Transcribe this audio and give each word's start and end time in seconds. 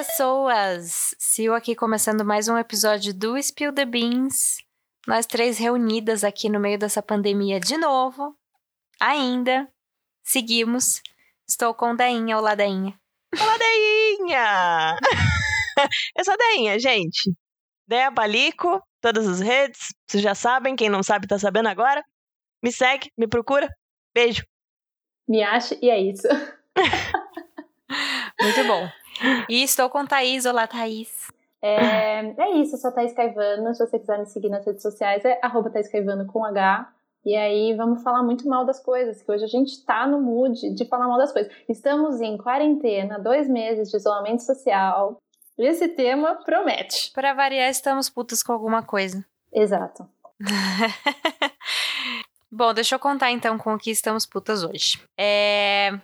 pessoas! 0.00 1.14
Sil 1.20 1.52
aqui 1.52 1.76
começando 1.76 2.24
mais 2.24 2.48
um 2.48 2.56
episódio 2.56 3.12
do 3.12 3.36
Spill 3.36 3.70
the 3.70 3.84
Beans. 3.84 4.56
Nós 5.06 5.26
três 5.26 5.58
reunidas 5.58 6.24
aqui 6.24 6.48
no 6.48 6.58
meio 6.58 6.78
dessa 6.78 7.02
pandemia 7.02 7.60
de 7.60 7.76
novo. 7.76 8.34
Ainda. 8.98 9.68
Seguimos. 10.24 11.02
Estou 11.46 11.74
com 11.74 11.94
Dainha. 11.94 12.38
Olá, 12.38 12.54
Dainha. 12.54 12.98
Olá, 13.38 13.58
Dainha! 13.58 14.96
Eu 16.16 16.24
sou 16.24 16.32
a 16.32 16.36
Dainha, 16.38 16.78
gente. 16.78 17.30
Deia 17.86 18.10
Balico, 18.10 18.82
todas 19.02 19.28
as 19.28 19.40
redes. 19.40 19.88
Vocês 20.08 20.22
já 20.22 20.34
sabem, 20.34 20.76
quem 20.76 20.88
não 20.88 21.02
sabe 21.02 21.26
tá 21.26 21.38
sabendo 21.38 21.68
agora. 21.68 22.02
Me 22.62 22.72
segue, 22.72 23.12
me 23.18 23.28
procura. 23.28 23.68
Beijo. 24.14 24.46
Me 25.28 25.42
acha 25.42 25.76
e 25.82 25.90
é 25.90 26.00
isso. 26.00 26.26
Muito 28.40 28.64
bom. 28.66 28.99
E 29.48 29.62
estou 29.62 29.90
com 29.90 30.06
Thaís. 30.06 30.46
Olá, 30.46 30.66
Thaís. 30.66 31.30
É, 31.62 32.20
é 32.20 32.50
isso, 32.56 32.74
eu 32.74 32.78
sou 32.78 32.90
a 32.90 32.92
Thaís 32.92 33.12
Caivano. 33.12 33.74
Se 33.74 33.86
você 33.86 33.98
quiser 33.98 34.18
me 34.18 34.26
seguir 34.26 34.48
nas 34.48 34.64
redes 34.64 34.82
sociais, 34.82 35.24
é 35.24 35.38
arroba 35.42 35.70
Thaís 35.70 35.88
Caivano 35.88 36.26
com 36.26 36.44
H. 36.44 36.90
E 37.24 37.36
aí 37.36 37.74
vamos 37.76 38.02
falar 38.02 38.22
muito 38.22 38.48
mal 38.48 38.64
das 38.64 38.82
coisas, 38.82 39.22
que 39.22 39.30
hoje 39.30 39.44
a 39.44 39.48
gente 39.48 39.84
tá 39.84 40.06
no 40.06 40.20
mood 40.20 40.74
de 40.74 40.84
falar 40.86 41.06
mal 41.06 41.18
das 41.18 41.32
coisas. 41.32 41.52
Estamos 41.68 42.20
em 42.20 42.38
quarentena, 42.38 43.18
dois 43.18 43.46
meses 43.46 43.90
de 43.90 43.96
isolamento 43.96 44.42
social. 44.42 45.18
Esse 45.58 45.88
tema 45.88 46.36
promete. 46.36 47.12
Para 47.12 47.34
variar, 47.34 47.68
estamos 47.68 48.08
putas 48.08 48.42
com 48.42 48.52
alguma 48.52 48.82
coisa. 48.82 49.22
Exato. 49.52 50.08
Bom, 52.50 52.72
deixa 52.72 52.94
eu 52.94 52.98
contar 52.98 53.30
então 53.30 53.58
com 53.58 53.74
o 53.74 53.78
que 53.78 53.90
estamos 53.90 54.24
putas 54.24 54.64
hoje. 54.64 54.98
É, 55.18 56.00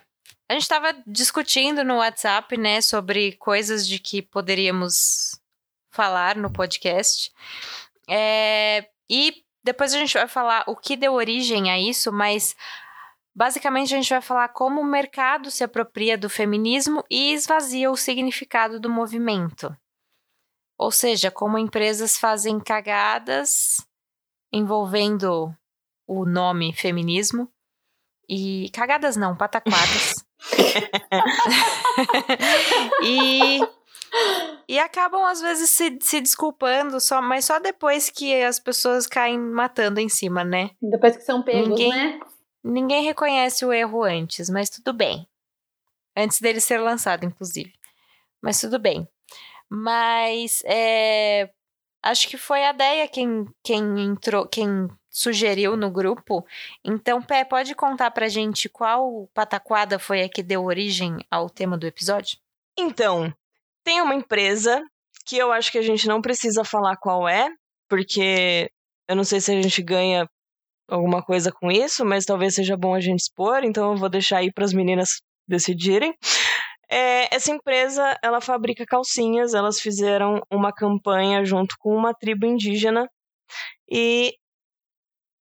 a 0.49 0.53
gente 0.53 0.63
estava 0.63 0.93
discutindo 1.05 1.83
no 1.83 1.97
WhatsApp, 1.97 2.55
né, 2.57 2.79
sobre 2.79 3.33
coisas 3.33 3.87
de 3.87 3.99
que 3.99 4.21
poderíamos 4.21 5.39
falar 5.91 6.37
no 6.37 6.51
podcast. 6.51 7.31
É, 8.09 8.89
e 9.09 9.43
depois 9.63 9.93
a 9.93 9.97
gente 9.97 10.13
vai 10.13 10.27
falar 10.27 10.63
o 10.67 10.75
que 10.75 10.95
deu 10.95 11.13
origem 11.13 11.69
a 11.69 11.77
isso, 11.77 12.13
mas 12.13 12.55
basicamente 13.35 13.93
a 13.93 13.97
gente 13.97 14.09
vai 14.09 14.21
falar 14.21 14.47
como 14.49 14.79
o 14.79 14.85
mercado 14.85 15.51
se 15.51 15.63
apropria 15.63 16.17
do 16.17 16.29
feminismo 16.29 17.03
e 17.11 17.33
esvazia 17.33 17.91
o 17.91 17.97
significado 17.97 18.79
do 18.79 18.89
movimento. 18.89 19.75
Ou 20.77 20.91
seja, 20.91 21.29
como 21.29 21.57
empresas 21.57 22.17
fazem 22.17 22.59
cagadas 22.59 23.85
envolvendo 24.53 25.53
o 26.07 26.25
nome 26.25 26.71
feminismo 26.71 27.51
e 28.29 28.69
cagadas 28.71 29.17
não, 29.17 29.35
pataquadas. 29.35 30.26
e, 33.03 33.59
e 34.67 34.79
acabam, 34.79 35.23
às 35.25 35.41
vezes, 35.41 35.69
se, 35.69 35.97
se 36.01 36.21
desculpando, 36.21 36.99
só, 36.99 37.21
mas 37.21 37.45
só 37.45 37.59
depois 37.59 38.09
que 38.09 38.41
as 38.43 38.59
pessoas 38.59 39.07
caem 39.07 39.39
matando 39.39 39.99
em 39.99 40.09
cima, 40.09 40.43
né? 40.43 40.71
Depois 40.81 41.17
que 41.17 41.23
são 41.23 41.41
pegos, 41.41 41.69
ninguém, 41.69 41.89
né? 41.89 42.19
Ninguém 42.63 43.03
reconhece 43.03 43.65
o 43.65 43.71
erro 43.71 44.03
antes, 44.03 44.49
mas 44.49 44.69
tudo 44.69 44.93
bem. 44.93 45.27
Antes 46.15 46.41
dele 46.41 46.59
ser 46.59 46.79
lançado, 46.79 47.25
inclusive. 47.25 47.71
Mas 48.41 48.59
tudo 48.59 48.77
bem. 48.77 49.07
Mas 49.69 50.61
é, 50.65 51.49
acho 52.03 52.27
que 52.27 52.37
foi 52.37 52.65
a 52.65 52.71
Deia 52.71 53.07
quem, 53.07 53.45
quem 53.63 54.03
entrou, 54.03 54.47
quem 54.47 54.87
sugeriu 55.17 55.75
no 55.75 55.89
grupo. 55.89 56.45
Então, 56.85 57.19
Pé, 57.19 57.43
pode 57.43 57.73
contar 57.73 58.11
pra 58.11 58.27
gente 58.27 58.69
qual 58.69 59.27
pataquada 59.33 59.97
foi 59.97 60.21
a 60.21 60.29
que 60.29 60.43
deu 60.43 60.63
origem 60.63 61.17
ao 61.31 61.49
tema 61.49 61.75
do 61.75 61.87
episódio? 61.87 62.37
Então, 62.77 63.33
tem 63.83 63.99
uma 63.99 64.13
empresa 64.13 64.83
que 65.25 65.35
eu 65.35 65.51
acho 65.51 65.71
que 65.71 65.79
a 65.79 65.81
gente 65.81 66.07
não 66.07 66.21
precisa 66.21 66.63
falar 66.63 66.97
qual 66.97 67.27
é, 67.27 67.49
porque 67.89 68.69
eu 69.09 69.15
não 69.15 69.23
sei 69.23 69.41
se 69.41 69.51
a 69.51 69.59
gente 69.59 69.81
ganha 69.81 70.29
alguma 70.87 71.23
coisa 71.23 71.51
com 71.51 71.71
isso, 71.71 72.05
mas 72.05 72.23
talvez 72.23 72.53
seja 72.53 72.77
bom 72.77 72.93
a 72.93 73.01
gente 73.01 73.21
expor, 73.21 73.63
então 73.63 73.93
eu 73.93 73.97
vou 73.97 74.09
deixar 74.09 74.37
aí 74.37 74.53
para 74.53 74.65
as 74.65 74.73
meninas 74.73 75.19
decidirem. 75.47 76.13
É, 76.87 77.33
essa 77.35 77.51
empresa, 77.51 78.15
ela 78.21 78.39
fabrica 78.39 78.85
calcinhas, 78.85 79.55
elas 79.55 79.79
fizeram 79.79 80.43
uma 80.49 80.71
campanha 80.71 81.43
junto 81.43 81.75
com 81.79 81.95
uma 81.95 82.13
tribo 82.13 82.45
indígena 82.45 83.09
e 83.89 84.35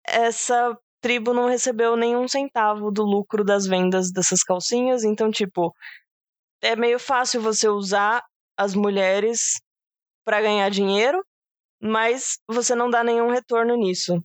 essa 0.05 0.77
tribo 1.01 1.33
não 1.33 1.47
recebeu 1.47 1.95
nenhum 1.95 2.27
centavo 2.27 2.91
do 2.91 3.03
lucro 3.03 3.43
das 3.43 3.65
vendas 3.65 4.11
dessas 4.11 4.43
calcinhas, 4.43 5.03
então, 5.03 5.31
tipo, 5.31 5.73
é 6.61 6.75
meio 6.75 6.99
fácil 6.99 7.41
você 7.41 7.69
usar 7.69 8.23
as 8.57 8.75
mulheres 8.75 9.61
para 10.25 10.41
ganhar 10.41 10.69
dinheiro, 10.69 11.23
mas 11.81 12.37
você 12.47 12.75
não 12.75 12.89
dá 12.89 13.03
nenhum 13.03 13.29
retorno 13.29 13.75
nisso. 13.75 14.21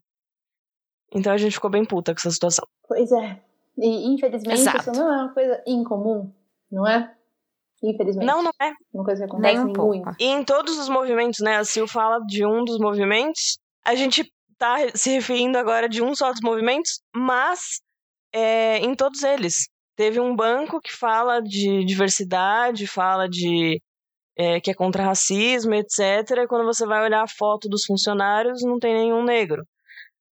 Então 1.15 1.33
a 1.33 1.37
gente 1.37 1.53
ficou 1.53 1.71
bem 1.71 1.85
puta 1.85 2.13
com 2.13 2.19
essa 2.19 2.31
situação. 2.31 2.67
Pois 2.89 3.11
é. 3.13 3.41
E 3.79 4.13
infelizmente 4.13 4.61
Exato. 4.61 4.91
isso 4.91 4.93
não 4.93 5.13
é 5.13 5.23
uma 5.23 5.33
coisa 5.33 5.63
incomum, 5.67 6.33
não 6.71 6.87
é? 6.87 7.15
Infelizmente. 7.83 8.27
Não, 8.27 8.43
não 8.43 8.53
é. 8.61 8.73
Uma 8.93 9.05
coisa 9.05 9.25
que 9.25 9.31
acontece 9.31 9.55
Nem 9.55 9.61
um 9.61 9.65
muito. 9.67 9.77
pouco. 9.77 10.17
E 10.19 10.25
em 10.25 10.45
todos 10.45 10.79
os 10.79 10.89
movimentos, 10.89 11.41
né? 11.41 11.57
A 11.57 11.65
Sil 11.69 11.87
fala 11.87 12.19
de 12.21 12.45
um 12.45 12.65
dos 12.65 12.79
movimentos. 12.79 13.59
A 13.85 13.95
gente 13.95 14.33
tá 14.59 14.77
se 14.95 15.11
referindo 15.11 15.59
agora 15.59 15.89
de 15.89 16.03
um 16.03 16.15
só 16.15 16.31
dos 16.31 16.41
movimentos, 16.43 17.01
mas 17.15 17.81
é, 18.33 18.79
em 18.79 18.95
todos 18.95 19.23
eles. 19.23 19.69
Teve 19.97 20.21
um 20.21 20.35
banco 20.35 20.81
que 20.81 20.93
fala 20.93 21.41
de 21.41 21.85
diversidade, 21.85 22.87
fala 22.87 23.29
de 23.29 23.81
é, 24.37 24.61
que 24.61 24.71
é 24.71 24.75
contra 24.75 25.05
racismo, 25.05 25.75
etc. 25.75 25.99
E 26.43 26.47
quando 26.49 26.65
você 26.65 26.87
vai 26.87 27.05
olhar 27.05 27.23
a 27.23 27.29
foto 27.29 27.69
dos 27.69 27.85
funcionários, 27.85 28.63
não 28.63 28.79
tem 28.79 28.95
nenhum 28.95 29.25
negro. 29.25 29.65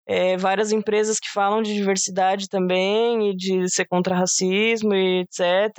É, 0.05 0.35
várias 0.37 0.71
empresas 0.73 1.19
que 1.19 1.29
falam 1.29 1.61
de 1.61 1.73
diversidade 1.73 2.49
também 2.49 3.29
e 3.29 3.35
de 3.35 3.69
ser 3.69 3.85
contra 3.85 4.15
racismo 4.15 4.93
e 4.93 5.21
etc. 5.21 5.77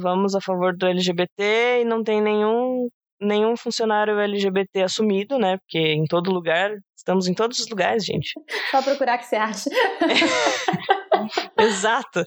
Vamos 0.00 0.34
a 0.34 0.40
favor 0.40 0.76
do 0.76 0.86
LGBT 0.86 1.82
e 1.82 1.84
não 1.84 2.02
tem 2.02 2.20
nenhum 2.20 2.88
nenhum 3.22 3.56
funcionário 3.56 4.18
LGBT 4.18 4.82
assumido, 4.82 5.38
né? 5.38 5.56
Porque 5.58 5.78
em 5.78 6.04
todo 6.04 6.32
lugar, 6.32 6.70
estamos 6.96 7.28
em 7.28 7.34
todos 7.34 7.58
os 7.58 7.68
lugares, 7.68 8.04
gente. 8.04 8.32
Só 8.70 8.82
procurar 8.82 9.18
que 9.18 9.26
você 9.26 9.36
acha. 9.36 9.70
Exato. 11.58 12.24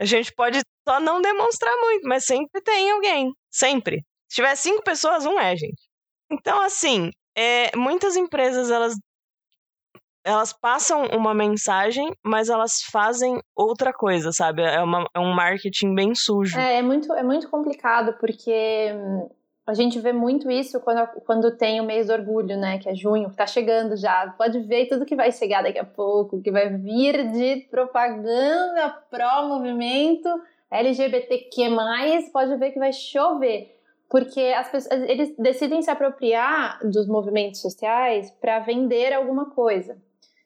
A 0.00 0.04
gente 0.04 0.32
pode 0.34 0.60
só 0.86 1.00
não 1.00 1.20
demonstrar 1.22 1.74
muito, 1.76 2.08
mas 2.08 2.24
sempre 2.24 2.60
tem 2.62 2.90
alguém. 2.90 3.32
Sempre. 3.50 4.04
Se 4.28 4.36
tiver 4.36 4.54
cinco 4.56 4.82
pessoas, 4.82 5.24
um 5.26 5.38
é, 5.38 5.56
gente. 5.56 5.80
Então, 6.30 6.60
assim, 6.62 7.10
é, 7.36 7.76
muitas 7.76 8.16
empresas, 8.16 8.70
elas 8.70 8.94
elas 10.24 10.52
passam 10.52 11.06
uma 11.06 11.34
mensagem, 11.34 12.14
mas 12.24 12.48
elas 12.48 12.80
fazem 12.92 13.40
outra 13.56 13.92
coisa, 13.92 14.30
sabe? 14.30 14.62
É, 14.62 14.80
uma, 14.80 15.08
é 15.14 15.18
um 15.18 15.32
marketing 15.32 15.94
bem 15.94 16.14
sujo. 16.14 16.58
É, 16.58 16.78
é 16.78 16.82
muito, 16.82 17.12
é 17.12 17.22
muito 17.22 17.50
complicado, 17.50 18.16
porque 18.20 18.92
hum, 18.94 19.28
a 19.66 19.74
gente 19.74 20.00
vê 20.00 20.12
muito 20.12 20.50
isso 20.50 20.80
quando, 20.80 21.06
quando 21.24 21.56
tem 21.56 21.80
o 21.80 21.84
mês 21.84 22.08
do 22.08 22.12
orgulho, 22.12 22.56
né? 22.58 22.78
Que 22.78 22.88
é 22.88 22.94
junho, 22.94 23.30
que 23.30 23.36
tá 23.36 23.46
chegando 23.46 23.96
já. 23.96 24.34
Pode 24.36 24.58
ver 24.60 24.86
tudo 24.86 25.06
que 25.06 25.14
vai 25.14 25.30
chegar 25.30 25.62
daqui 25.62 25.78
a 25.78 25.84
pouco, 25.84 26.40
que 26.42 26.50
vai 26.50 26.68
vir 26.76 27.30
de 27.30 27.66
propaganda 27.70 28.90
pró-movimento 29.10 30.28
LGBTQ+, 30.70 31.68
pode 32.32 32.56
ver 32.56 32.70
que 32.70 32.78
vai 32.78 32.92
chover. 32.92 33.78
Porque 34.10 34.40
as 34.40 34.70
pessoas, 34.70 35.00
eles 35.08 35.34
decidem 35.38 35.80
se 35.80 35.90
apropriar 35.90 36.78
dos 36.86 37.06
movimentos 37.06 37.60
sociais 37.60 38.30
para 38.30 38.58
vender 38.60 39.12
alguma 39.12 39.50
coisa. 39.50 39.96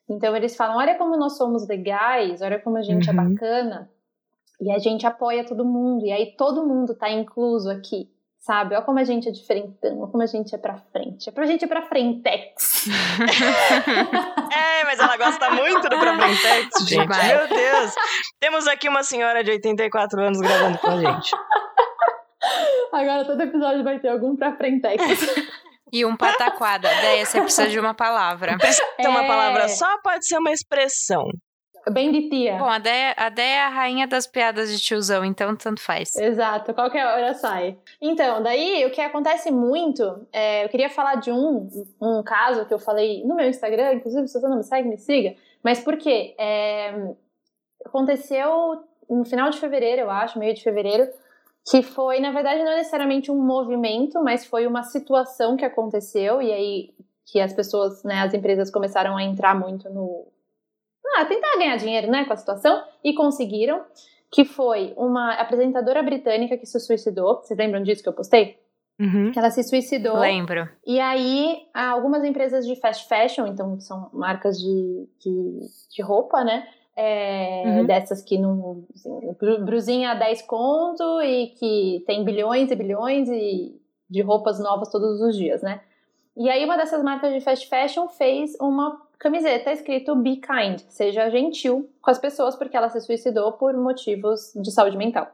Então 0.08 0.36
eles 0.36 0.56
falam: 0.56 0.76
olha 0.76 0.94
como 0.96 1.16
nós 1.16 1.36
somos 1.36 1.66
legais, 1.66 2.42
olha 2.42 2.60
como 2.60 2.76
a 2.76 2.82
gente 2.82 3.08
é 3.08 3.12
Uhum. 3.12 3.20
é 3.20 3.28
bacana. 3.30 3.90
E 4.60 4.70
a 4.70 4.78
gente 4.78 5.06
apoia 5.06 5.44
todo 5.44 5.64
mundo. 5.64 6.06
E 6.06 6.12
aí 6.12 6.34
todo 6.36 6.64
mundo 6.66 6.94
tá 6.94 7.10
incluso 7.10 7.68
aqui, 7.68 8.08
sabe? 8.46 8.76
Olha 8.76 8.84
como 8.84 8.98
a 9.00 9.04
gente 9.04 9.28
é 9.28 9.32
diferentão, 9.32 9.98
olha 10.00 10.10
como 10.10 10.22
a 10.22 10.26
gente 10.26 10.54
é 10.54 10.58
pra 10.58 10.76
frente. 10.92 11.28
É 11.28 11.32
pra 11.32 11.44
gente 11.46 11.64
é 11.64 11.68
pra 11.68 11.82
frentex. 11.82 12.86
É, 14.56 14.84
mas 14.84 14.98
ela 14.98 15.16
gosta 15.16 15.50
muito 15.50 15.82
do 15.88 15.98
Problemtex, 15.98 16.68
gente. 16.86 17.02
Demais. 17.02 17.26
Meu 17.26 17.48
Deus. 17.48 17.94
Temos 18.40 18.66
aqui 18.66 18.88
uma 18.88 19.02
senhora 19.02 19.42
de 19.44 19.50
84 19.50 20.20
anos 20.22 20.38
gravando 20.40 20.78
com 20.78 20.90
a 20.90 20.96
gente. 20.96 21.36
Agora 22.92 23.24
todo 23.24 23.40
episódio 23.42 23.82
vai 23.84 23.98
ter 23.98 24.08
algum 24.08 24.36
pra 24.36 24.56
frentex. 24.56 25.02
E 25.92 26.04
um 26.04 26.16
pataquada. 26.16 26.88
Daí 26.88 27.24
você 27.26 27.40
precisa 27.40 27.68
de 27.68 27.78
uma 27.78 27.94
palavra. 27.94 28.56
Precisa 28.58 28.84
ter 28.96 29.08
uma 29.08 29.24
É. 29.24 29.26
palavra 29.26 29.68
só, 29.68 29.98
pode 30.02 30.26
ser 30.26 30.38
uma 30.38 30.52
expressão. 30.52 31.24
Bem 31.90 32.10
de 32.10 32.28
tia. 32.28 32.58
Bom, 32.58 32.68
a 32.68 32.78
Deia, 32.78 33.14
a 33.16 33.28
Deia 33.28 33.46
é 33.46 33.62
a 33.62 33.68
rainha 33.68 34.08
das 34.08 34.26
piadas 34.26 34.70
de 34.72 34.82
tiozão, 34.82 35.24
então 35.24 35.54
tanto 35.54 35.80
faz. 35.80 36.16
Exato, 36.16 36.74
qualquer 36.74 37.06
hora 37.06 37.32
sai. 37.34 37.78
Então, 38.00 38.42
daí 38.42 38.84
o 38.84 38.90
que 38.90 39.00
acontece 39.00 39.52
muito, 39.52 40.26
é, 40.32 40.64
eu 40.64 40.68
queria 40.68 40.90
falar 40.90 41.14
de 41.16 41.30
um, 41.30 41.68
um 42.02 42.22
caso 42.24 42.66
que 42.66 42.74
eu 42.74 42.78
falei 42.78 43.24
no 43.24 43.36
meu 43.36 43.48
Instagram, 43.48 43.94
inclusive 43.94 44.26
se 44.26 44.40
você 44.40 44.48
não 44.48 44.56
me 44.56 44.64
segue, 44.64 44.88
me 44.88 44.98
siga. 44.98 45.36
Mas 45.62 45.78
por 45.78 45.96
quê? 45.96 46.34
É, 46.38 47.14
aconteceu 47.84 48.82
no 49.08 49.24
final 49.24 49.48
de 49.50 49.58
fevereiro, 49.58 50.02
eu 50.02 50.10
acho, 50.10 50.40
meio 50.40 50.54
de 50.54 50.64
fevereiro, 50.64 51.08
que 51.70 51.82
foi, 51.82 52.18
na 52.18 52.32
verdade, 52.32 52.64
não 52.64 52.74
necessariamente 52.74 53.30
um 53.30 53.40
movimento, 53.40 54.22
mas 54.24 54.44
foi 54.44 54.66
uma 54.66 54.82
situação 54.82 55.56
que 55.56 55.64
aconteceu 55.64 56.42
e 56.42 56.52
aí 56.52 56.94
que 57.24 57.40
as 57.40 57.52
pessoas, 57.52 58.02
né, 58.02 58.22
as 58.22 58.34
empresas 58.34 58.70
começaram 58.70 59.16
a 59.16 59.22
entrar 59.22 59.54
muito 59.54 59.88
no 59.88 60.26
ah, 61.16 61.24
tentar 61.24 61.56
ganhar 61.56 61.76
dinheiro, 61.76 62.10
né, 62.10 62.24
com 62.24 62.32
a 62.32 62.36
situação 62.36 62.82
e 63.02 63.14
conseguiram, 63.14 63.84
que 64.30 64.44
foi 64.44 64.92
uma 64.96 65.34
apresentadora 65.34 66.02
britânica 66.02 66.56
que 66.56 66.66
se 66.66 66.78
suicidou. 66.80 67.42
Vocês 67.42 67.58
lembram 67.58 67.82
disso 67.82 68.02
que 68.02 68.08
eu 68.08 68.12
postei? 68.12 68.58
Uhum. 68.98 69.30
Ela 69.36 69.50
se 69.50 69.62
suicidou. 69.62 70.18
Lembro. 70.18 70.68
E 70.86 70.98
aí, 70.98 71.66
algumas 71.74 72.24
empresas 72.24 72.66
de 72.66 72.76
fast 72.76 73.06
fashion, 73.08 73.46
então 73.46 73.78
são 73.78 74.08
marcas 74.12 74.58
de, 74.58 75.08
de, 75.20 75.60
de 75.90 76.02
roupa, 76.02 76.42
né? 76.42 76.66
É, 76.96 77.62
uhum. 77.66 77.86
Dessas 77.86 78.22
que 78.22 78.38
não. 78.38 78.84
Assim, 78.94 79.10
brusinha 79.64 80.12
a 80.12 80.14
10 80.14 80.42
conto 80.42 81.20
e 81.20 81.48
que 81.48 82.02
tem 82.06 82.24
bilhões 82.24 82.70
e 82.70 82.74
bilhões 82.74 83.28
e 83.28 83.78
de 84.08 84.22
roupas 84.22 84.58
novas 84.58 84.90
todos 84.90 85.20
os 85.20 85.36
dias, 85.36 85.62
né? 85.62 85.80
E 86.34 86.48
aí, 86.48 86.64
uma 86.64 86.76
dessas 86.76 87.02
marcas 87.02 87.34
de 87.34 87.40
fast 87.40 87.68
fashion 87.68 88.08
fez 88.08 88.56
uma 88.60 89.05
camiseta 89.18 89.72
escrito 89.72 90.14
Be 90.16 90.36
Kind, 90.36 90.80
seja 90.88 91.30
gentil 91.30 91.90
com 92.00 92.10
as 92.10 92.18
pessoas, 92.18 92.56
porque 92.56 92.76
ela 92.76 92.88
se 92.88 93.00
suicidou 93.00 93.52
por 93.52 93.74
motivos 93.74 94.52
de 94.54 94.70
saúde 94.70 94.96
mental. 94.96 95.30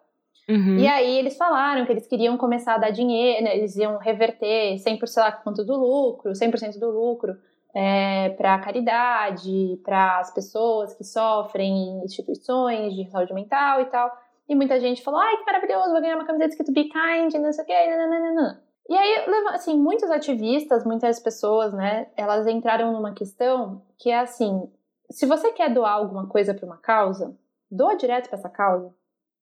Uhum. 0.48 0.78
E 0.78 0.86
aí 0.86 1.18
eles 1.18 1.36
falaram 1.36 1.86
que 1.86 1.92
eles 1.92 2.06
queriam 2.06 2.36
começar 2.36 2.74
a 2.74 2.78
dar 2.78 2.90
dinheiro, 2.90 3.44
né, 3.44 3.56
eles 3.56 3.76
iam 3.76 3.96
reverter 3.98 4.76
100% 4.76 5.42
quanto 5.42 5.64
do 5.64 5.76
lucro, 5.76 6.32
100% 6.32 6.78
do 6.78 6.90
lucro 6.90 7.36
é, 7.74 8.30
para 8.30 8.58
caridade, 8.58 9.80
para 9.84 10.18
as 10.18 10.32
pessoas 10.34 10.94
que 10.94 11.04
sofrem 11.04 11.72
em 11.72 12.04
instituições 12.04 12.94
de 12.94 13.08
saúde 13.10 13.32
mental 13.32 13.80
e 13.80 13.86
tal. 13.86 14.10
E 14.48 14.54
muita 14.54 14.78
gente 14.80 15.02
falou, 15.02 15.20
ai 15.20 15.36
que 15.36 15.46
maravilhoso, 15.46 15.92
vou 15.92 16.00
ganhar 16.00 16.16
uma 16.16 16.26
camiseta 16.26 16.50
escrito 16.50 16.72
Be 16.72 16.84
Kind, 16.84 17.34
não 17.40 17.52
sei 17.52 17.64
o 17.64 17.66
que, 17.66 17.86
nananana. 17.96 18.62
E 18.88 18.94
aí, 18.94 19.24
assim, 19.50 19.78
muitos 19.78 20.10
ativistas, 20.10 20.84
muitas 20.84 21.20
pessoas, 21.20 21.72
né, 21.72 22.08
elas 22.16 22.46
entraram 22.46 22.92
numa 22.92 23.14
questão 23.14 23.82
que 23.96 24.10
é 24.10 24.18
assim, 24.18 24.68
se 25.10 25.24
você 25.26 25.52
quer 25.52 25.72
doar 25.72 25.92
alguma 25.92 26.26
coisa 26.26 26.52
para 26.52 26.66
uma 26.66 26.78
causa, 26.78 27.36
doa 27.70 27.96
direto 27.96 28.28
para 28.28 28.38
essa 28.38 28.48
causa, 28.48 28.92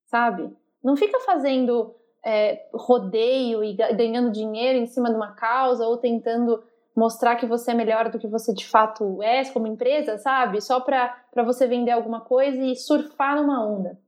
sabe? 0.07 0.55
Não 0.83 0.97
fica 0.97 1.19
fazendo 1.21 1.95
é, 2.25 2.69
rodeio 2.75 3.65
e 3.65 3.75
ganhando 3.75 4.31
dinheiro 4.31 4.79
em 4.79 4.87
cima 4.87 5.09
de 5.09 5.17
uma 5.17 5.33
causa 5.33 5.87
ou 5.87 5.97
tentando 5.97 6.63
mostrar 6.95 7.37
que 7.37 7.47
você 7.47 7.71
é 7.71 7.75
melhor 7.75 8.11
do 8.11 8.19
que 8.19 8.27
você 8.27 8.53
de 8.53 8.67
fato 8.67 9.23
é 9.23 9.45
como 9.53 9.67
empresa, 9.67 10.19
sabe? 10.19 10.61
Só 10.61 10.81
para 10.81 11.15
você 11.45 11.67
vender 11.67 11.93
alguma 11.93 12.21
coisa 12.21 12.63
e 12.63 12.77
surfar 12.77 13.37
numa 13.37 13.65
onda. 13.65 13.99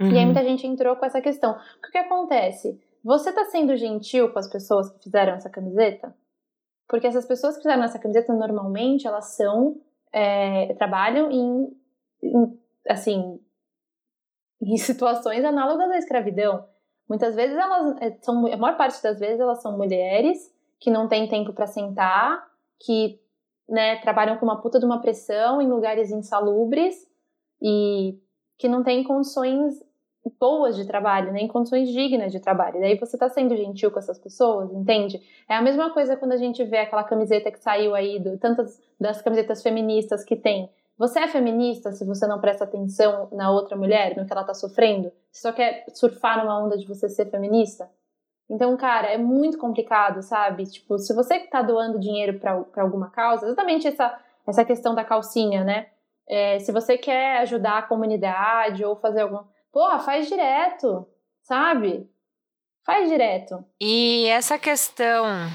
Uhum. 0.00 0.08
E 0.08 0.14
aí 0.14 0.18
uhum. 0.18 0.26
muita 0.26 0.42
gente 0.42 0.66
entrou 0.66 0.96
com 0.96 1.04
essa 1.04 1.20
questão. 1.20 1.52
O 1.52 1.90
que 1.90 1.98
acontece? 1.98 2.80
Você 3.04 3.28
está 3.28 3.44
sendo 3.44 3.76
gentil 3.76 4.32
com 4.32 4.38
as 4.38 4.48
pessoas 4.48 4.90
que 4.90 5.04
fizeram 5.04 5.34
essa 5.34 5.50
camiseta? 5.50 6.16
Porque 6.88 7.06
essas 7.06 7.26
pessoas 7.26 7.54
que 7.56 7.62
fizeram 7.62 7.84
essa 7.84 7.98
camiseta 7.98 8.32
normalmente 8.32 9.06
elas 9.06 9.36
são 9.36 9.78
é, 10.10 10.72
trabalham 10.74 11.30
em, 11.30 11.76
em 12.22 12.58
assim 12.88 13.38
em 14.62 14.76
situações 14.78 15.44
análogas 15.44 15.90
à 15.90 15.98
escravidão. 15.98 16.66
Muitas 17.06 17.34
vezes 17.34 17.56
elas 17.56 17.96
é, 18.00 18.16
são, 18.22 18.46
a 18.46 18.56
maior 18.56 18.78
parte 18.78 19.02
das 19.02 19.18
vezes 19.18 19.38
elas 19.38 19.60
são 19.60 19.76
mulheres 19.76 20.50
que 20.80 20.90
não 20.90 21.06
têm 21.06 21.28
tempo 21.28 21.52
para 21.52 21.66
sentar, 21.66 22.42
que 22.80 23.20
né, 23.68 23.96
trabalham 24.00 24.38
com 24.38 24.46
uma 24.46 24.60
puta 24.60 24.78
de 24.78 24.86
uma 24.86 25.00
pressão 25.00 25.60
em 25.60 25.68
lugares 25.68 26.10
insalubres 26.10 26.94
e 27.60 28.18
que 28.58 28.68
não 28.68 28.82
têm 28.82 29.04
condições 29.04 29.82
boas 30.38 30.76
de 30.76 30.86
trabalho, 30.86 31.32
né, 31.32 31.46
condições 31.48 31.90
dignas 31.90 32.32
de 32.32 32.40
trabalho. 32.40 32.80
Daí 32.80 32.98
você 32.98 33.16
está 33.16 33.28
sendo 33.28 33.56
gentil 33.56 33.90
com 33.90 33.98
essas 33.98 34.18
pessoas, 34.18 34.72
entende? 34.72 35.20
É 35.48 35.54
a 35.54 35.62
mesma 35.62 35.90
coisa 35.90 36.16
quando 36.16 36.32
a 36.32 36.36
gente 36.36 36.64
vê 36.64 36.78
aquela 36.78 37.04
camiseta 37.04 37.50
que 37.50 37.58
saiu 37.58 37.94
aí, 37.94 38.18
do, 38.18 38.38
tantas 38.38 38.80
das 39.00 39.20
camisetas 39.22 39.62
feministas 39.62 40.24
que 40.24 40.36
tem 40.36 40.70
você 40.96 41.20
é 41.20 41.28
feminista 41.28 41.90
se 41.90 42.04
você 42.04 42.26
não 42.26 42.40
presta 42.40 42.64
atenção 42.64 43.28
na 43.32 43.50
outra 43.50 43.76
mulher, 43.76 44.16
no 44.16 44.24
que 44.24 44.32
ela 44.32 44.42
está 44.42 44.54
sofrendo? 44.54 45.10
Você 45.30 45.40
só 45.40 45.52
quer 45.52 45.84
surfar 45.92 46.38
numa 46.38 46.64
onda 46.64 46.78
de 46.78 46.86
você 46.86 47.08
ser 47.08 47.28
feminista? 47.30 47.90
Então, 48.48 48.76
cara, 48.76 49.08
é 49.08 49.18
muito 49.18 49.58
complicado, 49.58 50.22
sabe? 50.22 50.64
Tipo, 50.66 50.98
se 50.98 51.12
você 51.12 51.36
está 51.36 51.62
doando 51.62 51.98
dinheiro 51.98 52.38
para 52.38 52.82
alguma 52.82 53.10
causa, 53.10 53.46
exatamente 53.46 53.88
essa, 53.88 54.16
essa 54.46 54.64
questão 54.64 54.94
da 54.94 55.02
calcinha, 55.02 55.64
né? 55.64 55.88
É, 56.28 56.60
se 56.60 56.70
você 56.70 56.96
quer 56.96 57.38
ajudar 57.38 57.78
a 57.78 57.82
comunidade 57.82 58.84
ou 58.84 58.94
fazer 58.96 59.22
alguma. 59.22 59.52
Porra, 59.74 59.98
faz 59.98 60.28
direto, 60.28 61.04
sabe? 61.42 62.08
Faz 62.86 63.08
direto. 63.08 63.64
E 63.80 64.24
essa 64.26 64.56
questão 64.56 65.50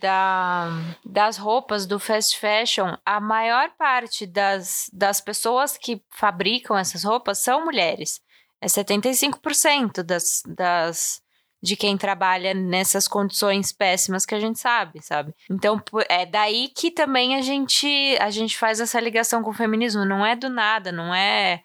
da, 0.00 0.70
das 1.04 1.38
roupas 1.38 1.86
do 1.86 2.00
fast 2.00 2.36
fashion, 2.36 2.96
a 3.06 3.20
maior 3.20 3.70
parte 3.78 4.26
das, 4.26 4.90
das 4.92 5.20
pessoas 5.20 5.78
que 5.78 6.02
fabricam 6.10 6.76
essas 6.76 7.04
roupas 7.04 7.38
são 7.38 7.64
mulheres. 7.64 8.20
É 8.60 8.66
75% 8.66 10.02
das, 10.02 10.42
das, 10.48 11.22
de 11.62 11.76
quem 11.76 11.96
trabalha 11.96 12.52
nessas 12.52 13.06
condições 13.06 13.70
péssimas 13.70 14.26
que 14.26 14.34
a 14.34 14.40
gente 14.40 14.58
sabe, 14.58 15.00
sabe? 15.00 15.32
Então, 15.48 15.80
é 16.08 16.26
daí 16.26 16.72
que 16.74 16.90
também 16.90 17.36
a 17.36 17.40
gente, 17.40 17.86
a 18.18 18.30
gente 18.30 18.58
faz 18.58 18.80
essa 18.80 18.98
ligação 18.98 19.44
com 19.44 19.50
o 19.50 19.54
feminismo. 19.54 20.04
Não 20.04 20.26
é 20.26 20.34
do 20.34 20.50
nada, 20.50 20.90
não 20.90 21.14
é. 21.14 21.62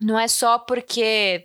Não 0.00 0.18
é 0.18 0.28
só 0.28 0.58
porque 0.58 1.42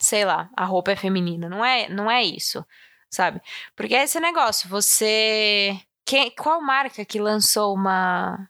sei 0.00 0.24
lá, 0.24 0.48
a 0.56 0.64
roupa 0.64 0.92
é 0.92 0.96
feminina. 0.96 1.48
Não 1.48 1.64
é, 1.64 1.88
não 1.88 2.10
é 2.10 2.22
isso, 2.22 2.64
sabe? 3.10 3.40
Porque 3.74 3.94
é 3.94 4.04
esse 4.04 4.20
negócio, 4.20 4.68
você. 4.68 5.78
Quem, 6.04 6.30
qual 6.30 6.62
marca 6.62 7.04
que 7.04 7.20
lançou 7.20 7.74
uma, 7.74 8.48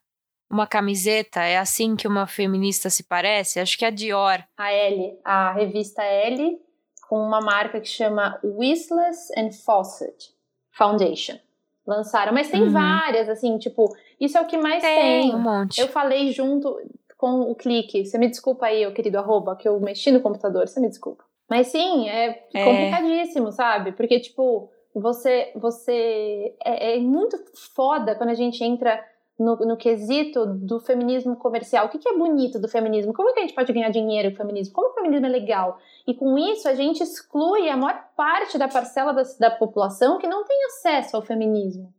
uma 0.49 0.67
camiseta? 0.67 1.43
É 1.43 1.59
assim 1.59 1.97
que 1.97 2.07
uma 2.07 2.27
feminista 2.27 2.89
se 2.89 3.03
parece? 3.03 3.59
Acho 3.59 3.77
que 3.77 3.85
é 3.85 3.89
a 3.89 3.91
Dior. 3.91 4.45
A 4.57 4.73
L, 4.73 5.19
a 5.25 5.53
revista 5.53 6.03
L, 6.03 6.61
com 7.09 7.21
uma 7.21 7.41
marca 7.41 7.81
que 7.81 7.89
chama 7.89 8.39
Whistless 8.45 9.33
and 9.37 9.51
Fawcett 9.51 10.33
Foundation. 10.71 11.39
Lançaram, 11.85 12.35
mas 12.35 12.51
tem 12.51 12.65
uhum. 12.65 12.71
várias, 12.71 13.31
assim, 13.31 13.57
tipo, 13.59 13.97
isso 14.21 14.37
é 14.37 14.43
o 14.43 14.47
que 14.47 14.59
mais 14.59 14.83
tem. 14.83 15.23
tem. 15.23 15.35
Um 15.35 15.39
monte. 15.39 15.81
Eu 15.81 15.89
falei 15.89 16.31
junto 16.31 16.79
com 17.19 17.41
o 17.41 17.55
clique. 17.55 18.07
Você 18.07 18.17
me 18.17 18.29
desculpa 18.29 18.67
aí, 18.67 18.83
eu 18.83 18.95
querido 18.95 19.19
arroba, 19.19 19.57
que 19.57 19.69
eu 19.69 19.79
mexi 19.81 20.11
no 20.13 20.23
computador, 20.23 20.67
você 20.67 20.81
me 20.81 20.89
desculpa. 20.89 21.25
Mas 21.51 21.67
sim, 21.67 22.09
é, 22.09 22.47
é. 22.55 22.65
complicadíssimo, 22.65 23.51
sabe? 23.51 23.93
Porque, 23.93 24.21
tipo, 24.21 24.71
você. 24.95 25.51
você 25.57 26.55
é, 26.65 26.97
é, 26.97 27.01
muito 27.01 27.37
foda 27.75 28.15
quando 28.15 28.31
a 28.31 28.35
gente 28.35 28.63
entra 28.63 29.03
no, 29.37 29.57
no 29.57 29.77
quesito 29.77 30.47
do 30.47 30.79
feminismo 30.79 31.37
comercial. 31.37 31.87
O 31.87 31.89
que, 31.89 31.99
que 31.99 32.09
é 32.09 32.17
bonito 32.17 32.61
do 32.61 32.69
feminismo? 32.69 33.13
Como 33.13 33.33
que 33.33 33.41
a 33.41 33.43
gente 33.43 33.55
pode 33.55 33.73
ganhar 33.73 33.91
dinheiro 33.91 34.29
com 34.31 34.35
o 34.35 34.47
feminismo? 34.47 34.75
Como 34.75 34.91
o 34.91 34.95
feminismo 34.95 35.27
é 35.27 35.31
legal? 35.31 35.79
E 36.07 36.15
com 36.15 36.39
isso 36.39 36.69
a 36.69 36.75
gente 36.75 37.03
exclui 37.03 37.69
a 37.69 37.77
maior 37.77 38.11
parte 38.17 38.59
da 38.59 38.69
parcela 38.69 39.13
da, 39.13 39.23
da 39.41 39.51
população 39.51 40.19
que 40.19 40.27
não 40.27 40.45
tem 40.45 40.65
acesso 40.67 41.17
ao 41.17 41.23
feminismo, 41.23 41.93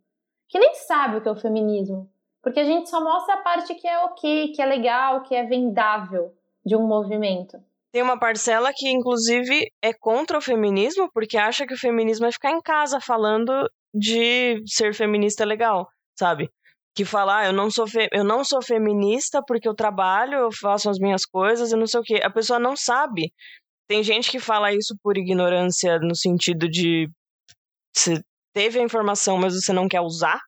que 0.48 0.60
nem 0.60 0.76
sabe 0.76 1.18
o 1.18 1.22
que 1.22 1.28
é 1.28 1.32
o 1.32 1.36
feminismo. 1.36 2.10
Porque 2.42 2.60
a 2.60 2.64
gente 2.64 2.90
só 2.90 3.04
mostra 3.04 3.36
a 3.36 3.42
parte 3.42 3.76
que 3.76 3.88
é 3.88 4.00
ok, 4.00 4.54
que 4.54 4.62
é 4.62 4.66
legal, 4.66 5.24
que 5.24 5.36
é 5.36 5.44
vendável 5.44 6.34
de 6.66 6.76
um 6.76 6.88
movimento. 6.88 7.62
Tem 7.92 8.04
uma 8.04 8.20
parcela 8.20 8.72
que, 8.74 8.88
inclusive, 8.88 9.68
é 9.82 9.92
contra 9.94 10.38
o 10.38 10.42
feminismo, 10.42 11.10
porque 11.12 11.38
acha 11.38 11.66
que 11.66 11.74
o 11.74 11.80
feminismo 11.80 12.26
é 12.26 12.32
ficar 12.32 12.52
em 12.52 12.62
casa 12.62 13.00
falando 13.02 13.52
de 13.94 14.62
ser 14.68 14.94
feminista 14.94 15.44
legal, 15.44 15.90
sabe? 16.18 16.50
Que 16.96 17.04
falar, 17.04 17.40
ah, 17.40 17.46
eu 17.48 17.54
não 17.54 17.72
sou 17.72 17.86
eu 18.12 18.24
não 18.24 18.44
sou 18.44 18.62
feminista 18.62 19.42
porque 19.46 19.68
eu 19.68 19.74
trabalho, 19.74 20.38
eu 20.38 20.50
faço 20.52 20.90
as 20.90 21.00
minhas 21.00 21.26
coisas, 21.26 21.72
eu 21.72 21.78
não 21.78 21.88
sei 21.88 22.00
o 22.00 22.04
quê. 22.04 22.20
A 22.24 22.30
pessoa 22.30 22.60
não 22.60 22.76
sabe. 22.76 23.34
Tem 23.88 24.04
gente 24.04 24.30
que 24.30 24.40
fala 24.40 24.72
isso 24.72 24.96
por 25.02 25.18
ignorância 25.18 25.98
no 26.00 26.16
sentido 26.16 26.70
de 26.70 27.10
você 27.96 28.22
teve 28.54 28.80
a 28.80 28.84
informação, 28.84 29.38
mas 29.38 29.56
você 29.56 29.74
não 29.74 29.88
quer 29.88 30.02
usar. 30.02 30.40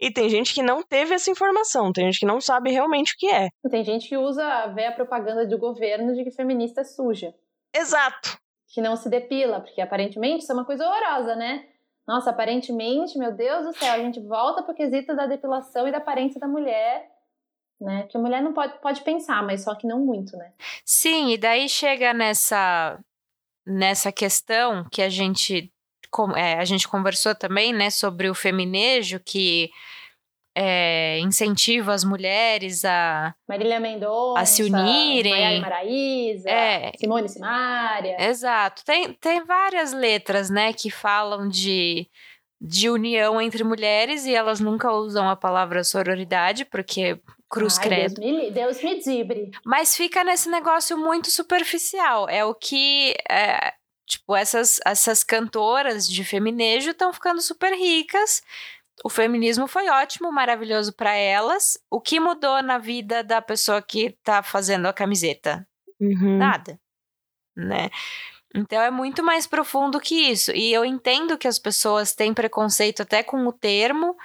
E 0.00 0.10
tem 0.10 0.28
gente 0.28 0.54
que 0.54 0.62
não 0.62 0.82
teve 0.82 1.14
essa 1.14 1.30
informação, 1.30 1.92
tem 1.92 2.06
gente 2.06 2.20
que 2.20 2.26
não 2.26 2.40
sabe 2.40 2.70
realmente 2.70 3.14
o 3.14 3.16
que 3.18 3.30
é. 3.30 3.48
Tem 3.70 3.84
gente 3.84 4.08
que 4.08 4.16
usa, 4.16 4.68
vê 4.68 4.86
a 4.86 4.92
propaganda 4.92 5.46
do 5.46 5.58
governo 5.58 6.14
de 6.14 6.24
que 6.24 6.30
feminista 6.30 6.82
é 6.82 6.84
suja. 6.84 7.34
Exato. 7.74 8.38
Que 8.72 8.80
não 8.80 8.96
se 8.96 9.08
depila, 9.08 9.60
porque 9.60 9.80
aparentemente 9.80 10.42
isso 10.42 10.52
é 10.52 10.54
uma 10.54 10.64
coisa 10.64 10.86
horrorosa, 10.86 11.36
né? 11.36 11.66
Nossa, 12.06 12.30
aparentemente, 12.30 13.18
meu 13.18 13.32
Deus 13.32 13.64
do 13.64 13.78
céu, 13.78 13.92
a 13.92 13.98
gente 13.98 14.20
volta 14.20 14.62
pro 14.62 14.74
quesito 14.74 15.16
da 15.16 15.26
depilação 15.26 15.88
e 15.88 15.92
da 15.92 15.98
aparência 15.98 16.38
da 16.38 16.46
mulher, 16.46 17.10
né? 17.80 18.06
Que 18.10 18.16
a 18.16 18.20
mulher 18.20 18.42
não 18.42 18.52
pode, 18.52 18.78
pode 18.80 19.02
pensar, 19.02 19.42
mas 19.42 19.64
só 19.64 19.74
que 19.74 19.86
não 19.86 20.00
muito, 20.00 20.36
né? 20.36 20.52
Sim, 20.84 21.30
e 21.30 21.38
daí 21.38 21.68
chega 21.68 22.12
nessa 22.12 22.98
nessa 23.66 24.12
questão 24.12 24.86
que 24.90 25.00
a 25.00 25.08
gente 25.08 25.72
é, 26.36 26.58
a 26.58 26.64
gente 26.64 26.88
conversou 26.88 27.34
também, 27.34 27.72
né, 27.72 27.90
sobre 27.90 28.28
o 28.28 28.34
feminejo, 28.34 29.20
que 29.24 29.70
é, 30.56 31.18
incentivo 31.18 31.90
as 31.90 32.04
mulheres 32.04 32.84
a 32.84 33.34
Marília 33.48 33.80
Mendonça, 33.80 34.40
a 34.40 34.46
se 34.46 34.62
unirem. 34.62 35.32
Maiara 35.32 35.60
Maraíza, 35.60 36.48
É. 36.48 36.92
Simone 36.96 37.28
Simaria. 37.28 38.16
Exato. 38.20 38.84
Tem, 38.84 39.12
tem 39.14 39.44
várias 39.44 39.92
letras, 39.92 40.50
né, 40.50 40.72
que 40.72 40.90
falam 40.90 41.48
de, 41.48 42.08
de 42.60 42.88
união 42.88 43.40
entre 43.40 43.64
mulheres 43.64 44.26
e 44.26 44.34
elas 44.34 44.60
nunca 44.60 44.92
usam 44.92 45.28
a 45.28 45.34
palavra 45.34 45.82
sororidade, 45.82 46.64
porque 46.64 47.20
cruz 47.50 47.78
Ai, 47.78 47.84
credo. 47.84 48.20
Deus 48.20 48.36
me, 48.36 48.50
Deus 48.50 48.82
me 48.82 49.00
dibre. 49.00 49.50
Mas 49.64 49.96
fica 49.96 50.22
nesse 50.22 50.48
negócio 50.48 50.96
muito 50.96 51.30
superficial. 51.30 52.28
É 52.28 52.44
o 52.44 52.54
que. 52.54 53.14
é, 53.28 53.72
tipo, 54.06 54.34
essas, 54.34 54.80
essas 54.84 55.24
cantoras 55.24 56.08
de 56.08 56.24
feminejo 56.24 56.90
estão 56.90 57.12
ficando 57.12 57.40
super 57.40 57.72
ricas. 57.72 58.42
O 59.04 59.08
feminismo 59.08 59.66
foi 59.66 59.88
ótimo, 59.88 60.30
maravilhoso 60.32 60.92
para 60.92 61.14
elas. 61.14 61.78
O 61.90 62.00
que 62.00 62.20
mudou 62.20 62.62
na 62.62 62.78
vida 62.78 63.24
da 63.24 63.42
pessoa 63.42 63.82
que 63.82 64.16
tá 64.22 64.42
fazendo 64.42 64.86
a 64.86 64.92
camiseta? 64.92 65.66
Uhum. 66.00 66.38
Nada. 66.38 66.78
Né? 67.56 67.90
Então 68.54 68.80
é 68.80 68.90
muito 68.90 69.22
mais 69.22 69.46
profundo 69.46 70.00
que 70.00 70.14
isso. 70.14 70.52
E 70.52 70.72
eu 70.72 70.84
entendo 70.84 71.36
que 71.36 71.48
as 71.48 71.58
pessoas 71.58 72.14
têm 72.14 72.32
preconceito 72.32 73.02
até 73.02 73.22
com 73.22 73.46
o 73.46 73.52
termo, 73.52 74.16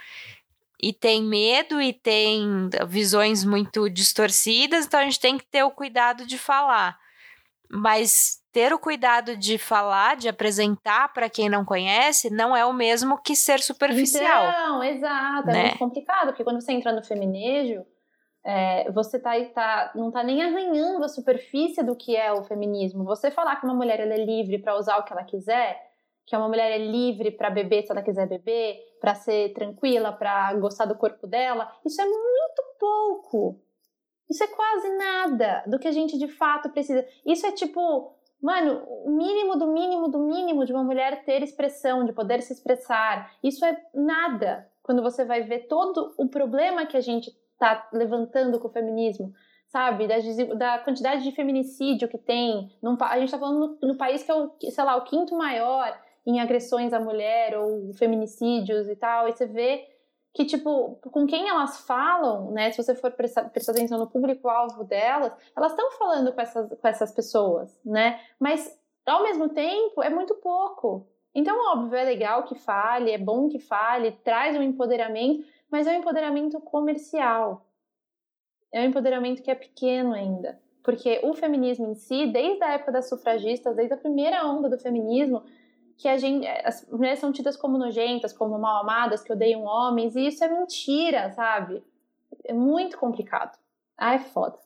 e 0.82 0.94
tem 0.94 1.22
medo, 1.22 1.82
e 1.82 1.92
tem 1.92 2.70
visões 2.88 3.44
muito 3.44 3.90
distorcidas, 3.90 4.86
então 4.86 5.00
a 5.00 5.04
gente 5.04 5.20
tem 5.20 5.38
que 5.38 5.46
ter 5.46 5.64
o 5.64 5.72
cuidado 5.72 6.26
de 6.26 6.38
falar. 6.38 6.98
Mas 7.72 8.40
ter 8.52 8.74
o 8.74 8.80
cuidado 8.80 9.38
de 9.38 9.58
falar, 9.58 10.16
de 10.16 10.28
apresentar 10.28 11.14
para 11.14 11.30
quem 11.30 11.48
não 11.48 11.64
conhece, 11.64 12.30
não 12.30 12.56
é 12.56 12.66
o 12.66 12.74
mesmo 12.74 13.22
que 13.22 13.36
ser 13.36 13.60
superficial. 13.60 14.50
Então, 14.50 14.84
exato. 14.84 15.50
É 15.50 15.54
né? 15.54 15.64
muito 15.64 15.78
complicado, 15.78 16.28
porque 16.28 16.44
quando 16.44 16.60
você 16.60 16.72
entra 16.72 16.92
no 16.92 17.04
feminejo, 17.04 17.86
é, 18.44 18.92
você 18.92 19.20
tá, 19.20 19.32
tá, 19.54 19.92
não 19.94 20.12
tá 20.12 20.24
nem 20.24 20.42
arranhando 20.42 21.04
a 21.04 21.10
superfície 21.10 21.84
do 21.84 21.96
que 21.96 22.16
é 22.16 22.32
o 22.34 22.44
feminismo. 22.44 23.04
Você 23.04 23.30
falar 23.30 23.58
que 23.58 23.66
uma 23.66 23.76
mulher 23.76 24.00
é 24.00 24.26
livre 24.26 24.58
para 24.58 24.76
usar 24.76 24.98
o 24.98 25.04
que 25.04 25.14
ela 25.14 25.24
quiser, 25.24 25.80
que 26.26 26.36
uma 26.36 26.48
mulher 26.48 26.72
é 26.72 26.78
livre 26.78 27.32
para 27.32 27.50
beber 27.50 27.84
se 27.84 27.92
ela 27.92 28.02
quiser 28.02 28.28
beber, 28.28 28.78
para 29.00 29.16
ser 29.16 29.54
tranquila, 29.54 30.12
para 30.12 30.54
gostar 30.56 30.86
do 30.86 30.96
corpo 30.96 31.28
dela, 31.28 31.72
isso 31.86 32.02
é 32.02 32.06
muito 32.06 32.64
pouco. 32.80 33.62
Isso 34.30 34.44
é 34.44 34.48
quase 34.48 34.90
nada 34.96 35.64
do 35.66 35.80
que 35.80 35.88
a 35.88 35.92
gente 35.92 36.18
de 36.18 36.28
fato 36.28 36.70
precisa. 36.70 37.06
Isso 37.26 37.46
é 37.48 37.52
tipo, 37.52 38.14
mano, 38.42 38.84
o 39.06 39.12
mínimo 39.12 39.58
do 39.58 39.68
mínimo 39.68 40.08
do 40.08 40.20
mínimo 40.20 40.66
de 40.66 40.72
uma 40.72 40.84
mulher 40.84 41.24
ter 41.24 41.42
expressão, 41.42 42.06
de 42.06 42.14
poder 42.14 42.42
se 42.42 42.54
expressar. 42.54 43.32
Isso 43.44 43.66
é 43.66 43.76
nada 43.94 44.70
quando 44.84 45.02
você 45.02 45.26
vai 45.26 45.42
ver 45.44 45.68
todo 45.68 46.14
o 46.18 46.28
problema 46.28 46.86
que 46.86 46.98
a 46.98 47.02
gente 47.02 47.32
tá 47.58 47.88
levantando 47.92 48.60
com 48.60 48.68
o 48.68 48.72
feminismo, 48.72 49.34
sabe? 49.68 50.08
Da, 50.08 50.16
da 50.56 50.80
quantidade 50.80 51.24
de 51.24 51.32
feminicídio 51.32 52.08
que 52.08 52.18
tem. 52.18 52.72
Num 52.82 52.98
a 53.00 53.20
gente 53.20 53.32
tá 53.32 53.38
falando 53.38 53.78
no, 53.82 53.90
no 53.90 53.98
país 53.98 54.24
que 54.24 54.32
é 54.32 54.36
o, 54.36 54.52
sei 54.60 54.84
lá, 54.84 54.96
o 54.96 55.04
quinto 55.04 55.36
maior 55.36 56.00
em 56.26 56.40
agressões 56.40 56.94
à 56.94 57.00
mulher 57.00 57.58
ou 57.58 57.94
feminicídios 57.94 58.88
e 58.88 58.96
tal. 58.96 59.28
E 59.28 59.34
você 59.34 59.46
vê 59.46 59.88
que, 60.34 60.46
tipo, 60.46 60.96
com 61.12 61.26
quem 61.26 61.50
elas 61.50 61.80
falam, 61.82 62.52
né? 62.52 62.72
Se 62.72 62.82
você 62.82 62.96
for 62.96 63.12
prestar, 63.12 63.50
prestar 63.50 63.72
atenção 63.72 63.98
no 63.98 64.08
público-alvo 64.08 64.84
delas, 64.84 65.34
elas 65.56 65.72
estão 65.72 65.92
falando 65.92 66.32
com 66.32 66.42
essas, 66.42 66.70
com 66.70 66.88
essas 66.88 67.12
pessoas, 67.12 67.80
né? 67.84 68.20
Mas, 68.40 68.80
ao 69.06 69.24
mesmo 69.24 69.50
tempo, 69.50 70.04
é 70.04 70.10
muito 70.10 70.36
pouco. 70.36 71.08
Então, 71.34 71.58
óbvio, 71.74 71.98
é 71.98 72.04
legal 72.04 72.44
que 72.44 72.56
fale, 72.56 73.12
é 73.12 73.18
bom 73.18 73.50
que 73.50 73.60
fale, 73.60 74.12
traz 74.24 74.56
um 74.56 74.62
empoderamento, 74.62 75.46
mas 75.70 75.88
é 75.88 75.92
um 75.92 76.00
empoderamento 76.00 76.60
comercial. 76.62 77.66
É 78.72 78.82
um 78.82 78.86
empoderamento 78.86 79.42
que 79.42 79.52
é 79.52 79.56
pequeno 79.56 80.14
ainda. 80.14 80.60
Porque 80.84 81.20
o 81.24 81.34
feminismo 81.34 81.88
em 81.88 81.96
si, 81.96 82.28
desde 82.28 82.64
a 82.64 82.74
época 82.74 82.92
das 82.92 83.10
sufragistas, 83.10 83.76
desde 83.76 83.94
a 83.94 83.98
primeira 83.98 84.46
onda 84.46 84.70
do 84.70 84.78
feminismo, 84.78 85.44
que 86.00 86.08
a 86.08 86.18
gente, 86.18 86.48
as 86.48 86.90
mulheres 86.90 87.20
são 87.20 87.30
tidas 87.30 87.58
como 87.58 87.78
nojentas, 87.78 88.32
como 88.32 88.58
mal 88.58 88.82
amadas, 88.82 89.22
que 89.22 89.34
odeiam 89.34 89.64
homens, 89.64 90.16
e 90.16 90.28
isso 90.28 90.42
é 90.44 90.48
mentira, 90.48 91.30
sabe? 91.34 91.84
É 92.46 92.54
muito 92.54 92.98
complicado. 92.98 93.60
Ah, 93.98 94.16
é 94.16 94.20
foda. 94.20 94.58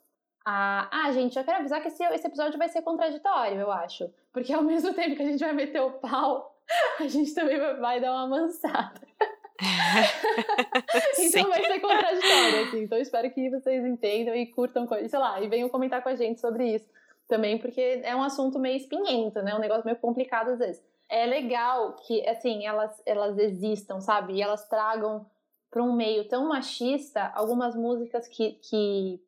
Ah, 0.45 0.87
ah, 0.91 1.11
gente, 1.11 1.35
eu 1.35 1.43
quero 1.43 1.57
avisar 1.57 1.81
que 1.81 1.87
esse, 1.87 2.03
esse 2.03 2.27
episódio 2.27 2.59
vai 2.59 2.69
ser 2.69 2.83
contraditório, 2.83 3.59
eu 3.59 3.71
acho. 3.71 4.13
Porque 4.31 4.53
ao 4.53 4.61
mesmo 4.63 4.93
tempo 4.93 5.15
que 5.15 5.23
a 5.23 5.25
gente 5.25 5.43
vai 5.43 5.53
meter 5.53 5.81
o 5.81 5.93
pau, 5.93 6.55
a 6.99 7.07
gente 7.07 7.33
também 7.33 7.59
vai, 7.59 7.75
vai 7.77 7.99
dar 7.99 8.11
uma 8.11 8.27
mansada. 8.27 9.01
Então 11.19 11.49
vai 11.49 11.63
ser 11.63 11.79
contraditório, 11.79 12.67
assim. 12.67 12.83
Então 12.83 12.97
espero 12.99 13.31
que 13.31 13.49
vocês 13.49 13.83
entendam 13.85 14.35
e 14.35 14.45
curtam, 14.45 14.87
sei 15.07 15.19
lá, 15.19 15.41
e 15.41 15.47
venham 15.47 15.69
comentar 15.69 16.03
com 16.03 16.09
a 16.09 16.15
gente 16.15 16.39
sobre 16.39 16.75
isso 16.75 16.87
também, 17.27 17.57
porque 17.57 18.01
é 18.03 18.15
um 18.15 18.21
assunto 18.21 18.59
meio 18.59 18.77
espinhento, 18.77 19.41
né? 19.41 19.55
Um 19.55 19.59
negócio 19.59 19.85
meio 19.85 19.97
complicado 19.97 20.49
às 20.49 20.59
vezes. 20.59 20.83
É 21.15 21.27
legal 21.27 21.93
que, 21.93 22.27
assim, 22.27 22.65
elas, 22.65 22.99
elas 23.05 23.37
existam, 23.37 24.01
sabe? 24.01 24.33
E 24.33 24.41
elas 24.41 24.67
tragam 24.67 25.27
para 25.69 25.83
um 25.83 25.93
meio 25.93 26.27
tão 26.27 26.47
machista 26.47 27.31
algumas 27.35 27.75
músicas 27.75 28.27
que, 28.27 28.53
que, 28.53 29.23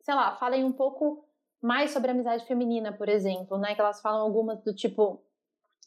sei 0.00 0.14
lá, 0.16 0.34
falem 0.34 0.64
um 0.64 0.72
pouco 0.72 1.24
mais 1.62 1.92
sobre 1.92 2.10
a 2.10 2.12
amizade 2.12 2.44
feminina, 2.44 2.92
por 2.92 3.08
exemplo, 3.08 3.56
né? 3.56 3.76
Que 3.76 3.80
elas 3.80 4.00
falam 4.00 4.22
algumas 4.22 4.60
do 4.64 4.74
tipo. 4.74 5.22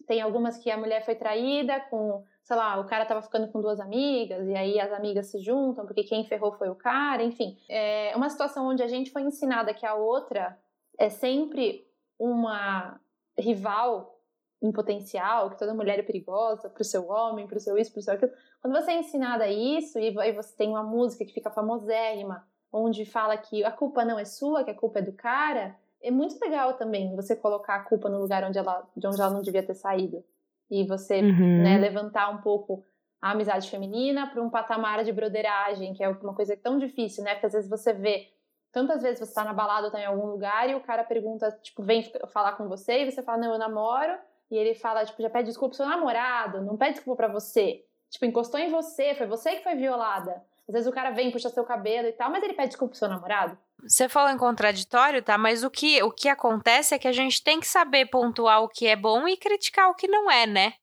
Tem 0.07 0.21
algumas 0.21 0.57
que 0.57 0.71
a 0.71 0.77
mulher 0.77 1.03
foi 1.03 1.15
traída 1.15 1.81
com, 1.89 2.23
sei 2.41 2.55
lá, 2.55 2.79
o 2.79 2.85
cara 2.85 3.05
tava 3.05 3.21
ficando 3.21 3.51
com 3.51 3.59
duas 3.59 3.81
amigas, 3.81 4.47
e 4.47 4.55
aí 4.55 4.79
as 4.79 4.93
amigas 4.93 5.25
se 5.27 5.39
juntam, 5.39 5.85
porque 5.85 6.05
quem 6.05 6.23
ferrou 6.23 6.53
foi 6.53 6.69
o 6.69 6.75
cara, 6.75 7.21
enfim. 7.23 7.57
É 7.67 8.13
uma 8.15 8.29
situação 8.29 8.65
onde 8.65 8.81
a 8.81 8.87
gente 8.87 9.11
foi 9.11 9.23
ensinada 9.23 9.73
que 9.73 9.85
a 9.85 9.95
outra 9.95 10.57
é 10.97 11.09
sempre 11.09 11.85
uma 12.17 13.01
rival 13.37 14.16
em 14.61 14.71
potencial, 14.71 15.49
que 15.49 15.57
toda 15.57 15.73
mulher 15.73 15.99
é 15.99 16.03
perigosa 16.03 16.69
pro 16.69 16.83
seu 16.83 17.07
homem, 17.09 17.47
pro 17.47 17.59
seu 17.59 17.77
isso, 17.77 17.91
pro 17.93 18.01
seu 18.01 18.13
aquilo. 18.13 18.31
Quando 18.61 18.73
você 18.73 18.91
é 18.91 18.99
ensinada 18.99 19.47
isso, 19.47 19.99
e 19.99 20.11
você 20.31 20.55
tem 20.55 20.69
uma 20.69 20.83
música 20.83 21.23
que 21.23 21.33
fica 21.33 21.51
famosérrima, 21.51 22.45
onde 22.71 23.05
fala 23.05 23.37
que 23.37 23.63
a 23.63 23.71
culpa 23.71 24.03
não 24.03 24.17
é 24.17 24.25
sua, 24.25 24.63
que 24.63 24.71
a 24.71 24.75
culpa 24.75 24.99
é 24.99 25.01
do 25.01 25.13
cara, 25.13 25.75
é 26.01 26.11
muito 26.11 26.39
legal 26.39 26.73
também 26.73 27.15
você 27.15 27.35
colocar 27.35 27.75
a 27.75 27.83
culpa 27.83 28.09
no 28.09 28.19
lugar 28.19 28.43
onde 28.43 28.57
ela, 28.57 28.87
de 28.95 29.07
onde 29.07 29.21
ela 29.21 29.31
não 29.31 29.41
devia 29.41 29.63
ter 29.63 29.75
saído. 29.75 30.23
E 30.69 30.85
você 30.85 31.21
Uhum. 31.21 31.63
né, 31.63 31.77
levantar 31.77 32.29
um 32.29 32.41
pouco 32.41 32.83
a 33.21 33.31
amizade 33.31 33.69
feminina 33.69 34.27
para 34.27 34.41
um 34.41 34.49
patamar 34.49 35.03
de 35.03 35.11
broderagem, 35.11 35.93
que 35.93 36.03
é 36.03 36.09
uma 36.09 36.35
coisa 36.35 36.55
tão 36.57 36.77
difícil, 36.77 37.23
né? 37.23 37.33
Porque 37.33 37.47
às 37.47 37.53
vezes 37.53 37.69
você 37.69 37.93
vê, 37.93 38.27
tantas 38.71 39.01
vezes 39.01 39.19
você 39.19 39.33
tá 39.33 39.43
na 39.43 39.53
balada 39.53 39.87
ou 39.87 39.91
tá 39.91 39.99
em 39.99 40.05
algum 40.05 40.27
lugar 40.27 40.69
e 40.69 40.75
o 40.75 40.81
cara 40.81 41.03
pergunta, 41.03 41.51
tipo, 41.63 41.81
vem 41.81 42.03
falar 42.27 42.53
com 42.53 42.67
você 42.67 42.99
e 43.03 43.11
você 43.11 43.23
fala, 43.23 43.39
não, 43.39 43.53
eu 43.53 43.59
namoro. 43.59 44.17
E 44.49 44.57
ele 44.57 44.73
fala, 44.75 45.05
tipo, 45.05 45.21
já 45.21 45.29
pede 45.29 45.47
desculpa 45.47 45.75
pro 45.75 45.77
seu 45.77 45.85
namorado, 45.85 46.61
não 46.61 46.77
pede 46.77 46.95
desculpa 46.95 47.23
pra 47.23 47.33
você. 47.33 47.83
Tipo, 48.09 48.25
encostou 48.25 48.59
em 48.59 48.71
você, 48.71 49.13
foi 49.15 49.27
você 49.27 49.55
que 49.55 49.63
foi 49.63 49.75
violada. 49.75 50.41
Às 50.67 50.73
vezes 50.73 50.87
o 50.87 50.91
cara 50.91 51.11
vem, 51.11 51.31
puxa 51.31 51.49
seu 51.49 51.63
cabelo 51.63 52.07
e 52.07 52.13
tal, 52.13 52.29
mas 52.29 52.43
ele 52.43 52.53
pede 52.53 52.69
desculpa 52.69 52.91
pro 52.91 52.99
seu 52.99 53.07
namorado. 53.07 53.57
Você 53.83 54.09
falou 54.09 54.29
em 54.31 54.37
contraditório, 54.37 55.21
tá? 55.21 55.37
Mas 55.37 55.63
o 55.63 55.69
que, 55.69 56.01
o 56.03 56.11
que 56.11 56.27
acontece 56.27 56.95
é 56.95 56.99
que 56.99 57.07
a 57.07 57.11
gente 57.11 57.43
tem 57.43 57.59
que 57.59 57.67
saber 57.67 58.07
pontuar 58.07 58.61
o 58.61 58.69
que 58.69 58.87
é 58.87 58.95
bom 58.95 59.27
e 59.27 59.37
criticar 59.37 59.89
o 59.89 59.95
que 59.95 60.07
não 60.07 60.29
é, 60.29 60.45
né? 60.45 60.73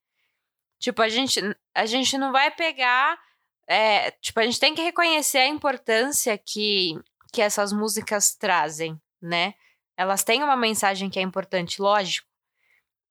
Tipo, 0.78 1.02
a 1.02 1.08
gente, 1.08 1.40
a 1.74 1.86
gente 1.86 2.16
não 2.18 2.32
vai 2.32 2.50
pegar. 2.50 3.18
é, 3.66 4.10
tipo, 4.12 4.40
a 4.40 4.44
gente 4.44 4.60
tem 4.60 4.74
que 4.74 4.82
reconhecer 4.82 5.38
a 5.38 5.46
importância 5.46 6.36
que, 6.38 6.98
que 7.32 7.40
essas 7.42 7.72
músicas 7.72 8.34
trazem, 8.34 9.00
né? 9.20 9.54
Elas 9.96 10.22
têm 10.24 10.42
uma 10.42 10.56
mensagem 10.56 11.08
que 11.08 11.18
é 11.18 11.22
importante, 11.22 11.80
lógico. 11.80 12.28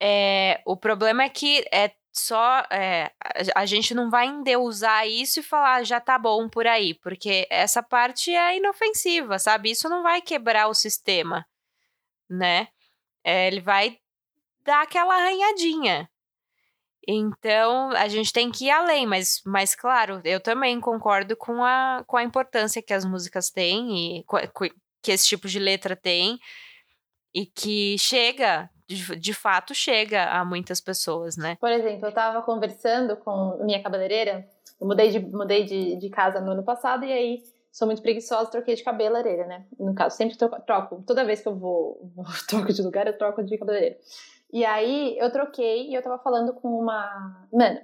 É, 0.06 0.62
o 0.66 0.76
problema 0.76 1.24
é 1.24 1.30
que 1.30 1.64
é 1.72 1.92
só 2.12 2.60
é, 2.70 3.10
a, 3.56 3.66
gente 3.66 3.94
não 3.94 4.10
vai 4.10 4.28
endeusar 4.28 5.08
isso 5.08 5.40
e 5.40 5.44
falar 5.44 5.76
"Ah, 5.76 5.84
já 5.84 6.00
tá 6.02 6.20
bom 6.20 6.50
por 6.50 6.68
aí, 6.68 6.94
porque 6.96 7.48
essa 7.50 7.82
parte 7.82 8.36
é 8.36 8.58
inofensiva, 8.58 9.40
sabe? 9.40 9.72
Isso 9.72 9.88
não 9.88 10.04
vai 10.04 10.22
quebrar 10.22 10.68
o 10.68 10.74
sistema, 10.74 11.46
né? 12.30 12.68
É, 13.24 13.48
ele 13.48 13.62
vai 13.62 13.98
dar 14.66 14.82
aquela 14.84 15.16
arranhadinha. 15.16 16.10
Então, 17.08 17.92
a 17.92 18.08
gente 18.10 18.34
tem 18.34 18.52
que 18.52 18.66
ir 18.66 18.72
além, 18.72 19.06
mas, 19.06 19.42
mas 19.46 19.74
claro, 19.76 20.22
eu 20.26 20.40
também 20.42 20.80
concordo 20.82 21.36
com 21.38 21.64
a, 21.64 22.04
com 22.08 22.18
a 22.18 22.24
importância 22.24 22.82
que 22.82 22.94
as 22.94 23.06
músicas 23.06 23.50
têm 23.50 24.20
e 24.20 24.26
que 25.02 25.12
esse 25.12 25.28
tipo 25.28 25.48
de 25.48 25.60
letra 25.60 25.96
tem 25.96 26.40
e 27.34 27.46
que 27.46 27.98
chega, 27.98 28.70
de, 28.88 29.16
de 29.16 29.34
fato 29.34 29.74
chega 29.74 30.26
a 30.26 30.44
muitas 30.44 30.82
pessoas, 30.82 31.38
né? 31.38 31.58
Por 31.60 31.72
exemplo, 31.72 32.08
eu 32.08 32.12
tava 32.12 32.42
conversando 32.42 33.16
com 33.18 33.58
minha 33.64 33.82
cabeleireira, 33.82 34.48
eu 34.80 34.88
mudei 34.88 35.10
de, 35.10 35.20
mudei 35.20 35.64
de, 35.64 35.96
de 35.96 36.10
casa 36.10 36.40
no 36.42 36.52
ano 36.52 36.64
passado 36.64 37.06
e 37.06 37.12
aí 37.12 37.44
sou 37.72 37.88
muito 37.88 38.02
preguiçosa, 38.02 38.52
troquei 38.52 38.76
de 38.76 38.84
cabeleireira, 38.84 39.48
né? 39.48 39.66
No 39.80 39.96
caso, 39.96 40.16
sempre 40.16 40.38
troco, 40.38 40.62
troco. 40.62 41.04
toda 41.08 41.26
vez 41.26 41.42
que 41.42 41.48
eu 41.48 41.56
vou, 41.56 42.00
vou 42.16 42.26
troco 42.48 42.72
de 42.72 42.82
lugar, 42.82 43.08
eu 43.08 43.18
troco 43.18 43.44
de 43.44 43.58
cabeleireira. 43.58 43.98
E 44.52 44.64
aí 44.64 45.18
eu 45.18 45.32
troquei 45.32 45.90
e 45.90 45.96
eu 45.96 46.04
tava 46.04 46.20
falando 46.20 46.54
com 46.54 46.70
uma. 46.70 47.48
Mano, 47.52 47.82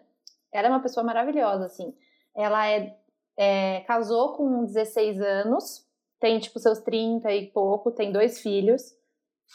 ela 0.54 0.68
é 0.68 0.70
uma 0.70 0.82
pessoa 0.82 1.04
maravilhosa, 1.04 1.66
assim. 1.66 1.96
Ela 2.36 2.68
é. 2.68 2.96
é, 3.36 3.80
casou 3.82 4.34
com 4.34 4.66
16 4.66 5.20
anos, 5.20 5.84
tem 6.20 6.38
tipo 6.40 6.60
seus 6.60 6.80
30 6.80 7.32
e 7.34 7.48
pouco, 7.48 7.90
tem 7.90 8.12
dois 8.12 8.40
filhos, 8.40 8.94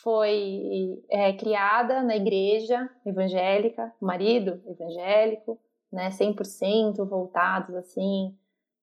foi 0.02 1.02
é, 1.08 1.32
criada 1.32 2.02
na 2.02 2.16
igreja 2.16 2.88
evangélica, 3.06 3.92
marido 4.00 4.60
evangélico, 4.66 5.58
né, 5.92 6.10
100% 6.10 7.04
voltados 7.06 7.74
assim, 7.76 8.36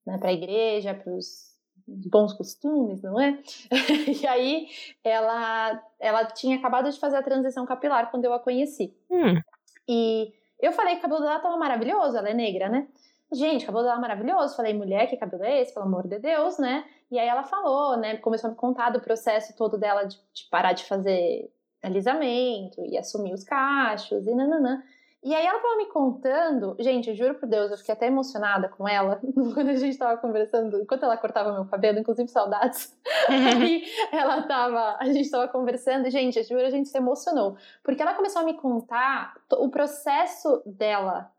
né, 0.06 0.18
para 0.18 0.30
a 0.30 0.34
igreja, 0.34 0.94
para 0.94 1.12
os 1.14 1.52
bons 1.86 2.34
costumes, 2.34 3.02
não 3.02 3.20
é? 3.20 3.38
e 4.22 4.26
aí 4.26 4.68
ela 5.04 5.84
ela 6.00 6.26
tinha 6.26 6.58
acabado 6.58 6.90
de 6.90 7.00
fazer 7.00 7.18
a 7.18 7.24
transição 7.24 7.66
capilar 7.66 8.10
quando 8.10 8.26
eu 8.26 8.34
a 8.34 8.40
conheci. 8.40 8.96
Hum. 9.10 9.40
E 9.88 10.34
eu 10.60 10.72
falei 10.72 10.94
que 10.94 11.00
o 11.00 11.02
cabelo 11.02 11.22
dela 11.22 11.40
tava 11.40 11.58
maravilhoso, 11.58 12.18
ela 12.18 12.30
é 12.30 12.34
negra, 12.34 12.70
né? 12.70 12.88
Gente, 13.34 13.64
o 13.64 13.66
cabelo 13.66 13.86
dela 13.86 13.98
é 13.98 14.02
maravilhoso. 14.02 14.56
Falei, 14.56 14.74
mulher, 14.74 15.08
que 15.08 15.18
cabelo 15.18 15.44
é 15.44 15.62
esse? 15.62 15.74
Pelo 15.74 15.86
amor 15.86 16.08
de 16.08 16.20
Deus, 16.20 16.58
né? 16.58 16.86
E 17.12 17.20
aí 17.20 17.28
ela 17.28 17.44
falou, 17.44 17.98
né? 17.98 18.16
Começou 18.18 18.48
a 18.48 18.52
me 18.52 18.58
contar 18.58 18.90
do 18.90 19.02
processo 19.02 19.54
todo 19.56 19.78
dela 19.78 20.06
de, 20.06 20.16
de 20.34 20.48
parar 20.50 20.72
de 20.72 20.86
fazer 20.86 21.52
alisamento 21.84 22.86
e 22.86 22.98
assumir 22.98 23.34
os 23.34 23.44
cachos 23.44 24.26
e 24.26 24.34
nananã. 24.34 24.82
E 25.24 25.36
aí 25.36 25.46
ela 25.46 25.60
tava 25.60 25.76
me 25.76 25.86
contando, 25.88 26.76
gente, 26.80 27.10
eu 27.10 27.16
juro 27.16 27.36
por 27.36 27.48
Deus, 27.48 27.70
eu 27.70 27.78
fiquei 27.78 27.94
até 27.94 28.08
emocionada 28.08 28.68
com 28.70 28.88
ela 28.88 29.22
quando 29.54 29.70
a 29.70 29.76
gente 29.76 29.96
tava 29.96 30.20
conversando, 30.20 30.80
enquanto 30.82 31.04
ela 31.04 31.18
cortava 31.18 31.54
meu 31.54 31.66
cabelo, 31.66 32.00
inclusive 32.00 32.28
saudades. 32.28 32.98
e 33.30 33.84
ela 34.12 34.42
tava, 34.44 34.98
a 35.00 35.06
gente 35.06 35.30
tava 35.30 35.48
conversando, 35.48 36.08
e, 36.08 36.12
gente, 36.12 36.40
eu 36.40 36.44
juro, 36.44 36.66
a 36.66 36.72
gente 36.72 36.90
se 36.90 36.98
emocionou, 36.98 37.56
porque 37.84 38.02
ela 38.02 38.16
começou 38.16 38.42
a 38.42 38.46
me 38.46 38.56
contar 38.56 39.36
o 39.52 39.70
processo 39.70 40.64
dela 40.66 41.32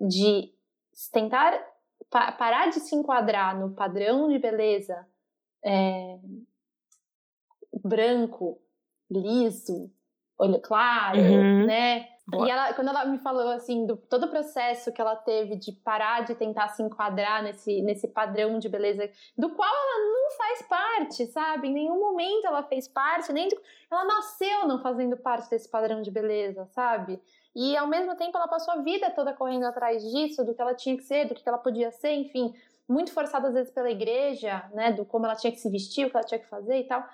de 0.00 0.52
tentar 1.12 1.62
pa 2.10 2.32
parar 2.32 2.70
de 2.70 2.80
se 2.80 2.96
enquadrar 2.96 3.56
no 3.56 3.70
padrão 3.70 4.28
de 4.28 4.38
beleza 4.38 5.06
é, 5.68 6.18
branco, 7.84 8.58
liso, 9.10 9.90
olho 10.38 10.60
claro, 10.60 11.18
Uhum. 11.18 11.66
né? 11.66 12.08
Boa. 12.26 12.46
E 12.46 12.50
ela, 12.50 12.74
quando 12.74 12.88
ela 12.88 13.06
me 13.06 13.16
falou 13.18 13.48
assim 13.48 13.86
do 13.86 13.96
todo 13.96 14.24
o 14.26 14.28
processo 14.28 14.92
que 14.92 15.00
ela 15.00 15.16
teve 15.16 15.56
de 15.56 15.72
parar 15.72 16.26
de 16.26 16.34
tentar 16.34 16.68
se 16.68 16.82
enquadrar 16.82 17.42
nesse, 17.42 17.80
nesse 17.80 18.06
padrão 18.06 18.58
de 18.58 18.68
beleza, 18.68 19.10
do 19.36 19.48
qual 19.54 19.66
ela 19.68 20.12
não 20.12 20.36
faz 20.36 20.62
parte, 20.62 21.26
sabe? 21.28 21.68
Em 21.68 21.72
nenhum 21.72 21.98
momento 21.98 22.46
ela 22.46 22.62
fez 22.62 22.86
parte, 22.86 23.32
nem 23.32 23.48
de- 23.48 23.58
ela 23.90 24.04
nasceu 24.04 24.68
não 24.68 24.82
fazendo 24.82 25.16
parte 25.16 25.48
desse 25.48 25.66
padrão 25.70 26.02
de 26.02 26.10
beleza, 26.10 26.66
sabe? 26.66 27.18
E 27.56 27.74
ao 27.78 27.86
mesmo 27.86 28.14
tempo 28.14 28.36
ela 28.36 28.46
passou 28.46 28.74
a 28.74 28.82
vida 28.82 29.10
toda 29.10 29.32
correndo 29.32 29.64
atrás 29.64 30.02
disso, 30.10 30.44
do 30.44 30.54
que 30.54 30.60
ela 30.60 30.74
tinha 30.74 30.98
que 30.98 31.04
ser, 31.04 31.26
do 31.28 31.34
que 31.34 31.48
ela 31.48 31.56
podia 31.58 31.90
ser, 31.90 32.12
enfim, 32.12 32.54
muito 32.88 33.12
forçada 33.12 33.48
às 33.48 33.54
vezes 33.54 33.70
pela 33.70 33.90
igreja, 33.90 34.68
né, 34.72 34.92
do 34.92 35.04
como 35.04 35.26
ela 35.26 35.36
tinha 35.36 35.52
que 35.52 35.60
se 35.60 35.70
vestir, 35.70 36.06
o 36.06 36.10
que 36.10 36.16
ela 36.16 36.26
tinha 36.26 36.38
que 36.38 36.48
fazer 36.48 36.78
e 36.78 36.84
tal. 36.84 37.04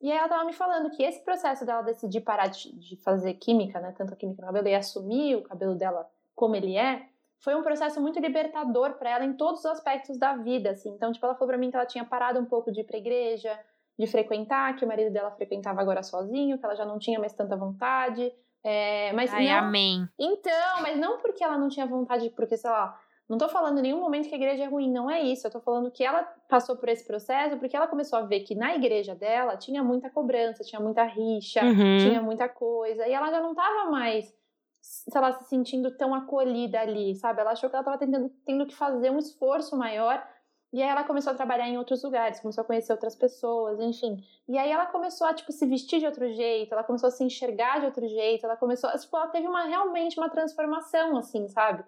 E 0.00 0.10
aí 0.10 0.18
ela 0.18 0.28
tava 0.28 0.44
me 0.44 0.52
falando 0.52 0.90
que 0.90 1.02
esse 1.02 1.22
processo 1.24 1.64
dela 1.64 1.82
decidir 1.82 2.22
parar 2.22 2.48
de, 2.48 2.72
de 2.78 2.96
fazer 2.96 3.34
química, 3.34 3.78
né, 3.80 3.94
tanto 3.96 4.12
a 4.12 4.16
química 4.16 4.40
no 4.40 4.46
cabelo, 4.46 4.68
e 4.68 4.74
assumir 4.74 5.36
o 5.36 5.42
cabelo 5.42 5.74
dela 5.74 6.08
como 6.34 6.56
ele 6.56 6.76
é, 6.76 7.06
foi 7.38 7.54
um 7.54 7.62
processo 7.62 8.00
muito 8.00 8.18
libertador 8.18 8.94
para 8.94 9.10
ela 9.10 9.24
em 9.24 9.32
todos 9.32 9.60
os 9.60 9.66
aspectos 9.66 10.18
da 10.18 10.36
vida, 10.36 10.70
assim. 10.70 10.90
Então, 10.90 11.10
tipo, 11.10 11.24
ela 11.24 11.34
falou 11.34 11.48
para 11.48 11.58
mim 11.58 11.70
que 11.70 11.76
ela 11.76 11.86
tinha 11.86 12.04
parado 12.04 12.38
um 12.38 12.44
pouco 12.44 12.70
de 12.70 12.80
ir 12.80 12.84
pra 12.84 12.98
igreja, 12.98 13.58
de 13.98 14.06
frequentar, 14.06 14.76
que 14.76 14.84
o 14.84 14.88
marido 14.88 15.10
dela 15.10 15.30
frequentava 15.30 15.80
agora 15.80 16.02
sozinho, 16.02 16.58
que 16.58 16.64
ela 16.64 16.74
já 16.74 16.84
não 16.84 16.98
tinha 16.98 17.18
mais 17.18 17.32
tanta 17.32 17.56
vontade. 17.56 18.32
É, 18.62 19.12
mas 19.14 19.32
Ai, 19.32 19.46
não, 19.46 19.68
amém. 19.68 20.06
então, 20.18 20.82
mas 20.82 20.98
não 20.98 21.18
porque 21.18 21.42
ela 21.42 21.56
não 21.56 21.68
tinha 21.68 21.86
vontade, 21.86 22.28
porque, 22.30 22.58
sei 22.58 22.70
lá, 22.70 22.98
não 23.30 23.38
tô 23.38 23.48
falando 23.48 23.78
em 23.78 23.82
nenhum 23.82 24.00
momento 24.00 24.28
que 24.28 24.34
a 24.34 24.36
igreja 24.36 24.64
é 24.64 24.66
ruim, 24.66 24.90
não 24.90 25.08
é 25.10 25.22
isso. 25.22 25.46
Eu 25.46 25.50
tô 25.50 25.60
falando 25.60 25.90
que 25.90 26.04
ela 26.04 26.22
passou 26.48 26.76
por 26.76 26.88
esse 26.88 27.06
processo 27.06 27.56
porque 27.58 27.76
ela 27.76 27.86
começou 27.86 28.18
a 28.18 28.22
ver 28.22 28.40
que 28.40 28.54
na 28.54 28.74
igreja 28.74 29.14
dela 29.14 29.56
tinha 29.56 29.82
muita 29.82 30.10
cobrança, 30.10 30.64
tinha 30.64 30.80
muita 30.80 31.04
rixa, 31.04 31.62
Uhum. 31.64 31.96
tinha 31.98 32.20
muita 32.20 32.48
coisa, 32.48 33.06
e 33.06 33.12
ela 33.12 33.30
já 33.30 33.40
não 33.40 33.54
tava 33.54 33.90
mais, 33.90 34.34
sei 34.80 35.20
lá, 35.20 35.32
se 35.32 35.44
sentindo 35.44 35.96
tão 35.96 36.14
acolhida 36.14 36.80
ali, 36.80 37.14
sabe? 37.14 37.40
Ela 37.40 37.52
achou 37.52 37.70
que 37.70 37.76
ela 37.76 37.84
tava 37.84 37.98
tentando, 37.98 38.28
tendo 38.44 38.66
que 38.66 38.74
fazer 38.74 39.10
um 39.10 39.18
esforço 39.18 39.76
maior. 39.76 40.26
E 40.72 40.80
aí 40.80 40.88
ela 40.88 41.02
começou 41.02 41.32
a 41.32 41.36
trabalhar 41.36 41.68
em 41.68 41.76
outros 41.78 42.02
lugares, 42.04 42.38
começou 42.40 42.62
a 42.62 42.64
conhecer 42.64 42.92
outras 42.92 43.16
pessoas, 43.16 43.80
enfim. 43.80 44.22
E 44.48 44.56
aí 44.56 44.70
ela 44.70 44.86
começou 44.86 45.26
a, 45.26 45.34
tipo, 45.34 45.50
se 45.50 45.66
vestir 45.66 45.98
de 45.98 46.06
outro 46.06 46.32
jeito, 46.32 46.72
ela 46.72 46.84
começou 46.84 47.08
a 47.08 47.10
se 47.10 47.24
enxergar 47.24 47.80
de 47.80 47.86
outro 47.86 48.06
jeito, 48.06 48.44
ela 48.46 48.56
começou, 48.56 48.88
a- 48.88 48.96
tipo, 48.96 49.16
ela 49.16 49.26
teve 49.28 49.48
uma, 49.48 49.64
realmente 49.64 50.16
uma 50.18 50.28
transformação, 50.30 51.16
assim, 51.16 51.48
sabe? 51.48 51.84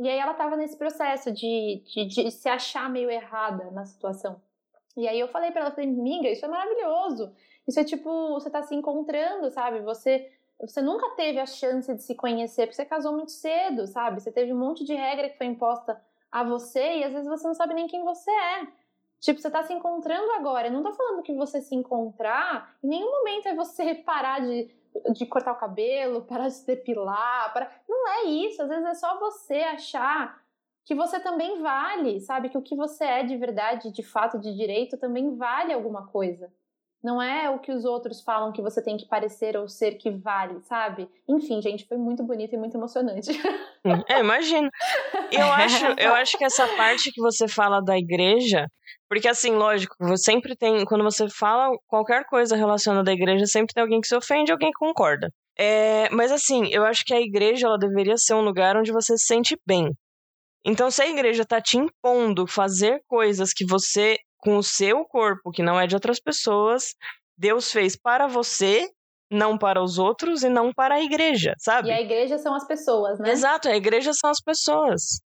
E 0.00 0.08
aí 0.08 0.18
ela 0.18 0.32
tava 0.32 0.56
nesse 0.56 0.78
processo 0.78 1.30
de, 1.30 1.82
de, 1.84 2.06
de 2.06 2.30
se 2.30 2.48
achar 2.48 2.88
meio 2.88 3.10
errada 3.10 3.70
na 3.70 3.84
situação. 3.84 4.40
E 4.96 5.06
aí 5.06 5.20
eu 5.20 5.28
falei 5.28 5.50
pra 5.50 5.60
ela, 5.60 5.70
falei, 5.70 5.90
amiga, 5.90 6.26
isso 6.26 6.42
é 6.42 6.48
maravilhoso. 6.48 7.30
Isso 7.68 7.78
é 7.78 7.84
tipo, 7.84 8.32
você 8.32 8.48
tá 8.48 8.62
se 8.62 8.74
encontrando, 8.74 9.50
sabe? 9.50 9.80
Você, 9.80 10.32
você 10.58 10.80
nunca 10.80 11.10
teve 11.10 11.38
a 11.38 11.44
chance 11.44 11.94
de 11.94 12.02
se 12.02 12.14
conhecer, 12.14 12.62
porque 12.62 12.76
você 12.76 12.86
casou 12.86 13.12
muito 13.12 13.30
cedo, 13.30 13.86
sabe? 13.86 14.22
Você 14.22 14.32
teve 14.32 14.54
um 14.54 14.58
monte 14.58 14.84
de 14.84 14.94
regra 14.94 15.28
que 15.28 15.36
foi 15.36 15.46
imposta 15.46 16.02
a 16.32 16.42
você 16.42 16.96
e 16.96 17.04
às 17.04 17.12
vezes 17.12 17.28
você 17.28 17.46
não 17.46 17.54
sabe 17.54 17.74
nem 17.74 17.86
quem 17.86 18.02
você 18.02 18.30
é. 18.30 18.68
Tipo, 19.20 19.38
você 19.38 19.50
tá 19.50 19.62
se 19.62 19.74
encontrando 19.74 20.32
agora. 20.32 20.68
Eu 20.68 20.72
não 20.72 20.82
tô 20.82 20.94
falando 20.94 21.22
que 21.22 21.34
você 21.34 21.60
se 21.60 21.74
encontrar, 21.74 22.74
em 22.82 22.88
nenhum 22.88 23.10
momento 23.10 23.48
é 23.48 23.54
você 23.54 23.94
parar 24.02 24.40
de, 24.40 24.74
de 25.12 25.26
cortar 25.26 25.52
o 25.52 25.58
cabelo, 25.58 26.22
parar 26.28 26.48
de 26.48 26.54
se 26.54 26.66
depilar. 26.66 27.52
Parar... 27.52 27.82
Não 27.88 28.08
é 28.08 28.24
isso. 28.24 28.62
Às 28.62 28.68
vezes 28.68 28.86
é 28.86 28.94
só 28.94 29.18
você 29.18 29.54
achar 29.54 30.40
que 30.84 30.94
você 30.94 31.20
também 31.20 31.60
vale, 31.60 32.20
sabe? 32.20 32.48
Que 32.48 32.58
o 32.58 32.62
que 32.62 32.74
você 32.74 33.04
é 33.04 33.22
de 33.22 33.36
verdade, 33.36 33.92
de 33.92 34.02
fato, 34.02 34.38
de 34.38 34.54
direito, 34.54 34.96
também 34.96 35.36
vale 35.36 35.72
alguma 35.72 36.06
coisa. 36.06 36.52
Não 37.02 37.20
é 37.20 37.48
o 37.48 37.58
que 37.58 37.72
os 37.72 37.84
outros 37.84 38.20
falam 38.20 38.52
que 38.52 38.60
você 38.60 38.82
tem 38.82 38.96
que 38.96 39.06
parecer 39.06 39.56
ou 39.56 39.66
ser 39.66 39.92
que 39.92 40.10
vale, 40.10 40.60
sabe? 40.60 41.08
Enfim, 41.26 41.62
gente, 41.62 41.86
foi 41.86 41.96
muito 41.96 42.22
bonito 42.22 42.54
e 42.54 42.58
muito 42.58 42.76
emocionante. 42.76 43.30
É, 44.08 44.20
imagino. 44.20 44.68
Eu 45.32 45.50
acho, 45.52 45.86
eu 45.98 46.14
acho 46.14 46.36
que 46.36 46.44
essa 46.44 46.66
parte 46.76 47.10
que 47.10 47.22
você 47.22 47.48
fala 47.48 47.80
da 47.80 47.96
igreja, 47.96 48.66
porque 49.08 49.26
assim, 49.26 49.52
lógico, 49.52 49.94
você 49.98 50.32
sempre 50.32 50.54
tem, 50.54 50.84
quando 50.84 51.02
você 51.02 51.26
fala 51.30 51.74
qualquer 51.86 52.24
coisa 52.26 52.54
relacionada 52.54 53.10
à 53.10 53.14
igreja, 53.14 53.46
sempre 53.46 53.72
tem 53.72 53.82
alguém 53.82 54.00
que 54.00 54.08
se 54.08 54.14
ofende 54.14 54.52
alguém 54.52 54.70
que 54.70 54.78
concorda. 54.78 55.30
É, 55.58 56.10
mas 56.10 56.30
assim, 56.30 56.68
eu 56.70 56.84
acho 56.84 57.04
que 57.04 57.14
a 57.14 57.20
igreja 57.20 57.66
ela 57.66 57.78
deveria 57.78 58.16
ser 58.16 58.34
um 58.34 58.42
lugar 58.42 58.76
onde 58.76 58.92
você 58.92 59.16
se 59.16 59.26
sente 59.26 59.56
bem. 59.66 59.90
Então, 60.64 60.90
se 60.90 61.02
a 61.02 61.08
igreja 61.08 61.44
tá 61.44 61.60
te 61.60 61.78
impondo 61.78 62.46
fazer 62.46 63.00
coisas 63.08 63.52
que 63.52 63.64
você, 63.64 64.18
com 64.40 64.56
o 64.56 64.62
seu 64.62 65.04
corpo, 65.04 65.50
que 65.50 65.62
não 65.62 65.78
é 65.78 65.86
de 65.86 65.94
outras 65.94 66.20
pessoas, 66.20 66.94
Deus 67.36 67.70
fez 67.72 67.96
para 67.96 68.26
você, 68.26 68.88
não 69.30 69.56
para 69.56 69.82
os 69.82 69.98
outros 69.98 70.42
e 70.42 70.48
não 70.48 70.72
para 70.72 70.96
a 70.96 71.02
igreja, 71.02 71.54
sabe? 71.58 71.88
E 71.88 71.92
a 71.92 72.00
igreja 72.00 72.38
são 72.38 72.54
as 72.54 72.66
pessoas, 72.66 73.18
né? 73.18 73.30
Exato, 73.30 73.68
a 73.68 73.76
igreja 73.76 74.12
são 74.12 74.30
as 74.30 74.40
pessoas. 74.40 75.20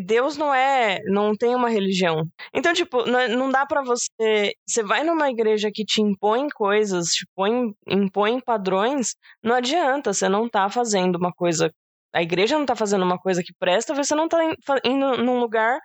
Deus 0.00 0.36
não 0.36 0.54
é, 0.54 0.98
não 1.04 1.36
tem 1.36 1.54
uma 1.54 1.68
religião. 1.68 2.22
Então, 2.54 2.72
tipo, 2.72 3.04
não, 3.04 3.50
dá 3.50 3.66
pra 3.66 3.82
você. 3.82 4.54
Você 4.66 4.82
vai 4.82 5.04
numa 5.04 5.28
igreja 5.28 5.70
que 5.72 5.84
te 5.84 6.00
impõe 6.00 6.48
coisas, 6.48 7.08
te 7.08 7.26
põe, 7.34 7.70
impõe 7.86 8.40
padrões, 8.40 9.14
não 9.42 9.54
adianta, 9.54 10.12
você 10.12 10.28
não 10.28 10.48
tá 10.48 10.70
fazendo 10.70 11.16
uma 11.16 11.32
coisa. 11.32 11.70
A 12.14 12.22
igreja 12.22 12.58
não 12.58 12.64
tá 12.64 12.74
fazendo 12.74 13.04
uma 13.04 13.18
coisa 13.18 13.42
que 13.42 13.52
presta, 13.58 13.94
você 13.94 14.14
não 14.14 14.26
tá 14.26 14.38
indo 14.82 15.18
num 15.18 15.38
lugar 15.38 15.78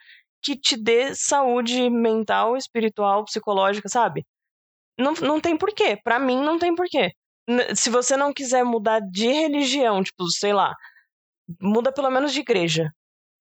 que 0.44 0.56
te 0.58 0.76
dê 0.76 1.16
saúde 1.16 1.90
mental, 1.90 2.58
espiritual, 2.58 3.24
psicológica, 3.26 3.88
sabe? 3.90 4.26
Não, 5.00 5.14
não 5.14 5.40
tem 5.40 5.58
porquê. 5.58 5.98
Pra 6.04 6.20
mim, 6.20 6.42
não 6.42 6.60
tem 6.60 6.76
porquê. 6.76 7.12
Se 7.76 7.90
você 7.90 8.16
não 8.16 8.34
quiser 8.34 8.64
mudar 8.64 9.00
de 9.00 9.28
religião, 9.28 10.04
tipo, 10.04 10.28
sei 10.30 10.54
lá, 10.54 10.74
muda 11.62 11.92
pelo 11.92 12.10
menos 12.10 12.32
de 12.34 12.40
igreja, 12.42 12.90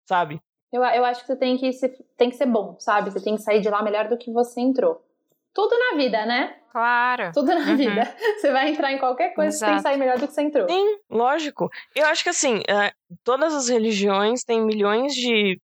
sabe? 0.08 0.40
Eu, 0.72 0.82
eu 0.82 1.04
acho 1.04 1.20
que 1.22 1.26
você 1.26 1.36
tem 1.36 1.56
que, 1.56 1.72
se, 1.72 1.88
tem 2.16 2.30
que 2.30 2.36
ser 2.36 2.46
bom, 2.46 2.76
sabe? 2.78 3.10
Você 3.10 3.22
tem 3.22 3.36
que 3.36 3.42
sair 3.42 3.60
de 3.60 3.70
lá 3.70 3.82
melhor 3.82 4.08
do 4.08 4.18
que 4.18 4.30
você 4.30 4.60
entrou. 4.60 5.02
Tudo 5.54 5.76
na 5.78 5.96
vida, 5.96 6.26
né? 6.26 6.54
Claro. 6.70 7.32
Tudo 7.32 7.46
na 7.46 7.70
Uhum. 7.70 7.76
vida. 7.76 8.02
Você 8.38 8.52
vai 8.52 8.68
entrar 8.68 8.92
em 8.92 8.98
qualquer 8.98 9.34
coisa, 9.34 9.50
você 9.50 9.64
tem 9.64 9.74
que 9.74 9.80
Exato. 9.80 9.82
sair 9.88 9.98
melhor 9.98 10.18
do 10.18 10.28
que 10.28 10.34
você 10.34 10.42
entrou. 10.42 10.68
Sim, 10.68 10.98
lógico. 11.10 11.68
Eu 11.94 12.06
acho 12.06 12.22
que 12.22 12.28
assim, 12.28 12.62
é, 12.68 12.92
todas 13.24 13.54
as 13.54 13.68
religiões 13.68 14.44
têm 14.44 14.60
milhões 14.64 15.14
de 15.14 15.58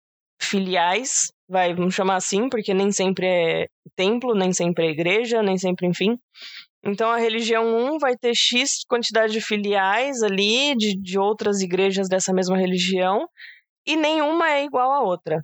filiais, 0.44 1.32
vai, 1.48 1.74
vamos 1.74 1.94
chamar 1.94 2.16
assim, 2.16 2.50
porque 2.50 2.74
nem 2.74 2.92
sempre 2.92 3.26
é 3.28 3.68
templo, 3.96 4.36
nem 4.36 4.52
sempre 4.54 4.88
é 4.88 4.92
igreja, 4.92 5.42
nem 5.42 5.58
sempre, 5.58 5.88
enfim. 5.88 6.18
Então 6.86 7.10
a 7.10 7.18
religião 7.18 7.66
1 7.66 8.00
vai 8.00 8.16
ter 8.18 8.34
X 8.36 8.84
quantidade 8.88 9.34
de 9.34 9.42
filiais 9.42 10.22
ali, 10.22 10.76
de, 10.76 11.00
de 11.00 11.18
outras 11.18 11.62
igrejas 11.62 12.10
dessa 12.10 12.34
mesma 12.34 12.58
religião, 12.58 13.28
e 13.86 13.96
nenhuma 13.96 14.50
é 14.50 14.66
igual 14.66 14.92
à 14.92 15.02
outra. 15.02 15.44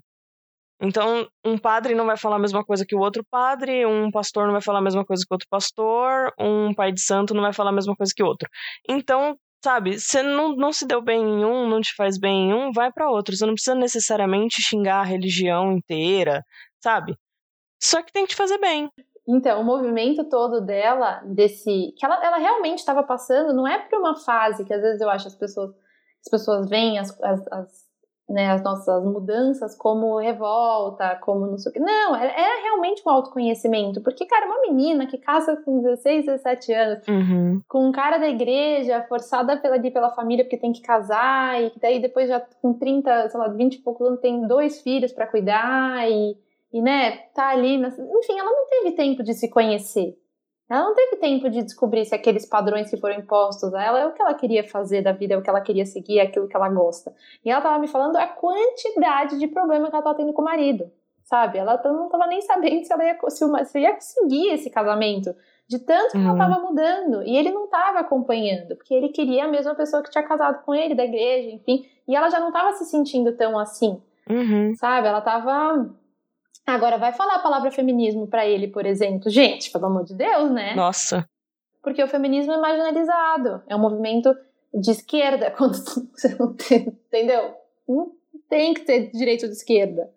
Então, 0.82 1.28
um 1.46 1.58
padre 1.58 1.94
não 1.94 2.06
vai 2.06 2.16
falar 2.16 2.38
a 2.38 2.40
mesma 2.40 2.64
coisa 2.64 2.86
que 2.88 2.96
o 2.96 3.00
outro 3.00 3.22
padre, 3.30 3.86
um 3.86 4.10
pastor 4.10 4.46
não 4.46 4.54
vai 4.54 4.62
falar 4.62 4.80
a 4.80 4.82
mesma 4.82 5.06
coisa 5.06 5.26
que 5.28 5.34
o 5.34 5.36
outro 5.36 5.48
pastor, 5.50 6.32
um 6.40 6.74
pai 6.74 6.94
de 6.94 7.02
santo 7.02 7.34
não 7.34 7.42
vai 7.42 7.52
falar 7.52 7.72
a 7.72 7.74
mesma 7.74 7.96
coisa 7.96 8.14
que 8.16 8.24
o 8.24 8.26
outro. 8.26 8.48
Então, 8.88 9.38
sabe? 9.64 10.00
Você 10.00 10.22
não, 10.24 10.56
não 10.56 10.72
se 10.72 10.86
deu 10.86 11.02
bem 11.02 11.22
em 11.22 11.46
um, 11.46 11.68
não 11.68 11.82
te 11.82 11.94
faz 11.96 12.18
bem 12.18 12.50
em 12.50 12.54
um, 12.54 12.72
vai 12.72 12.92
para 12.92 13.10
outro. 13.10 13.36
Você 13.36 13.46
não 13.46 13.54
precisa 13.54 13.76
necessariamente 13.76 14.62
xingar 14.62 15.02
a 15.02 15.06
religião 15.06 15.72
inteira, 15.72 16.44
sabe? 16.82 17.16
Só 17.82 18.02
que 18.02 18.12
tem 18.12 18.24
que 18.24 18.32
te 18.32 18.36
fazer 18.36 18.58
bem. 18.58 18.90
Então, 19.28 19.62
o 19.62 19.64
movimento 19.64 20.28
todo 20.28 20.60
dela, 20.60 21.22
desse. 21.26 21.94
que 21.98 22.06
ela, 22.06 22.24
ela 22.26 22.38
realmente 22.38 22.80
estava 22.80 23.04
passando, 23.04 23.54
não 23.54 23.68
é 23.68 23.78
por 23.78 24.00
uma 24.00 24.16
fase 24.16 24.66
que 24.66 24.74
às 24.74 24.82
vezes 24.82 25.02
eu 25.02 25.10
acho 25.10 25.28
as 25.28 25.36
pessoas. 25.36 25.72
As 26.26 26.30
pessoas 26.30 26.70
veem 26.70 27.00
as, 27.00 27.18
as, 27.22 27.48
as 27.48 27.89
né, 28.30 28.52
as 28.52 28.62
nossas 28.62 29.04
mudanças 29.04 29.76
como 29.76 30.20
revolta, 30.20 31.18
como 31.22 31.48
não 31.48 31.58
sei 31.58 31.72
o 31.72 31.74
que. 31.74 31.80
Não, 31.80 32.16
é, 32.16 32.28
é 32.28 32.62
realmente 32.62 33.02
um 33.06 33.10
autoconhecimento. 33.10 34.02
Porque, 34.02 34.26
cara, 34.26 34.46
uma 34.46 34.62
menina 34.62 35.08
que 35.08 35.18
casa 35.18 35.58
com 35.58 35.82
16, 35.82 36.26
17 36.28 36.74
anos, 36.74 37.08
uhum. 37.08 37.62
com 37.68 37.88
um 37.88 37.92
cara 37.92 38.20
da 38.20 38.30
igreja, 38.30 39.04
forçada 39.10 39.58
pela, 39.58 39.80
pela 39.80 40.12
família 40.12 40.46
porque 40.46 40.58
tem 40.58 40.72
que 40.72 40.82
casar, 40.82 41.62
e 41.62 41.72
daí 41.82 42.00
depois 42.00 42.30
já 42.30 42.40
com 42.62 42.74
30, 42.74 43.30
sei 43.30 43.40
lá, 43.40 43.48
20 43.48 43.76
e 43.76 43.82
poucos 43.82 44.06
anos 44.06 44.20
tem 44.20 44.48
dois 44.48 44.82
filhos 44.82 45.12
para 45.12 45.26
cuidar, 45.26 46.08
e, 46.10 46.38
e, 46.72 46.82
né, 46.82 47.18
tá 47.34 47.50
ali. 47.50 47.76
Enfim, 47.76 48.38
ela 48.38 48.52
não 48.52 48.68
teve 48.70 48.92
tempo 48.92 49.24
de 49.24 49.34
se 49.34 49.50
conhecer. 49.50 50.16
Ela 50.70 50.84
não 50.84 50.94
teve 50.94 51.16
tempo 51.16 51.50
de 51.50 51.64
descobrir 51.64 52.06
se 52.06 52.14
aqueles 52.14 52.46
padrões 52.46 52.90
que 52.90 52.98
foram 52.98 53.16
impostos 53.16 53.74
a 53.74 53.84
ela 53.84 54.00
é 54.00 54.06
o 54.06 54.14
que 54.14 54.22
ela 54.22 54.36
queria 54.36 54.64
fazer 54.64 55.02
da 55.02 55.12
vida, 55.12 55.34
é 55.34 55.38
o 55.38 55.42
que 55.42 55.50
ela 55.50 55.62
queria 55.62 55.86
seguir, 55.86 56.20
é 56.20 56.22
aquilo 56.22 56.48
que 56.48 56.56
ela 56.56 56.70
gosta. 56.70 57.12
E 57.44 57.50
ela 57.50 57.60
tava 57.60 57.80
me 57.80 57.88
falando 57.88 58.18
a 58.18 58.28
quantidade 58.28 59.40
de 59.40 59.48
problema 59.48 59.90
que 59.90 59.96
ela 59.96 60.04
tava 60.04 60.16
tendo 60.16 60.32
com 60.32 60.44
o 60.44 60.46
marido, 60.46 60.92
sabe? 61.24 61.58
Ela 61.58 61.82
não 61.84 62.08
tava 62.08 62.28
nem 62.28 62.42
sabendo 62.42 62.86
se 62.86 62.94
ela 62.94 63.04
ia, 63.04 63.18
se, 63.30 63.66
se 63.66 63.80
ia 63.80 63.94
conseguir 63.94 64.50
esse 64.50 64.70
casamento, 64.70 65.36
de 65.68 65.80
tanto 65.80 66.12
que 66.12 66.18
uhum. 66.18 66.30
ela 66.30 66.38
tava 66.38 66.62
mudando. 66.62 67.24
E 67.24 67.36
ele 67.36 67.52
não 67.52 67.68
tava 67.68 68.00
acompanhando, 68.00 68.76
porque 68.76 68.94
ele 68.94 69.10
queria 69.10 69.46
a 69.46 69.48
mesma 69.48 69.74
pessoa 69.74 70.04
que 70.04 70.12
tinha 70.12 70.24
casado 70.24 70.64
com 70.64 70.76
ele, 70.76 70.94
da 70.94 71.06
igreja, 71.06 71.50
enfim. 71.50 71.84
E 72.08 72.16
ela 72.16 72.30
já 72.30 72.40
não 72.40 72.52
tava 72.52 72.74
se 72.74 72.86
sentindo 72.86 73.36
tão 73.36 73.58
assim, 73.58 74.00
uhum. 74.30 74.74
sabe? 74.76 75.08
Ela 75.08 75.22
tava 75.22 75.90
Agora, 76.74 76.98
vai 76.98 77.14
falar 77.14 77.36
a 77.36 77.40
palavra 77.40 77.72
feminismo 77.72 78.28
para 78.28 78.46
ele, 78.46 78.68
por 78.68 78.86
exemplo. 78.86 79.30
Gente, 79.30 79.72
pelo 79.72 79.86
amor 79.86 80.04
de 80.04 80.14
Deus, 80.14 80.52
né? 80.52 80.76
Nossa. 80.76 81.28
Porque 81.82 82.04
o 82.04 82.08
feminismo 82.08 82.54
é 82.54 82.58
marginalizado. 82.58 83.64
É 83.68 83.76
um 83.76 83.80
movimento 83.80 84.36
de 84.74 84.92
esquerda, 84.92 85.52
quando 85.58 85.76
você 85.76 86.36
não 86.40 86.54
tem, 86.54 86.88
entendeu? 87.08 87.54
Não 87.88 88.12
tem 88.50 88.74
que 88.74 88.82
ter 88.82 89.12
direito 89.12 89.48
de 89.48 89.54
esquerda. 89.54 90.10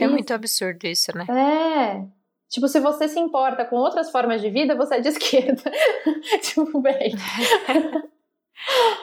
É 0.00 0.06
muito 0.06 0.32
absurdo 0.34 0.86
isso, 0.86 1.16
né? 1.16 1.26
É. 1.28 2.04
Tipo, 2.48 2.68
se 2.68 2.78
você 2.80 3.08
se 3.08 3.18
importa 3.18 3.64
com 3.64 3.76
outras 3.76 4.10
formas 4.10 4.42
de 4.42 4.50
vida, 4.50 4.76
você 4.76 4.96
é 4.96 5.00
de 5.00 5.08
esquerda. 5.08 5.62
tipo, 6.42 6.80
bem. 6.80 7.14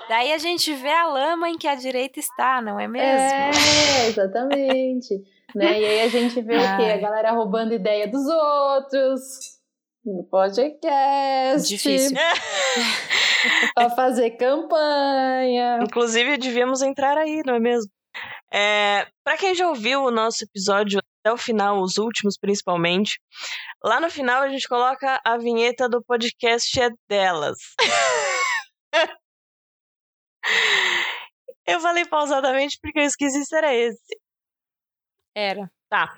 Daí 0.07 0.31
a 0.31 0.37
gente 0.37 0.73
vê 0.73 0.91
a 0.91 1.07
lama 1.07 1.49
em 1.49 1.57
que 1.57 1.67
a 1.67 1.75
direita 1.75 2.19
está, 2.19 2.61
não 2.61 2.79
é 2.79 2.87
mesmo? 2.87 3.07
É, 3.07 4.07
exatamente. 4.07 5.15
né? 5.55 5.79
E 5.79 5.85
aí 5.85 6.01
a 6.01 6.07
gente 6.07 6.41
vê 6.41 6.55
Ai. 6.55 6.73
o 6.73 6.77
quê? 6.77 6.91
A 6.91 6.97
galera 6.97 7.31
roubando 7.31 7.73
ideia 7.73 8.07
dos 8.07 8.25
outros 8.25 9.21
no 10.05 10.23
podcast. 10.23 11.67
Difícil. 11.67 12.17
pra 13.75 13.89
fazer 13.91 14.31
campanha. 14.31 15.79
Inclusive, 15.83 16.37
devíamos 16.37 16.81
entrar 16.81 17.17
aí, 17.17 17.41
não 17.45 17.55
é 17.55 17.59
mesmo? 17.59 17.91
É, 18.51 19.07
para 19.23 19.37
quem 19.37 19.53
já 19.53 19.67
ouviu 19.67 20.03
o 20.03 20.11
nosso 20.11 20.43
episódio 20.43 20.99
até 21.19 21.31
o 21.31 21.37
final, 21.37 21.81
os 21.81 21.97
últimos 21.97 22.37
principalmente, 22.37 23.19
lá 23.83 23.99
no 23.99 24.09
final 24.09 24.41
a 24.41 24.49
gente 24.49 24.67
coloca 24.67 25.21
a 25.23 25.37
vinheta 25.37 25.87
do 25.87 26.03
podcast 26.03 26.81
é 26.81 26.89
delas. 27.07 27.57
eu 31.65 31.79
falei 31.79 32.05
pausadamente 32.05 32.77
porque 32.81 32.99
eu 32.99 33.03
esqueci 33.03 33.45
se 33.45 33.55
era 33.55 33.73
esse. 33.73 34.17
Era. 35.35 35.71
Tá. 35.89 36.15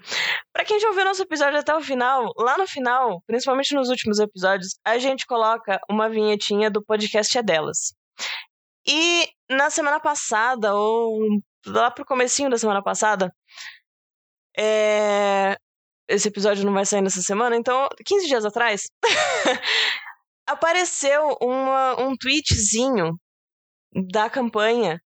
Pra 0.51 0.65
quem 0.65 0.79
já 0.79 0.89
ouviu 0.89 1.05
nosso 1.05 1.21
episódio 1.21 1.57
até 1.57 1.73
o 1.73 1.81
final, 1.81 2.33
lá 2.37 2.57
no 2.57 2.67
final, 2.67 3.21
principalmente 3.25 3.73
nos 3.73 3.89
últimos 3.89 4.19
episódios, 4.19 4.75
a 4.83 4.97
gente 4.97 5.25
coloca 5.25 5.79
uma 5.89 6.09
vinhetinha 6.09 6.69
do 6.69 6.83
podcast 6.83 7.37
é 7.37 7.41
delas. 7.41 7.93
E 8.85 9.29
na 9.49 9.69
semana 9.69 9.99
passada, 9.99 10.75
ou 10.75 11.19
lá 11.65 11.89
pro 11.89 12.05
comecinho 12.05 12.49
da 12.49 12.57
semana 12.57 12.83
passada, 12.83 13.33
é... 14.57 15.55
esse 16.09 16.27
episódio 16.27 16.65
não 16.65 16.73
vai 16.73 16.85
sair 16.85 17.01
nessa 17.01 17.21
semana, 17.21 17.55
então, 17.55 17.87
15 18.05 18.27
dias 18.27 18.43
atrás, 18.43 18.89
apareceu 20.45 21.37
uma, 21.41 22.01
um 22.01 22.15
tweetzinho 22.17 23.17
da 23.93 24.29
campanha 24.29 25.01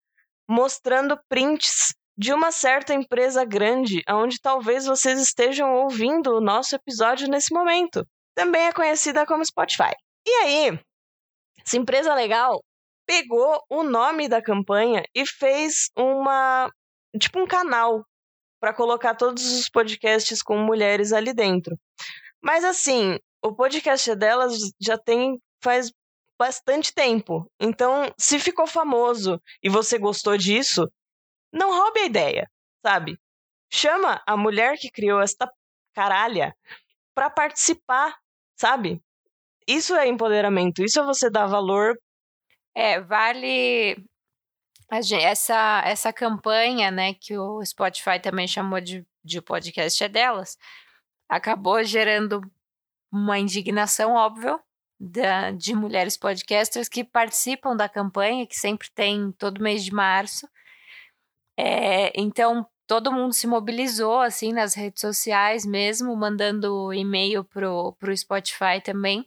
mostrando 0.49 1.19
prints 1.29 1.95
de 2.17 2.33
uma 2.33 2.53
certa 2.53 2.95
empresa 2.95 3.45
grande, 3.45 4.03
onde 4.09 4.41
talvez 4.41 4.87
vocês 4.87 5.21
estejam 5.21 5.75
ouvindo 5.75 6.37
o 6.37 6.41
nosso 6.41 6.77
episódio 6.77 7.29
nesse 7.29 7.53
momento. 7.53 8.07
Também 8.35 8.67
é 8.67 8.73
conhecida 8.73 9.27
como 9.27 9.45
Spotify. 9.45 9.93
E 10.27 10.31
aí, 10.31 10.81
essa 11.65 11.77
empresa 11.77 12.15
legal 12.15 12.63
pegou 13.07 13.63
o 13.69 13.83
nome 13.83 14.29
da 14.29 14.43
campanha 14.43 15.03
e 15.15 15.27
fez 15.27 15.91
uma 15.97 16.71
tipo 17.19 17.39
um 17.39 17.47
canal 17.47 18.05
para 18.61 18.73
colocar 18.73 19.15
todos 19.15 19.45
os 19.59 19.69
podcasts 19.69 20.43
com 20.43 20.57
mulheres 20.59 21.13
ali 21.13 21.35
dentro. 21.35 21.77
Mas 22.43 22.65
assim, 22.65 23.19
o 23.43 23.55
podcast 23.55 24.15
delas 24.15 24.55
já 24.81 24.97
tem 24.97 25.39
faz 25.63 25.91
bastante 26.45 26.93
tempo. 26.93 27.51
Então, 27.59 28.13
se 28.19 28.39
ficou 28.39 28.67
famoso 28.67 29.41
e 29.63 29.71
você 29.71 29.99
gostou 29.99 30.37
disso, 30.37 30.87
não 31.51 31.73
roube 31.73 32.01
a 32.01 32.05
ideia, 32.05 32.51
sabe? 32.85 33.19
Chama 33.73 34.23
a 34.27 34.37
mulher 34.37 34.77
que 34.77 34.91
criou 34.91 35.23
esta 35.23 35.51
caralha 35.95 36.55
para 37.15 37.31
participar, 37.31 38.15
sabe? 38.61 39.03
Isso 39.67 39.95
é 39.95 40.07
empoderamento, 40.07 40.85
isso 40.85 41.01
é 41.01 41.03
você 41.03 41.31
dar 41.31 41.47
valor. 41.47 41.99
É, 42.75 43.01
vale 43.01 43.97
essa, 44.91 45.83
essa 45.87 46.13
campanha, 46.13 46.91
né, 46.91 47.15
que 47.15 47.39
o 47.39 47.65
Spotify 47.65 48.21
também 48.21 48.47
chamou 48.47 48.83
de, 48.83 49.03
de 49.25 49.41
podcast 49.41 50.05
é 50.05 50.09
delas, 50.11 50.59
acabou 51.27 51.83
gerando 51.83 52.43
uma 53.11 53.39
indignação, 53.39 54.13
óbvio, 54.13 54.61
da, 55.05 55.51
de 55.51 55.75
mulheres 55.75 56.17
podcasters 56.17 56.89
que 56.89 57.05
participam 57.05 57.77
da 57.77 57.89
campanha, 57.89 58.47
que 58.47 58.57
sempre 58.57 58.89
tem 58.95 59.33
todo 59.33 59.63
mês 59.63 59.85
de 59.85 59.93
março, 59.93 60.49
é, 61.57 62.13
então, 62.21 62.67
todo 62.87 63.13
mundo 63.13 63.33
se 63.33 63.47
mobilizou, 63.47 64.21
assim, 64.21 64.53
nas 64.53 64.75
redes 64.75 65.01
sociais 65.01 65.65
mesmo, 65.65 66.15
mandando 66.17 66.93
e-mail 66.93 67.45
pro, 67.45 67.93
pro 67.99 68.17
Spotify 68.17 68.81
também. 68.83 69.25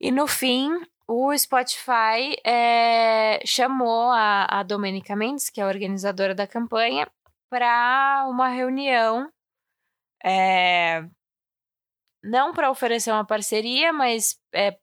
E 0.00 0.10
no 0.10 0.26
fim, 0.26 0.70
o 1.06 1.36
Spotify 1.36 2.36
é, 2.44 3.40
chamou 3.46 4.10
a, 4.10 4.46
a 4.60 4.62
Domenica 4.62 5.14
Mendes, 5.14 5.48
que 5.50 5.60
é 5.60 5.64
a 5.64 5.68
organizadora 5.68 6.34
da 6.34 6.46
campanha, 6.46 7.06
para 7.48 8.26
uma 8.28 8.48
reunião. 8.48 9.30
É, 10.24 11.04
não 12.22 12.52
para 12.52 12.70
oferecer 12.70 13.10
uma 13.10 13.24
parceria, 13.24 13.92
mas 13.92 14.38
é, 14.52 14.76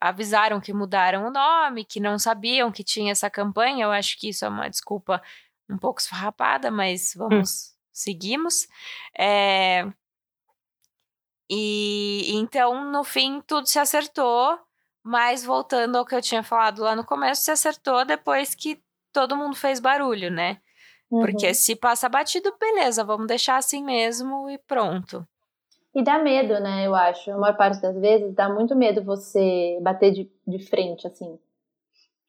avisaram 0.00 0.60
que 0.60 0.72
mudaram 0.72 1.26
o 1.26 1.30
nome, 1.30 1.84
que 1.84 1.98
não 2.00 2.18
sabiam 2.18 2.70
que 2.70 2.84
tinha 2.84 3.12
essa 3.12 3.30
campanha. 3.30 3.84
Eu 3.84 3.90
acho 3.90 4.18
que 4.18 4.28
isso 4.28 4.44
é 4.44 4.48
uma 4.48 4.68
desculpa 4.68 5.22
um 5.68 5.78
pouco 5.78 6.00
esfarrapada, 6.00 6.70
mas 6.70 7.14
hum. 7.16 7.20
vamos, 7.20 7.50
hum. 7.50 7.76
seguimos. 7.92 8.68
É, 9.18 9.86
e 11.50 12.32
então, 12.34 12.90
no 12.90 13.04
fim, 13.04 13.40
tudo 13.40 13.66
se 13.66 13.78
acertou, 13.78 14.58
mas 15.02 15.44
voltando 15.44 15.96
ao 15.96 16.06
que 16.06 16.14
eu 16.14 16.22
tinha 16.22 16.42
falado 16.42 16.82
lá 16.82 16.96
no 16.96 17.04
começo, 17.04 17.42
se 17.42 17.50
acertou 17.50 18.04
depois 18.04 18.54
que 18.54 18.82
todo 19.12 19.36
mundo 19.36 19.54
fez 19.54 19.78
barulho, 19.78 20.30
né? 20.30 20.60
Uhum. 21.10 21.20
Porque 21.20 21.52
se 21.54 21.76
passa 21.76 22.08
batido, 22.08 22.56
beleza, 22.58 23.04
vamos 23.04 23.26
deixar 23.26 23.56
assim 23.56 23.84
mesmo 23.84 24.48
e 24.50 24.58
pronto. 24.58 25.26
E 25.94 26.02
dá 26.02 26.18
medo, 26.18 26.60
né? 26.60 26.86
Eu 26.86 26.94
acho. 26.94 27.30
A 27.30 27.36
maior 27.38 27.56
parte 27.56 27.80
das 27.80 27.96
vezes 27.96 28.34
dá 28.34 28.48
muito 28.48 28.74
medo 28.74 29.02
você 29.04 29.78
bater 29.80 30.10
de, 30.12 30.30
de 30.46 30.58
frente, 30.58 31.06
assim 31.06 31.38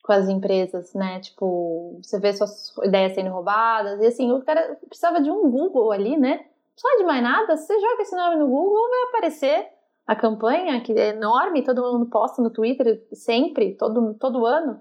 com 0.05 0.13
as 0.13 0.29
empresas, 0.29 0.93
né? 0.93 1.19
Tipo, 1.19 1.99
você 2.01 2.19
vê 2.19 2.31
suas 2.31 2.71
ideias 2.83 3.13
sendo 3.13 3.31
roubadas, 3.31 3.99
e 3.99 4.05
assim, 4.05 4.31
o 4.31 4.41
cara 4.43 4.77
precisava 4.87 5.19
de 5.19 5.31
um 5.31 5.49
Google 5.49 5.91
ali, 5.91 6.15
né? 6.15 6.45
Só 6.75 6.87
de 6.97 7.03
mais 7.03 7.23
nada, 7.23 7.57
você 7.57 7.73
joga 7.79 8.01
esse 8.01 8.15
nome 8.15 8.35
no 8.35 8.47
Google, 8.47 8.89
vai 8.89 9.03
aparecer 9.09 9.67
a 10.05 10.15
campanha, 10.15 10.79
que 10.81 10.91
é 10.93 11.09
enorme, 11.09 11.63
todo 11.63 11.81
mundo 11.81 12.05
posta 12.05 12.41
no 12.41 12.51
Twitter 12.51 13.03
sempre, 13.13 13.73
todo, 13.73 14.13
todo 14.13 14.45
ano. 14.45 14.79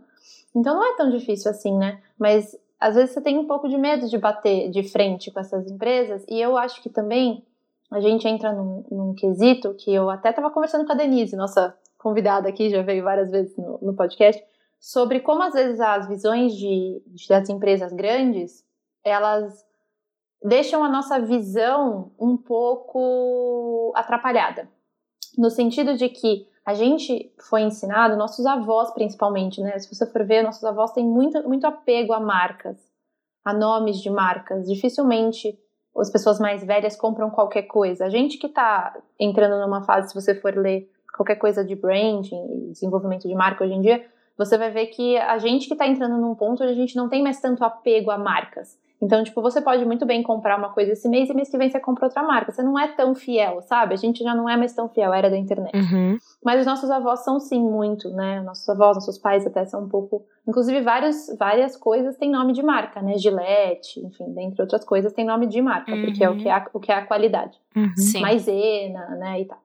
Então 0.54 0.74
não 0.74 0.84
é 0.84 0.96
tão 0.96 1.10
difícil 1.10 1.50
assim, 1.50 1.76
né? 1.78 2.02
Mas 2.18 2.54
às 2.78 2.94
vezes 2.94 3.14
você 3.14 3.20
tem 3.22 3.38
um 3.38 3.46
pouco 3.46 3.66
de 3.66 3.78
medo 3.78 4.08
de 4.08 4.18
bater 4.18 4.70
de 4.70 4.82
frente 4.82 5.30
com 5.30 5.40
essas 5.40 5.70
empresas, 5.70 6.22
e 6.28 6.38
eu 6.38 6.58
acho 6.58 6.82
que 6.82 6.90
também 6.90 7.42
a 7.94 8.00
gente 8.00 8.26
entra 8.26 8.52
num, 8.52 8.84
num 8.90 9.14
quesito 9.14 9.72
que 9.74 9.94
eu 9.94 10.10
até 10.10 10.30
estava 10.30 10.50
conversando 10.50 10.84
com 10.84 10.92
a 10.92 10.96
Denise, 10.96 11.36
nossa 11.36 11.76
convidada 11.96 12.48
aqui, 12.48 12.68
já 12.68 12.82
veio 12.82 13.04
várias 13.04 13.30
vezes 13.30 13.56
no, 13.56 13.78
no 13.80 13.94
podcast, 13.94 14.42
sobre 14.80 15.20
como 15.20 15.42
às 15.42 15.54
vezes 15.54 15.80
as 15.80 16.08
visões 16.08 16.54
de, 16.54 17.00
de, 17.06 17.28
das 17.28 17.48
empresas 17.48 17.92
grandes 17.92 18.64
elas 19.04 19.64
deixam 20.42 20.82
a 20.82 20.88
nossa 20.88 21.20
visão 21.20 22.10
um 22.18 22.36
pouco 22.36 23.92
atrapalhada, 23.94 24.68
no 25.38 25.48
sentido 25.48 25.96
de 25.96 26.08
que 26.08 26.48
a 26.66 26.74
gente 26.74 27.32
foi 27.48 27.62
ensinado, 27.62 28.16
nossos 28.16 28.44
avós 28.44 28.90
principalmente, 28.92 29.60
né? 29.60 29.78
Se 29.78 29.94
você 29.94 30.04
for 30.04 30.26
ver, 30.26 30.42
nossos 30.42 30.64
avós 30.64 30.92
têm 30.92 31.06
muito, 31.06 31.46
muito 31.46 31.66
apego 31.66 32.12
a 32.12 32.18
marcas, 32.18 32.76
a 33.44 33.52
nomes 33.52 34.00
de 34.00 34.10
marcas. 34.10 34.66
Dificilmente 34.66 35.58
as 35.96 36.10
pessoas 36.10 36.38
mais 36.38 36.64
velhas 36.64 36.96
compram 36.96 37.30
qualquer 37.30 37.62
coisa. 37.62 38.06
A 38.06 38.10
gente 38.10 38.38
que 38.38 38.46
está 38.46 38.96
entrando 39.18 39.60
numa 39.60 39.82
fase, 39.82 40.08
se 40.08 40.14
você 40.14 40.34
for 40.34 40.54
ler 40.56 40.90
qualquer 41.16 41.36
coisa 41.36 41.64
de 41.64 41.74
branding, 41.74 42.70
desenvolvimento 42.72 43.28
de 43.28 43.34
marca 43.34 43.64
hoje 43.64 43.74
em 43.74 43.80
dia, 43.80 44.04
você 44.36 44.58
vai 44.58 44.70
ver 44.70 44.86
que 44.86 45.16
a 45.16 45.38
gente 45.38 45.68
que 45.68 45.74
está 45.74 45.86
entrando 45.86 46.16
num 46.16 46.34
ponto 46.34 46.62
onde 46.62 46.72
a 46.72 46.76
gente 46.76 46.96
não 46.96 47.08
tem 47.08 47.22
mais 47.22 47.40
tanto 47.40 47.64
apego 47.64 48.10
a 48.10 48.18
marcas. 48.18 48.76
Então, 49.02 49.22
tipo, 49.22 49.42
você 49.42 49.60
pode 49.60 49.84
muito 49.84 50.06
bem 50.06 50.22
comprar 50.22 50.58
uma 50.58 50.70
coisa 50.70 50.92
esse 50.92 51.08
mês 51.08 51.28
e 51.28 51.34
mês 51.34 51.50
que 51.50 51.58
vem 51.58 51.68
você 51.68 51.80
compra 51.80 52.06
outra 52.06 52.22
marca. 52.22 52.52
Você 52.52 52.62
não 52.62 52.78
é 52.78 52.88
tão 52.88 53.14
fiel, 53.14 53.60
sabe? 53.62 53.92
A 53.92 53.96
gente 53.96 54.22
já 54.22 54.34
não 54.34 54.48
é 54.48 54.56
mais 54.56 54.72
tão 54.72 54.88
fiel, 54.88 55.12
era 55.12 55.28
da 55.28 55.36
internet. 55.36 55.76
Uhum. 55.76 56.16
Mas 56.42 56.60
os 56.60 56.66
nossos 56.66 56.90
avós 56.90 57.20
são 57.20 57.38
sim 57.38 57.60
muito, 57.60 58.08
né? 58.10 58.40
Nossos 58.40 58.66
avós, 58.68 58.96
nossos 58.96 59.18
pais 59.18 59.46
até 59.46 59.64
são 59.66 59.84
um 59.84 59.88
pouco. 59.88 60.24
Inclusive, 60.46 60.80
vários, 60.80 61.26
várias 61.38 61.76
coisas 61.76 62.16
têm 62.16 62.30
nome 62.30 62.52
de 62.52 62.62
marca, 62.62 63.02
né? 63.02 63.18
Gillette, 63.18 64.00
enfim, 64.00 64.32
dentre 64.32 64.62
outras 64.62 64.84
coisas, 64.84 65.12
tem 65.12 65.24
nome 65.24 65.46
de 65.46 65.60
marca, 65.60 65.92
uhum. 65.92 66.04
porque 66.04 66.24
é 66.24 66.30
o 66.30 66.36
que 66.36 66.48
é 66.48 66.52
a, 66.52 66.66
o 66.72 66.80
que 66.80 66.92
é 66.92 66.94
a 66.94 67.06
qualidade. 67.06 67.58
Uhum. 67.76 68.20
Maisena, 68.20 69.06
né? 69.16 69.40
E 69.40 69.44
tal. 69.44 69.58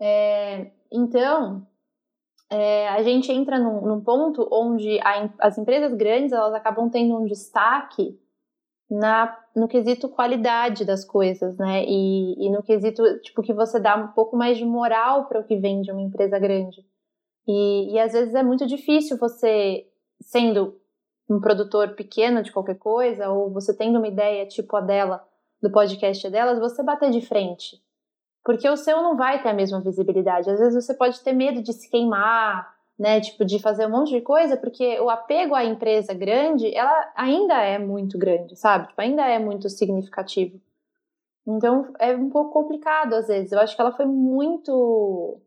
É, 0.00 0.66
então, 0.92 1.66
é, 2.50 2.88
a 2.90 3.02
gente 3.02 3.32
entra 3.32 3.58
num, 3.58 3.80
num 3.80 4.00
ponto 4.00 4.46
onde 4.52 5.00
a, 5.00 5.28
as 5.40 5.58
empresas 5.58 5.94
grandes 5.94 6.32
elas 6.32 6.54
acabam 6.54 6.88
tendo 6.88 7.16
um 7.16 7.24
destaque 7.24 8.18
na, 8.90 9.36
no 9.54 9.66
quesito 9.66 10.08
qualidade 10.08 10.84
das 10.84 11.04
coisas, 11.04 11.56
né? 11.56 11.84
E, 11.84 12.46
e 12.46 12.50
no 12.50 12.62
quesito, 12.62 13.02
tipo, 13.20 13.42
que 13.42 13.52
você 13.52 13.80
dá 13.80 13.96
um 13.96 14.08
pouco 14.08 14.36
mais 14.36 14.58
de 14.58 14.64
moral 14.64 15.26
para 15.26 15.40
o 15.40 15.44
que 15.44 15.56
vem 15.56 15.80
de 15.80 15.90
uma 15.90 16.02
empresa 16.02 16.38
grande. 16.38 16.84
E, 17.46 17.92
e 17.92 17.98
às 17.98 18.12
vezes 18.12 18.34
é 18.34 18.42
muito 18.42 18.66
difícil 18.66 19.18
você, 19.18 19.86
sendo 20.20 20.78
um 21.28 21.40
produtor 21.40 21.94
pequeno 21.94 22.42
de 22.42 22.52
qualquer 22.52 22.76
coisa, 22.76 23.30
ou 23.30 23.50
você 23.50 23.74
tendo 23.74 23.98
uma 23.98 24.08
ideia 24.08 24.46
tipo 24.46 24.76
a 24.76 24.80
dela, 24.80 25.26
do 25.62 25.70
podcast 25.70 26.28
delas, 26.28 26.58
você 26.58 26.82
bater 26.82 27.10
de 27.10 27.22
frente. 27.22 27.82
Porque 28.44 28.68
o 28.68 28.76
seu 28.76 29.02
não 29.02 29.16
vai 29.16 29.42
ter 29.42 29.48
a 29.48 29.54
mesma 29.54 29.80
visibilidade. 29.80 30.50
Às 30.50 30.60
vezes 30.60 30.84
você 30.84 30.92
pode 30.94 31.20
ter 31.20 31.32
medo 31.32 31.62
de 31.62 31.72
se 31.72 31.88
queimar, 31.90 32.73
né, 32.98 33.20
tipo 33.20 33.44
de 33.44 33.58
fazer 33.58 33.86
um 33.86 33.90
monte 33.90 34.10
de 34.10 34.20
coisa, 34.20 34.56
porque 34.56 35.00
o 35.00 35.10
apego 35.10 35.54
à 35.54 35.64
empresa 35.64 36.14
grande, 36.14 36.74
ela 36.74 37.12
ainda 37.16 37.54
é 37.60 37.78
muito 37.78 38.16
grande, 38.16 38.56
sabe? 38.56 38.88
Tipo, 38.88 39.00
ainda 39.00 39.26
é 39.26 39.38
muito 39.38 39.68
significativo. 39.68 40.60
Então 41.46 41.92
é 41.98 42.14
um 42.14 42.30
pouco 42.30 42.52
complicado 42.52 43.14
às 43.14 43.26
vezes. 43.26 43.52
Eu 43.52 43.60
acho 43.60 43.74
que 43.74 43.80
ela 43.82 43.92
foi 43.92 44.06
muito 44.06 45.40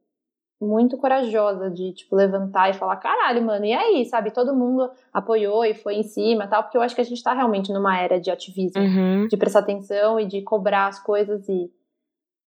muito 0.59 0.97
corajosa 0.97 1.69
de 1.69 1.93
tipo 1.93 2.15
levantar 2.15 2.71
e 2.71 2.73
falar, 2.73 2.95
caralho, 2.97 3.43
mano, 3.43 3.63
e 3.63 3.73
aí, 3.73 4.05
sabe? 4.05 4.31
Todo 4.31 4.55
mundo 4.55 4.89
apoiou 5.13 5.63
e 5.63 5.75
foi 5.75 5.95
em 5.95 6.03
cima, 6.03 6.47
tal, 6.47 6.63
porque 6.63 6.77
eu 6.77 6.81
acho 6.81 6.95
que 6.95 7.01
a 7.01 7.03
gente 7.03 7.21
tá 7.21 7.33
realmente 7.33 7.71
numa 7.71 7.99
era 7.99 8.19
de 8.19 8.31
ativismo, 8.31 8.81
uhum. 8.81 9.27
de 9.27 9.37
prestar 9.37 9.59
atenção 9.59 10.19
e 10.19 10.25
de 10.25 10.41
cobrar 10.41 10.87
as 10.87 10.99
coisas 10.99 11.47
e 11.47 11.71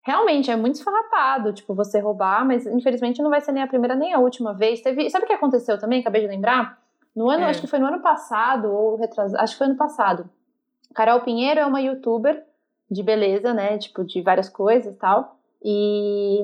realmente 0.01 0.49
é 0.49 0.55
muito 0.55 0.75
esfarrapado, 0.75 1.53
tipo, 1.53 1.73
você 1.73 1.99
roubar, 1.99 2.45
mas 2.45 2.65
infelizmente 2.65 3.21
não 3.21 3.29
vai 3.29 3.41
ser 3.41 3.51
nem 3.51 3.63
a 3.63 3.67
primeira 3.67 3.95
nem 3.95 4.13
a 4.13 4.19
última 4.19 4.53
vez. 4.53 4.81
Teve, 4.81 5.09
sabe 5.09 5.25
o 5.25 5.27
que 5.27 5.33
aconteceu 5.33 5.77
também? 5.77 6.01
Acabei 6.01 6.21
de 6.21 6.27
lembrar. 6.27 6.79
No 7.15 7.29
ano, 7.29 7.43
é. 7.43 7.49
acho 7.49 7.61
que 7.61 7.67
foi 7.67 7.79
no 7.79 7.87
ano 7.87 8.01
passado, 8.01 8.71
ou 8.71 8.95
retrasado, 8.95 9.41
acho 9.41 9.53
que 9.53 9.57
foi 9.57 9.67
ano 9.67 9.77
passado. 9.77 10.29
Carol 10.95 11.21
Pinheiro 11.21 11.59
é 11.59 11.65
uma 11.65 11.81
youtuber 11.81 12.43
de 12.89 13.03
beleza, 13.03 13.53
né? 13.53 13.77
Tipo, 13.77 14.03
de 14.03 14.21
várias 14.21 14.49
coisas 14.49 14.95
e 14.95 14.97
tal. 14.97 15.37
E 15.63 16.39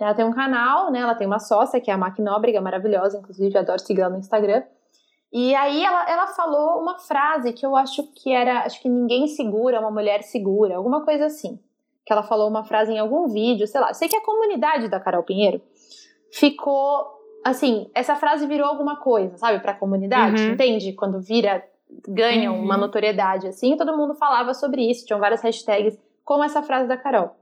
ela 0.00 0.14
tem 0.14 0.24
um 0.24 0.32
canal, 0.32 0.90
né? 0.90 1.00
Ela 1.00 1.14
tem 1.14 1.26
uma 1.26 1.38
sócia, 1.38 1.80
que 1.80 1.90
é 1.90 1.94
a 1.94 1.98
Mac 1.98 2.18
Nóbrega, 2.18 2.60
maravilhosa, 2.60 3.18
inclusive, 3.18 3.56
adoro 3.56 3.78
seguir 3.78 4.00
ela 4.00 4.10
no 4.10 4.18
Instagram. 4.18 4.62
E 5.32 5.54
aí 5.54 5.84
ela, 5.84 6.10
ela 6.10 6.26
falou 6.28 6.80
uma 6.80 6.98
frase 6.98 7.52
que 7.52 7.66
eu 7.66 7.76
acho 7.76 8.04
que 8.14 8.32
era, 8.32 8.60
acho 8.60 8.80
que 8.80 8.88
ninguém 8.88 9.26
segura, 9.26 9.80
uma 9.80 9.90
mulher 9.90 10.22
segura, 10.22 10.76
alguma 10.76 11.04
coisa 11.04 11.26
assim 11.26 11.58
que 12.04 12.12
ela 12.12 12.22
falou 12.22 12.48
uma 12.48 12.64
frase 12.64 12.92
em 12.92 12.98
algum 12.98 13.28
vídeo, 13.28 13.66
sei 13.66 13.80
lá. 13.80 13.94
Sei 13.94 14.08
que 14.08 14.16
a 14.16 14.24
comunidade 14.24 14.88
da 14.88 15.00
Carol 15.00 15.22
Pinheiro 15.22 15.60
ficou 16.30 17.14
assim, 17.44 17.90
essa 17.94 18.16
frase 18.16 18.46
virou 18.46 18.66
alguma 18.66 18.96
coisa, 18.96 19.36
sabe, 19.36 19.60
para 19.60 19.72
a 19.72 19.76
comunidade, 19.76 20.42
uhum. 20.42 20.52
entende? 20.52 20.94
Quando 20.94 21.20
vira 21.20 21.62
ganha 22.08 22.50
uhum. 22.50 22.62
uma 22.62 22.76
notoriedade 22.76 23.46
assim, 23.46 23.76
todo 23.76 23.96
mundo 23.96 24.14
falava 24.14 24.54
sobre 24.54 24.90
isso, 24.90 25.04
tinham 25.06 25.20
várias 25.20 25.42
hashtags 25.42 25.96
como 26.24 26.42
essa 26.42 26.62
frase 26.62 26.88
da 26.88 26.96
Carol. 26.96 27.36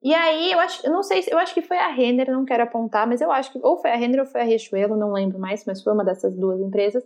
E 0.00 0.14
aí, 0.14 0.52
eu 0.52 0.60
acho, 0.60 0.86
eu 0.86 0.92
não 0.92 1.02
sei, 1.02 1.24
eu 1.28 1.36
acho 1.38 1.52
que 1.52 1.60
foi 1.60 1.76
a 1.76 1.88
Renner, 1.88 2.30
não 2.30 2.44
quero 2.44 2.62
apontar, 2.62 3.06
mas 3.06 3.20
eu 3.20 3.32
acho 3.32 3.52
que 3.52 3.58
ou 3.60 3.76
foi 3.76 3.90
a 3.90 3.96
Renner 3.96 4.20
ou 4.20 4.26
foi 4.26 4.40
a 4.40 4.44
Richuelo, 4.44 4.96
não 4.96 5.12
lembro 5.12 5.40
mais, 5.40 5.64
mas 5.66 5.82
foi 5.82 5.92
uma 5.92 6.04
dessas 6.04 6.36
duas 6.36 6.60
empresas. 6.60 7.04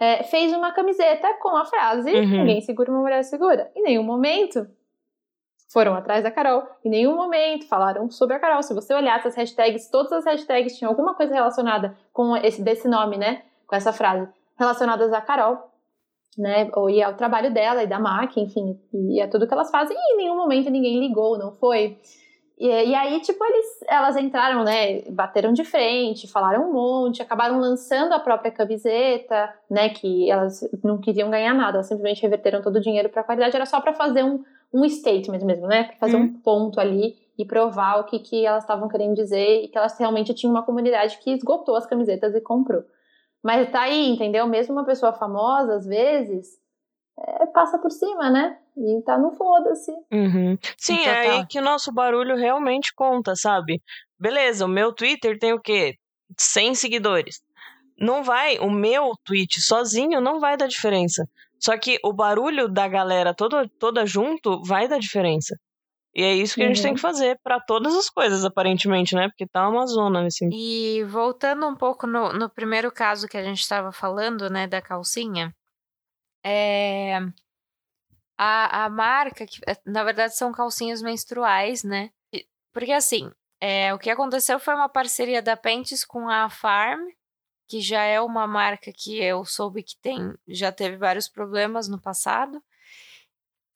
É, 0.00 0.22
fez 0.22 0.52
uma 0.52 0.70
camiseta 0.70 1.28
com 1.42 1.56
a 1.56 1.64
frase: 1.64 2.10
uhum. 2.10 2.26
Ninguém 2.26 2.60
segura 2.60 2.90
uma 2.90 3.00
mulher 3.00 3.24
segura. 3.24 3.70
Em 3.74 3.82
nenhum 3.82 4.04
momento 4.04 4.66
foram 5.72 5.94
atrás 5.94 6.22
da 6.22 6.30
Carol. 6.30 6.64
Em 6.84 6.90
nenhum 6.90 7.14
momento 7.16 7.66
falaram 7.66 8.10
sobre 8.10 8.36
a 8.36 8.40
Carol. 8.40 8.62
Se 8.62 8.74
você 8.74 8.92
olhar 8.92 9.18
essas 9.18 9.36
hashtags, 9.36 9.88
todas 9.88 10.12
as 10.12 10.24
hashtags 10.24 10.76
tinham 10.76 10.90
alguma 10.90 11.14
coisa 11.14 11.32
relacionada 11.32 11.96
com 12.12 12.36
esse 12.36 12.62
desse 12.62 12.88
nome, 12.88 13.16
né? 13.16 13.42
Com 13.66 13.76
essa 13.76 13.92
frase, 13.92 14.28
relacionadas 14.58 15.12
à 15.12 15.20
Carol, 15.20 15.58
né? 16.36 16.68
Ou 16.74 16.90
e 16.90 17.02
ao 17.02 17.14
trabalho 17.14 17.52
dela 17.52 17.84
e 17.84 17.86
da 17.86 18.00
MAC, 18.00 18.40
enfim, 18.40 18.80
e 18.92 19.20
a 19.20 19.28
tudo 19.28 19.46
que 19.46 19.54
elas 19.54 19.70
fazem. 19.70 19.96
E 19.96 20.14
em 20.14 20.16
nenhum 20.16 20.36
momento 20.36 20.68
ninguém 20.70 20.98
ligou, 20.98 21.38
não 21.38 21.52
foi? 21.52 21.98
E, 22.58 22.66
e, 22.66 22.94
aí, 22.94 23.18
tipo, 23.20 23.42
eles, 23.42 23.66
elas 23.88 24.18
entraram, 24.18 24.62
né, 24.62 25.00
bateram 25.10 25.50
de 25.50 25.64
frente, 25.64 26.30
falaram 26.30 26.68
um 26.68 26.72
monte, 26.74 27.22
acabaram 27.22 27.58
lançando 27.58 28.12
a 28.12 28.18
própria 28.18 28.50
camiseta, 28.50 29.50
né, 29.70 29.88
que 29.88 30.30
elas 30.30 30.60
não 30.84 31.00
queriam 31.00 31.30
ganhar 31.30 31.54
nada, 31.54 31.78
elas 31.78 31.86
simplesmente 31.86 32.20
reverteram 32.20 32.60
todo 32.60 32.76
o 32.76 32.80
dinheiro 32.80 33.08
para 33.08 33.22
a 33.22 33.24
qualidade, 33.24 33.56
era 33.56 33.64
só 33.64 33.80
para 33.80 33.94
fazer 33.94 34.22
um, 34.22 34.44
um 34.72 34.88
statement 34.88 35.44
mesmo, 35.44 35.66
né? 35.66 35.90
Fazer 35.98 36.16
hum. 36.16 36.22
um 36.22 36.40
ponto 36.40 36.80
ali 36.80 37.16
e 37.36 37.44
provar 37.44 38.00
o 38.00 38.04
que, 38.04 38.18
que 38.18 38.44
elas 38.44 38.64
estavam 38.64 38.88
querendo 38.88 39.14
dizer 39.14 39.64
e 39.64 39.68
que 39.68 39.78
elas 39.78 39.98
realmente 39.98 40.34
tinham 40.34 40.52
uma 40.52 40.64
comunidade 40.64 41.18
que 41.18 41.30
esgotou 41.30 41.74
as 41.76 41.86
camisetas 41.86 42.34
e 42.34 42.40
comprou. 42.40 42.84
Mas 43.42 43.70
tá 43.70 43.82
aí, 43.82 44.10
entendeu? 44.10 44.46
Mesmo 44.46 44.74
uma 44.74 44.84
pessoa 44.84 45.12
famosa, 45.12 45.76
às 45.76 45.86
vezes, 45.86 46.48
é, 47.18 47.46
passa 47.46 47.78
por 47.78 47.90
cima, 47.90 48.30
né? 48.30 48.58
E 48.76 49.02
tá 49.02 49.18
no 49.18 49.32
foda-se. 49.32 49.90
Uhum. 50.12 50.58
Sim, 50.76 50.94
então, 51.00 51.12
é 51.12 51.24
tá. 51.24 51.32
aí 51.32 51.46
que 51.46 51.58
o 51.58 51.62
nosso 51.62 51.92
barulho 51.92 52.36
realmente 52.36 52.94
conta, 52.94 53.34
sabe? 53.34 53.82
Beleza, 54.18 54.66
o 54.66 54.68
meu 54.68 54.92
Twitter 54.92 55.38
tem 55.38 55.52
o 55.52 55.60
quê? 55.60 55.94
100 56.38 56.74
seguidores. 56.74 57.40
Não 57.98 58.22
vai, 58.22 58.58
o 58.58 58.70
meu 58.70 59.12
tweet 59.24 59.60
sozinho 59.60 60.20
não 60.20 60.40
vai 60.40 60.56
dar 60.56 60.66
diferença. 60.66 61.26
Só 61.60 61.76
que 61.78 61.98
o 62.02 62.12
barulho 62.12 62.68
da 62.68 62.88
galera 62.88 63.34
toda, 63.34 63.68
toda 63.78 64.06
junto 64.06 64.62
vai 64.62 64.88
dar 64.88 64.98
diferença. 64.98 65.54
E 66.14 66.22
é 66.24 66.34
isso 66.34 66.56
que 66.56 66.62
a 66.62 66.66
gente 66.66 66.82
tem 66.82 66.90
uhum. 66.90 66.96
que 66.96 67.00
fazer 67.00 67.38
para 67.42 67.60
todas 67.60 67.94
as 67.94 68.10
coisas, 68.10 68.44
aparentemente, 68.44 69.14
né? 69.14 69.28
Porque 69.28 69.46
tá 69.46 69.68
uma 69.68 69.86
zona 69.86 70.22
nesse. 70.22 70.48
E 70.52 71.04
voltando 71.04 71.66
um 71.66 71.76
pouco 71.76 72.06
no, 72.06 72.32
no 72.32 72.50
primeiro 72.50 72.90
caso 72.90 73.28
que 73.28 73.36
a 73.36 73.44
gente 73.44 73.60
estava 73.60 73.92
falando, 73.92 74.50
né, 74.50 74.66
da 74.66 74.82
calcinha, 74.82 75.54
é. 76.44 77.20
A, 78.36 78.86
a 78.86 78.88
marca, 78.88 79.46
que 79.46 79.60
é, 79.68 79.76
na 79.84 80.02
verdade 80.02 80.34
são 80.34 80.50
calcinhas 80.50 81.02
menstruais, 81.02 81.84
né? 81.84 82.10
Porque 82.72 82.92
assim, 82.92 83.30
é, 83.60 83.92
o 83.92 83.98
que 83.98 84.08
aconteceu 84.08 84.58
foi 84.58 84.74
uma 84.74 84.88
parceria 84.88 85.42
da 85.42 85.56
Pentes 85.56 86.04
com 86.04 86.28
a 86.28 86.48
Farm, 86.48 87.02
que 87.70 87.80
já 87.80 88.02
é 88.02 88.20
uma 88.20 88.48
marca 88.48 88.92
que 88.92 89.22
eu 89.22 89.44
soube 89.44 89.84
que 89.84 89.96
tem, 89.96 90.34
já 90.48 90.72
teve 90.72 90.96
vários 90.96 91.28
problemas 91.28 91.86
no 91.86 92.00
passado, 92.00 92.60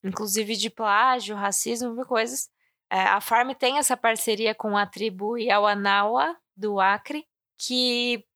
inclusive 0.03 0.57
de 0.57 0.69
plágio, 0.69 1.37
racismo 1.37 2.03
e 2.03 2.05
coisas. 2.05 2.51
É, 2.91 3.03
a 3.03 3.21
Farm 3.21 3.53
tem 3.53 3.79
essa 3.79 3.97
parceria 3.97 4.53
com 4.53 4.77
a 4.77 4.85
tribo 4.85 5.39
Yawanawa 5.39 6.37
do 6.57 6.81
Acre, 6.81 7.25
que 7.57 8.27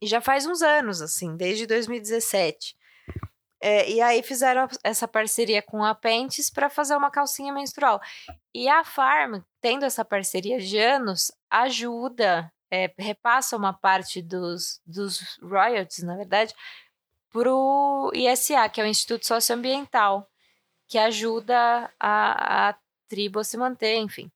já 0.00 0.20
faz 0.20 0.46
uns 0.46 0.62
anos, 0.62 1.02
assim, 1.02 1.36
desde 1.36 1.66
2017. 1.66 2.76
É, 3.60 3.90
e 3.90 4.00
aí 4.00 4.22
fizeram 4.22 4.68
essa 4.84 5.08
parceria 5.08 5.60
com 5.60 5.82
a 5.82 5.92
Pentes 5.92 6.50
para 6.50 6.70
fazer 6.70 6.94
uma 6.94 7.10
calcinha 7.10 7.52
menstrual. 7.52 8.00
E 8.54 8.68
a 8.68 8.84
Farm, 8.84 9.40
tendo 9.60 9.84
essa 9.84 10.04
parceria 10.04 10.60
de 10.60 10.78
anos, 10.78 11.32
ajuda 11.50 12.52
é, 12.74 12.94
repassa 12.98 13.56
uma 13.56 13.72
parte 13.72 14.20
dos, 14.20 14.80
dos 14.84 15.38
royalties, 15.40 16.02
na 16.02 16.16
verdade, 16.16 16.52
para 17.30 17.52
o 17.52 18.10
ISA, 18.12 18.68
que 18.68 18.80
é 18.80 18.84
o 18.84 18.86
Instituto 18.86 19.26
Socioambiental, 19.26 20.28
que 20.88 20.98
ajuda 20.98 21.92
a, 22.00 22.70
a 22.70 22.78
tribo 23.08 23.38
a 23.38 23.44
se 23.44 23.56
manter, 23.56 23.96
enfim. 23.96 24.30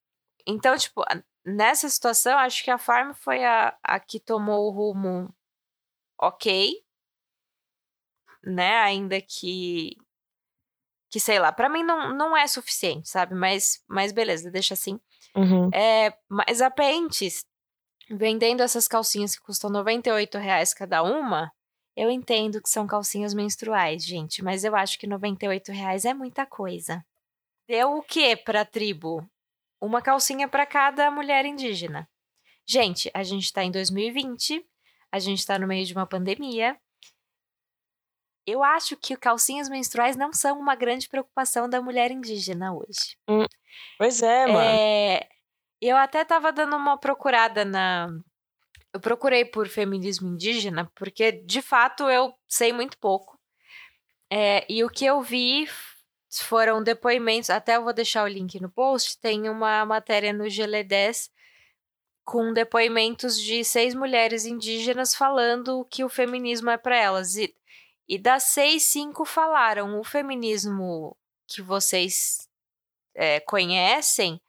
Então, 0.46 0.76
tipo, 0.76 1.04
nessa 1.44 1.88
situação, 1.88 2.38
acho 2.38 2.62
que 2.62 2.70
a 2.70 2.78
Farm 2.78 3.12
foi 3.12 3.44
a, 3.44 3.76
a 3.82 3.98
que 3.98 4.20
tomou 4.20 4.66
o 4.66 4.70
rumo 4.70 5.34
ok, 6.16 6.82
né? 8.44 8.76
Ainda 8.78 9.20
que 9.20 9.96
que 11.10 11.18
sei 11.18 11.38
lá, 11.38 11.50
para 11.50 11.70
mim 11.70 11.82
não, 11.82 12.14
não 12.14 12.36
é 12.36 12.46
suficiente, 12.46 13.08
sabe? 13.08 13.34
Mas, 13.34 13.82
mas 13.88 14.12
beleza, 14.12 14.50
deixa 14.50 14.74
assim. 14.74 15.00
Uhum. 15.34 15.70
É, 15.72 16.14
mas 16.28 16.60
a 16.60 16.70
Pentes, 16.70 17.46
vendendo 18.10 18.62
essas 18.62 18.88
calcinhas 18.88 19.36
que 19.36 19.42
custam 19.42 19.70
98 19.70 20.38
reais 20.38 20.74
cada 20.74 21.02
uma, 21.02 21.52
eu 21.96 22.10
entendo 22.10 22.62
que 22.62 22.68
são 22.68 22.86
calcinhas 22.86 23.34
menstruais, 23.34 24.04
gente, 24.04 24.42
mas 24.42 24.64
eu 24.64 24.76
acho 24.76 24.98
que 24.98 25.06
98 25.06 25.72
reais 25.72 26.04
é 26.04 26.14
muita 26.14 26.46
coisa. 26.46 27.04
Deu 27.66 27.96
o 27.96 28.02
que 28.02 28.36
pra 28.36 28.64
tribo? 28.64 29.28
Uma 29.80 30.00
calcinha 30.00 30.48
para 30.48 30.64
cada 30.64 31.10
mulher 31.10 31.44
indígena. 31.44 32.08
Gente, 32.66 33.10
a 33.14 33.22
gente 33.22 33.52
tá 33.52 33.64
em 33.64 33.70
2020, 33.70 34.64
a 35.10 35.18
gente 35.18 35.44
tá 35.44 35.58
no 35.58 35.66
meio 35.66 35.84
de 35.84 35.92
uma 35.92 36.06
pandemia, 36.06 36.78
eu 38.48 38.62
acho 38.62 38.96
que 38.96 39.14
calcinhas 39.14 39.68
menstruais 39.68 40.16
não 40.16 40.32
são 40.32 40.58
uma 40.58 40.74
grande 40.74 41.06
preocupação 41.06 41.68
da 41.68 41.82
mulher 41.82 42.10
indígena 42.10 42.72
hoje. 42.72 43.14
Hum, 43.28 43.44
pois 43.98 44.22
é, 44.22 44.46
mano. 44.46 44.60
É, 44.60 45.28
eu 45.80 45.96
até 45.96 46.24
tava 46.24 46.52
dando 46.52 46.76
uma 46.76 46.98
procurada 46.98 47.64
na. 47.64 48.08
Eu 48.92 49.00
procurei 49.00 49.44
por 49.44 49.68
feminismo 49.68 50.28
indígena, 50.28 50.90
porque 50.94 51.32
de 51.32 51.62
fato 51.62 52.08
eu 52.08 52.34
sei 52.48 52.72
muito 52.72 52.98
pouco. 52.98 53.38
É, 54.30 54.66
e 54.68 54.84
o 54.84 54.90
que 54.90 55.04
eu 55.06 55.22
vi 55.22 55.68
foram 56.30 56.82
depoimentos, 56.82 57.50
até 57.50 57.76
eu 57.76 57.84
vou 57.84 57.92
deixar 57.92 58.24
o 58.24 58.28
link 58.28 58.60
no 58.60 58.70
post, 58.70 59.18
tem 59.20 59.48
uma 59.48 59.84
matéria 59.86 60.32
no 60.32 60.44
GL10 60.44 61.30
com 62.24 62.52
depoimentos 62.52 63.40
de 63.40 63.64
seis 63.64 63.94
mulheres 63.94 64.44
indígenas 64.44 65.14
falando 65.14 65.80
o 65.80 65.84
que 65.84 66.04
o 66.04 66.08
feminismo 66.10 66.70
é 66.70 66.76
para 66.76 66.96
elas. 66.96 67.36
E 67.36 67.54
e 68.08 68.16
das 68.16 68.44
seis, 68.44 68.84
cinco 68.84 69.24
falaram. 69.24 70.00
O 70.00 70.04
feminismo 70.04 71.16
que 71.46 71.60
vocês 71.60 72.48
é, 73.14 73.38
conhecem 73.40 74.40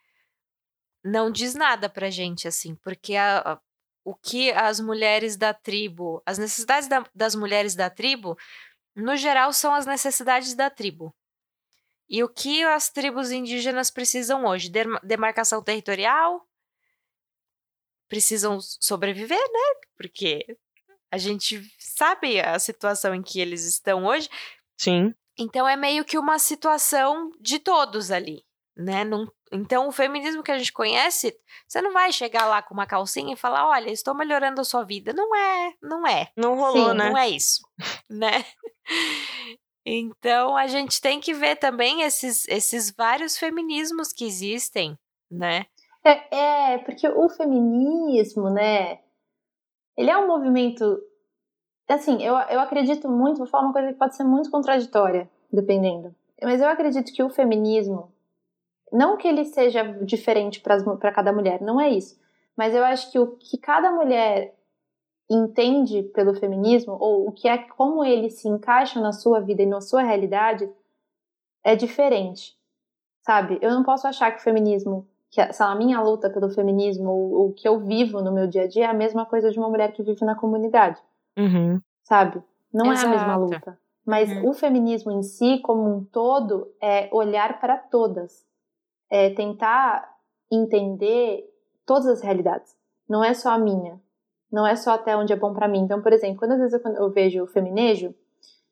não 1.09 1.31
diz 1.31 1.53
nada 1.55 1.89
pra 1.89 2.09
gente, 2.09 2.47
assim, 2.47 2.75
porque 2.75 3.15
a, 3.15 3.39
a, 3.39 3.59
o 4.03 4.15
que 4.15 4.51
as 4.51 4.79
mulheres 4.79 5.35
da 5.35 5.53
tribo, 5.53 6.21
as 6.25 6.37
necessidades 6.37 6.87
da, 6.87 7.03
das 7.13 7.35
mulheres 7.35 7.75
da 7.75 7.89
tribo, 7.89 8.37
no 8.95 9.15
geral, 9.15 9.51
são 9.51 9.73
as 9.73 9.85
necessidades 9.85 10.53
da 10.53 10.69
tribo. 10.69 11.13
E 12.09 12.23
o 12.23 12.29
que 12.29 12.63
as 12.63 12.89
tribos 12.89 13.31
indígenas 13.31 13.91
precisam 13.91 14.45
hoje? 14.45 14.71
Demarcação 15.03 15.61
territorial? 15.63 16.47
Precisam 18.07 18.59
sobreviver, 18.61 19.37
né? 19.37 19.87
Porque 19.95 20.57
a 21.11 21.17
gente 21.17 21.61
sabe 21.77 22.39
a 22.39 22.57
situação 22.57 23.13
em 23.13 23.21
que 23.21 23.39
eles 23.39 23.63
estão 23.63 24.05
hoje. 24.05 24.27
Sim. 24.75 25.13
Então 25.37 25.67
é 25.67 25.75
meio 25.75 26.03
que 26.03 26.17
uma 26.17 26.39
situação 26.39 27.31
de 27.39 27.59
todos 27.59 28.09
ali, 28.09 28.43
né? 28.75 29.03
Num, 29.03 29.27
então 29.51 29.87
o 29.87 29.91
feminismo 29.91 30.43
que 30.43 30.51
a 30.51 30.57
gente 30.57 30.73
conhece, 30.73 31.35
você 31.67 31.81
não 31.81 31.91
vai 31.91 32.11
chegar 32.11 32.45
lá 32.45 32.61
com 32.61 32.73
uma 32.73 32.85
calcinha 32.85 33.33
e 33.33 33.37
falar, 33.37 33.67
olha, 33.67 33.89
estou 33.89 34.13
melhorando 34.13 34.61
a 34.61 34.63
sua 34.63 34.83
vida. 34.83 35.13
Não 35.13 35.35
é, 35.35 35.73
não 35.81 36.07
é. 36.07 36.29
Não 36.35 36.55
rolou, 36.55 36.91
Sim, 36.91 36.97
né? 36.97 37.09
Não 37.09 37.17
é 37.17 37.29
isso, 37.29 37.61
né? 38.09 38.45
Então 39.85 40.55
a 40.55 40.67
gente 40.67 41.01
tem 41.01 41.19
que 41.19 41.33
ver 41.33 41.55
também 41.55 42.01
esses, 42.01 42.47
esses 42.47 42.91
vários 42.91 43.37
feminismos 43.37 44.13
que 44.13 44.25
existem, 44.25 44.97
né? 45.31 45.65
É, 46.03 46.73
é, 46.73 46.77
porque 46.79 47.07
o 47.07 47.29
feminismo, 47.29 48.49
né? 48.49 48.99
Ele 49.97 50.09
é 50.09 50.17
um 50.17 50.27
movimento. 50.27 51.01
Assim, 51.87 52.21
eu, 52.21 52.35
eu 52.35 52.59
acredito 52.59 53.09
muito, 53.09 53.39
vou 53.39 53.47
falar 53.47 53.65
uma 53.65 53.73
coisa 53.73 53.91
que 53.91 53.97
pode 53.97 54.15
ser 54.15 54.23
muito 54.23 54.51
contraditória, 54.51 55.29
dependendo. 55.51 56.15
Mas 56.41 56.61
eu 56.61 56.67
acredito 56.67 57.11
que 57.11 57.23
o 57.23 57.29
feminismo, 57.29 58.11
não 58.91 59.17
que 59.17 59.27
ele 59.27 59.45
seja 59.45 59.83
diferente 60.03 60.61
para 60.61 61.11
cada 61.11 61.33
mulher, 61.33 61.61
não 61.61 61.79
é 61.79 61.89
isso. 61.89 62.19
Mas 62.55 62.75
eu 62.75 62.83
acho 62.83 63.11
que 63.11 63.19
o 63.19 63.37
que 63.37 63.57
cada 63.57 63.91
mulher 63.91 64.55
entende 65.29 66.03
pelo 66.03 66.33
feminismo, 66.33 66.97
ou 66.99 67.27
o 67.27 67.31
que 67.31 67.47
é 67.47 67.57
como 67.57 68.03
ele 68.03 68.29
se 68.29 68.47
encaixa 68.47 68.99
na 68.99 69.13
sua 69.13 69.39
vida 69.39 69.61
e 69.61 69.65
na 69.65 69.79
sua 69.79 70.01
realidade, 70.01 70.69
é 71.63 71.75
diferente. 71.75 72.57
Sabe? 73.21 73.59
Eu 73.61 73.71
não 73.71 73.83
posso 73.83 74.07
achar 74.07 74.31
que 74.31 74.39
o 74.39 74.43
feminismo 74.43 75.07
que 75.31 75.39
a 75.41 75.75
minha 75.75 76.01
luta 76.01 76.29
pelo 76.29 76.49
feminismo, 76.49 77.11
o, 77.11 77.47
o, 77.47 77.53
que 77.53 77.67
eu 77.67 77.79
vivo 77.79 78.21
no 78.21 78.31
meu 78.31 78.47
dia 78.47 78.63
a 78.63 78.67
dia, 78.67 78.85
é 78.85 78.87
a 78.87 78.93
mesma 78.93 79.25
coisa 79.25 79.51
de 79.51 79.59
uma 79.59 79.69
mulher 79.69 79.91
que 79.91 80.01
vive 80.01 80.25
na 80.25 80.35
comunidade. 80.35 80.99
Uhum. 81.37 81.79
Sabe? 82.03 82.41
Não 82.73 82.91
Exato. 82.91 83.05
é 83.05 83.09
a 83.09 83.17
mesma 83.17 83.35
luta. 83.35 83.79
Mas 84.05 84.31
uhum. 84.31 84.49
o 84.49 84.53
feminismo 84.53 85.11
em 85.11 85.21
si, 85.21 85.59
como 85.59 85.87
um 85.87 86.03
todo, 86.03 86.67
é 86.81 87.09
olhar 87.11 87.59
para 87.59 87.77
todas. 87.77 88.43
É 89.09 89.29
tentar 89.31 90.17
entender 90.51 91.45
todas 91.85 92.07
as 92.07 92.21
realidades. 92.21 92.75
Não 93.07 93.23
é 93.23 93.33
só 93.33 93.49
a 93.49 93.57
minha. 93.57 93.99
Não 94.51 94.65
é 94.65 94.75
só 94.75 94.91
até 94.91 95.15
onde 95.15 95.33
é 95.33 95.35
bom 95.35 95.53
para 95.53 95.67
mim. 95.67 95.79
Então, 95.79 96.01
por 96.01 96.13
exemplo, 96.13 96.37
quando 96.37 96.53
às 96.53 96.59
vezes 96.59 96.79
eu, 96.83 96.91
eu 96.93 97.09
vejo 97.09 97.43
o 97.43 97.47
feminejo, 97.47 98.13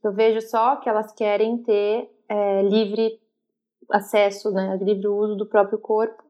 eu 0.03 0.11
vejo 0.11 0.41
só 0.41 0.75
que 0.77 0.89
elas 0.89 1.11
querem 1.13 1.57
ter 1.59 2.09
é, 2.29 2.61
livre 2.63 3.19
acesso, 3.89 4.51
né, 4.51 4.77
livre 4.81 5.07
uso 5.07 5.35
do 5.35 5.45
próprio 5.45 5.79
corpo 5.79 6.23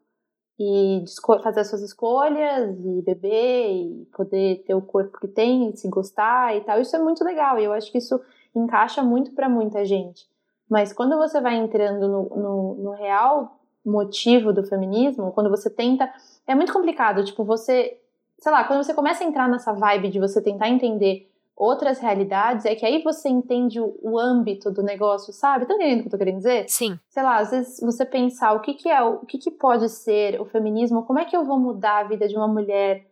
e 0.59 1.03
fazer 1.43 1.59
as 1.59 1.67
suas 1.67 1.81
escolhas 1.81 2.77
e 2.79 3.01
beber 3.03 3.71
e 3.71 4.05
poder 4.15 4.63
ter 4.65 4.73
o 4.73 4.81
corpo 4.81 5.19
que 5.19 5.27
tem, 5.27 5.75
se 5.75 5.87
gostar 5.87 6.55
e 6.55 6.61
tal. 6.61 6.81
Isso 6.81 6.95
é 6.95 6.99
muito 6.99 7.23
legal 7.23 7.59
e 7.59 7.63
eu 7.63 7.73
acho 7.73 7.91
que 7.91 7.99
isso 7.99 8.19
encaixa 8.55 9.03
muito 9.03 9.31
para 9.33 9.47
muita 9.47 9.85
gente. 9.85 10.25
Mas 10.67 10.91
quando 10.91 11.15
você 11.15 11.39
vai 11.39 11.55
entrando 11.55 12.07
no, 12.07 12.29
no, 12.35 12.75
no, 12.75 12.91
real 12.91 13.56
motivo 13.89 14.53
do 14.53 14.63
feminismo, 14.63 15.31
quando 15.31 15.49
você 15.49 15.69
tenta. 15.69 16.11
É 16.45 16.55
muito 16.55 16.73
complicado, 16.73 17.23
tipo, 17.23 17.43
você. 17.43 17.97
Sei 18.39 18.51
lá, 18.51 18.63
quando 18.65 18.83
você 18.83 18.93
começa 18.93 19.23
a 19.23 19.27
entrar 19.27 19.49
nessa 19.49 19.73
vibe 19.73 20.09
de 20.09 20.19
você 20.19 20.41
tentar 20.41 20.69
entender 20.69 21.27
outras 21.55 21.97
realidades, 21.99 22.65
é 22.65 22.75
que 22.75 22.85
aí 22.85 23.01
você 23.01 23.27
entende 23.27 23.79
o, 23.79 23.97
o 24.03 24.19
âmbito 24.19 24.69
do 24.69 24.83
negócio, 24.83 25.33
sabe? 25.33 25.65
Tá 25.65 25.73
entendendo 25.73 25.99
o 25.99 26.01
que 26.03 26.07
eu 26.07 26.11
tô 26.11 26.17
querendo 26.17 26.37
dizer? 26.37 26.69
Sim. 26.69 26.99
Sei 27.09 27.23
lá, 27.23 27.37
às 27.37 27.49
vezes 27.49 27.79
você 27.81 28.05
pensar 28.05 28.53
o 28.53 28.59
que 28.59 28.75
que 28.75 28.87
é, 28.87 29.01
o 29.01 29.25
que 29.25 29.39
que 29.39 29.49
pode 29.49 29.89
ser 29.89 30.39
o 30.39 30.45
feminismo, 30.45 31.03
como 31.03 31.17
é 31.17 31.25
que 31.25 31.35
eu 31.35 31.43
vou 31.43 31.59
mudar 31.59 31.97
a 31.97 32.03
vida 32.03 32.27
de 32.27 32.35
uma 32.35 32.47
mulher 32.47 33.07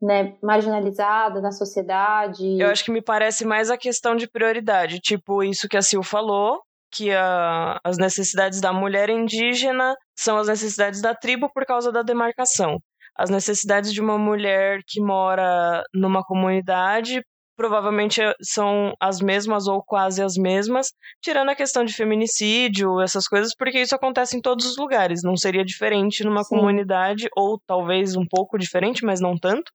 né, 0.00 0.36
marginalizada 0.40 1.40
na 1.40 1.50
sociedade. 1.50 2.60
Eu 2.60 2.68
acho 2.68 2.84
que 2.84 2.92
me 2.92 3.02
parece 3.02 3.44
mais 3.44 3.68
a 3.68 3.76
questão 3.76 4.14
de 4.14 4.28
prioridade, 4.28 5.00
tipo 5.00 5.42
isso 5.42 5.68
que 5.68 5.76
a 5.76 5.82
Sil 5.82 6.02
falou, 6.06 6.62
que 6.90 7.10
a, 7.12 7.78
as 7.84 7.96
necessidades 7.98 8.60
da 8.60 8.72
mulher 8.72 9.08
indígena 9.10 9.94
são 10.16 10.36
as 10.38 10.48
necessidades 10.48 11.00
da 11.00 11.14
tribo 11.14 11.50
por 11.52 11.64
causa 11.64 11.92
da 11.92 12.02
demarcação. 12.02 12.78
As 13.16 13.30
necessidades 13.30 13.92
de 13.92 14.00
uma 14.00 14.16
mulher 14.16 14.80
que 14.86 15.00
mora 15.00 15.82
numa 15.92 16.22
comunidade 16.22 17.22
provavelmente 17.58 18.20
são 18.40 18.94
as 19.00 19.20
mesmas 19.20 19.66
ou 19.66 19.82
quase 19.82 20.22
as 20.22 20.36
mesmas, 20.36 20.92
tirando 21.20 21.48
a 21.48 21.56
questão 21.56 21.84
de 21.84 21.92
feminicídio, 21.92 23.00
essas 23.00 23.26
coisas, 23.26 23.52
porque 23.58 23.80
isso 23.80 23.96
acontece 23.96 24.36
em 24.36 24.40
todos 24.40 24.64
os 24.64 24.76
lugares. 24.76 25.24
Não 25.24 25.36
seria 25.36 25.64
diferente 25.64 26.22
numa 26.22 26.44
Sim. 26.44 26.54
comunidade, 26.54 27.28
ou 27.36 27.60
talvez 27.66 28.14
um 28.14 28.24
pouco 28.24 28.56
diferente, 28.56 29.04
mas 29.04 29.20
não 29.20 29.36
tanto. 29.36 29.72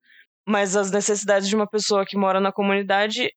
Mas 0.48 0.78
as 0.78 0.92
necessidades 0.92 1.50
de 1.50 1.58
uma 1.58 1.68
pessoa 1.68 2.06
que 2.06 2.18
mora 2.18 2.40
na 2.40 2.54
comunidade, 2.54 3.30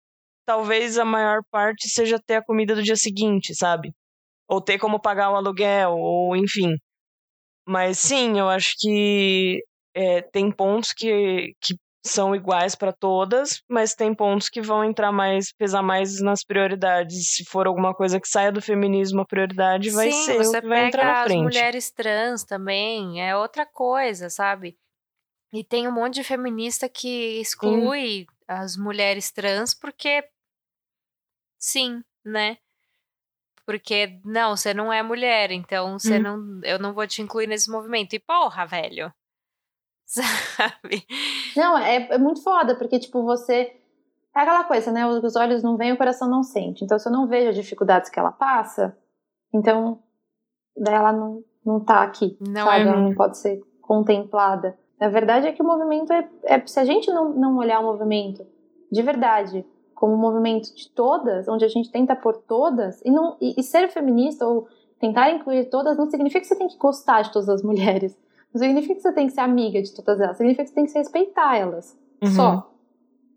talvez 0.46 0.96
a 0.96 1.04
maior 1.04 1.42
parte 1.50 1.88
seja 1.88 2.18
ter 2.24 2.37
a 2.37 2.44
comida 2.44 2.74
do 2.74 2.82
dia 2.82 2.96
seguinte, 2.96 3.54
sabe? 3.54 3.92
Ou 4.48 4.61
ter 4.61 4.78
como 4.78 5.00
pagar 5.00 5.30
o 5.32 5.37
aluguel, 5.37 5.92
ou 5.92 6.37
enfim. 6.37 6.76
Mas 7.66 7.98
sim, 7.98 8.38
eu 8.38 8.48
acho 8.48 8.74
que 8.78 9.61
é, 9.94 10.22
tem 10.22 10.50
pontos 10.52 10.92
que, 10.92 11.52
que 11.61 11.74
são 12.06 12.35
iguais 12.35 12.74
para 12.76 12.92
todas, 12.92 13.61
mas 13.68 13.94
tem 13.94 14.14
pontos 14.14 14.48
que 14.48 14.62
vão 14.62 14.85
entrar 14.85 15.11
mais, 15.11 15.52
pesar 15.52 15.82
mais 15.82 16.20
nas 16.20 16.44
prioridades. 16.44 17.35
Se 17.35 17.44
for 17.44 17.66
alguma 17.66 17.92
coisa 17.92 18.20
que 18.20 18.28
saia 18.28 18.52
do 18.52 18.62
feminismo, 18.62 19.22
a 19.22 19.26
prioridade 19.26 19.90
vai 19.90 20.12
Sim, 20.12 20.25
ser 20.25 20.37
você 20.37 20.58
o 20.58 20.60
que 20.60 20.68
vai 20.68 20.87
entrar 20.87 21.04
na 21.06 21.25
frente. 21.25 21.38
as 21.38 21.42
mulheres 21.42 21.90
trans 21.90 22.44
também, 22.44 23.21
é 23.21 23.37
outra 23.37 23.66
coisa, 23.66 24.31
sabe? 24.31 24.79
E 25.52 25.64
tem 25.64 25.88
um 25.88 25.92
monte 25.92 26.14
de 26.14 26.25
feminista 26.25 26.88
que 26.88 27.40
exclui 27.40 28.27
as 28.46 28.77
mulheres 28.77 29.31
trans 29.33 29.75
porque 29.75 30.25
sim, 31.67 32.02
né? 32.25 32.58
Porque 33.64 34.21
não, 34.25 34.56
você 34.56 34.73
não 34.73 34.92
é 34.92 35.02
mulher, 35.02 35.50
então 35.50 35.98
você 35.98 36.19
hum. 36.19 36.23
não, 36.23 36.60
eu 36.62 36.79
não 36.79 36.94
vou 36.94 37.06
te 37.06 37.21
incluir 37.21 37.48
nesse 37.48 37.71
movimento. 37.71 38.14
E 38.14 38.21
porra, 38.21 38.64
velho. 38.64 39.12
sabe? 40.06 41.04
Não, 41.56 41.77
é, 41.77 42.06
é 42.12 42.19
muito 42.19 42.42
foda, 42.42 42.77
porque, 42.77 42.98
tipo, 42.98 43.25
você. 43.25 43.77
É 44.35 44.40
aquela 44.40 44.64
coisa, 44.64 44.92
né? 44.92 45.06
Os 45.06 45.35
olhos 45.35 45.62
não 45.62 45.77
veem, 45.77 45.92
o 45.92 45.96
coração 45.96 46.29
não 46.29 46.42
sente. 46.42 46.85
Então, 46.85 46.98
se 46.98 47.08
eu 47.08 47.12
não 47.12 47.27
vejo 47.27 47.48
as 47.48 47.56
dificuldades 47.56 48.10
que 48.10 48.19
ela 48.19 48.31
passa, 48.31 48.96
então 49.52 50.00
ela 50.87 51.10
não, 51.10 51.42
não 51.64 51.81
tá 51.81 52.02
aqui. 52.02 52.37
Não 52.40 52.67
sabe? 52.67 52.85
é. 52.85 52.88
Ela 52.88 53.00
não 53.00 53.14
pode 53.14 53.38
ser 53.38 53.60
contemplada. 53.81 54.79
A 55.00 55.08
verdade 55.08 55.46
é 55.46 55.52
que 55.52 55.62
o 55.62 55.67
movimento 55.67 56.12
é. 56.12 56.29
é 56.44 56.67
se 56.67 56.79
a 56.79 56.85
gente 56.85 57.10
não, 57.10 57.31
não 57.31 57.56
olhar 57.56 57.81
o 57.81 57.85
movimento 57.85 58.46
de 58.92 59.02
verdade 59.02 59.64
como 59.97 60.13
um 60.13 60.19
movimento 60.19 60.73
de 60.75 60.90
todas, 60.90 61.49
onde 61.49 61.65
a 61.65 61.69
gente 61.69 61.90
tenta 61.90 62.15
pôr 62.15 62.37
todas, 62.37 63.01
e, 63.03 63.11
não, 63.11 63.37
e, 63.40 63.59
e 63.59 63.63
ser 63.63 63.88
feminista 63.88 64.47
ou 64.47 64.69
tentar 65.01 65.31
incluir 65.31 65.71
todas 65.71 65.97
não 65.97 66.09
significa 66.09 66.40
que 66.40 66.47
você 66.47 66.55
tem 66.55 66.69
que 66.69 66.77
gostar 66.77 67.23
de 67.23 67.33
todas 67.33 67.49
as 67.49 67.63
mulheres. 67.63 68.17
Não 68.53 68.61
significa 68.61 68.94
que 68.94 69.01
você 69.01 69.13
tem 69.13 69.27
que 69.27 69.33
ser 69.33 69.40
amiga 69.40 69.83
de 69.83 69.94
todas 69.94 70.21
elas. 70.21 70.37
Significa 70.37 70.65
que 70.65 70.69
você 70.69 70.75
tem 70.75 70.87
que 70.87 70.92
respeitar 70.92 71.57
elas. 71.57 71.99
Uhum. 72.23 72.31
Só. 72.31 72.71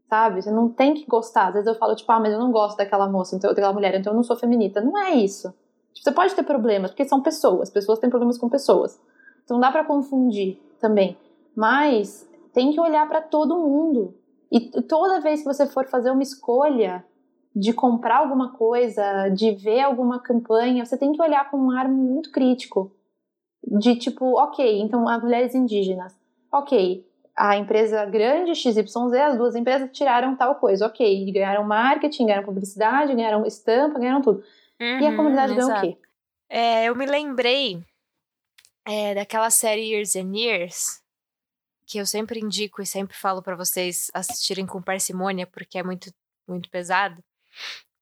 Sabe? 0.10 0.42
Você 0.42 0.52
não 0.52 0.70
tem 0.70 0.94
que 0.94 1.06
gostar. 1.06 1.48
Às 1.48 1.54
vezes 1.56 1.68
eu 1.68 1.76
falo, 1.76 1.96
tipo, 1.96 2.12
ah, 2.12 2.20
mas 2.20 2.34
eu 2.34 2.40
não 2.40 2.52
gosto 2.52 2.78
daquela 2.78 3.10
moça, 3.10 3.36
então, 3.36 3.50
daquela 3.50 3.74
mulher, 3.74 3.96
então 3.96 4.14
eu 4.14 4.16
não 4.16 4.24
sou 4.24 4.36
feminista. 4.38 4.82
Não 4.82 4.98
é 4.98 5.16
isso. 5.16 5.54
Tipo, 5.94 6.04
você 6.04 6.12
pode 6.12 6.36
ter 6.36 6.44
problemas, 6.44 6.92
porque 6.92 7.06
são 7.06 7.22
pessoas. 7.22 7.70
Pessoas 7.70 8.00
têm 8.00 8.10
problemas 8.10 8.38
com 8.38 8.50
pessoas. 8.50 9.00
Então 9.44 9.60
dá 9.60 9.72
para 9.72 9.84
confundir 9.84 10.62
também. 10.80 11.18
Mas 11.56 12.30
tem 12.54 12.72
que 12.72 12.80
olhar 12.80 13.08
para 13.08 13.22
todo 13.22 13.58
mundo. 13.58 14.14
E 14.52 14.82
toda 14.84 15.22
vez 15.22 15.42
que 15.42 15.46
você 15.46 15.68
for 15.68 15.88
fazer 15.88 16.12
uma 16.12 16.24
escolha 16.24 17.06
de 17.56 17.74
comprar 17.74 18.18
alguma 18.18 18.54
coisa, 18.54 19.30
de 19.30 19.52
ver 19.52 19.82
alguma 19.82 20.20
campanha, 20.20 20.86
você 20.86 20.98
tem 20.98 21.12
que 21.12 21.22
olhar 21.22 21.50
com 21.50 21.58
um 21.58 21.72
ar 21.72 21.88
muito 21.88 22.32
crítico. 22.32 22.92
De 23.66 23.96
tipo, 23.96 24.40
ok, 24.40 24.80
então 24.82 25.08
as 25.08 25.22
mulheres 25.22 25.54
indígenas, 25.54 26.18
ok, 26.52 27.06
a 27.36 27.58
empresa 27.58 28.06
grande 28.06 28.56
XYZ, 28.56 28.96
as 29.14 29.38
duas 29.38 29.56
empresas 29.56 29.90
tiraram 29.92 30.36
tal 30.36 30.56
coisa, 30.56 30.86
ok, 30.86 31.32
ganharam 31.32 31.64
marketing, 31.64 32.26
ganharam 32.26 32.46
publicidade, 32.46 33.14
ganharam 33.14 33.46
estampa, 33.46 34.00
ganharam 34.00 34.22
tudo. 34.22 34.44
Uhum, 34.80 35.00
e 35.00 35.06
a 35.06 35.10
uhum, 35.10 35.18
comunidade 35.18 35.56
ganhou 35.56 35.72
o 35.72 35.82
quê? 35.82 35.98
É, 36.50 36.86
eu 36.86 36.96
me 36.96 37.06
lembrei 37.06 37.84
é, 38.86 39.14
daquela 39.14 39.50
série 39.50 39.92
Years 39.92 40.16
and 40.16 40.36
Years, 40.36 41.02
que 41.90 41.98
eu 41.98 42.06
sempre 42.06 42.40
indico 42.40 42.82
e 42.82 42.86
sempre 42.86 43.18
falo 43.18 43.42
para 43.42 43.56
vocês 43.56 44.12
assistirem 44.14 44.68
com 44.68 44.82
parcimônia, 44.82 45.48
porque 45.48 45.80
é 45.80 45.84
muito, 45.84 46.14
muito 46.48 46.70
pesado. 46.70 47.24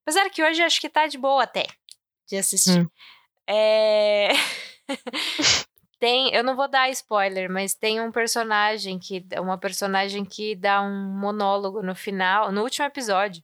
Apesar 0.03 0.29
que 0.29 0.43
hoje 0.43 0.61
acho 0.61 0.81
que 0.81 0.89
tá 0.89 1.07
de 1.07 1.17
boa 1.17 1.43
até 1.43 1.65
de 2.27 2.35
assistir. 2.35 2.81
Hum. 2.81 2.89
É... 3.47 4.27
tem, 5.99 6.33
eu 6.33 6.43
não 6.43 6.55
vou 6.55 6.67
dar 6.67 6.89
spoiler, 6.89 7.49
mas 7.49 7.73
tem 7.73 8.01
um 8.01 8.11
personagem 8.11 8.99
que 8.99 9.25
uma 9.39 9.57
personagem 9.57 10.25
que 10.25 10.55
dá 10.55 10.81
um 10.81 11.17
monólogo 11.17 11.81
no 11.81 11.95
final, 11.95 12.51
no 12.51 12.63
último 12.63 12.85
episódio. 12.85 13.41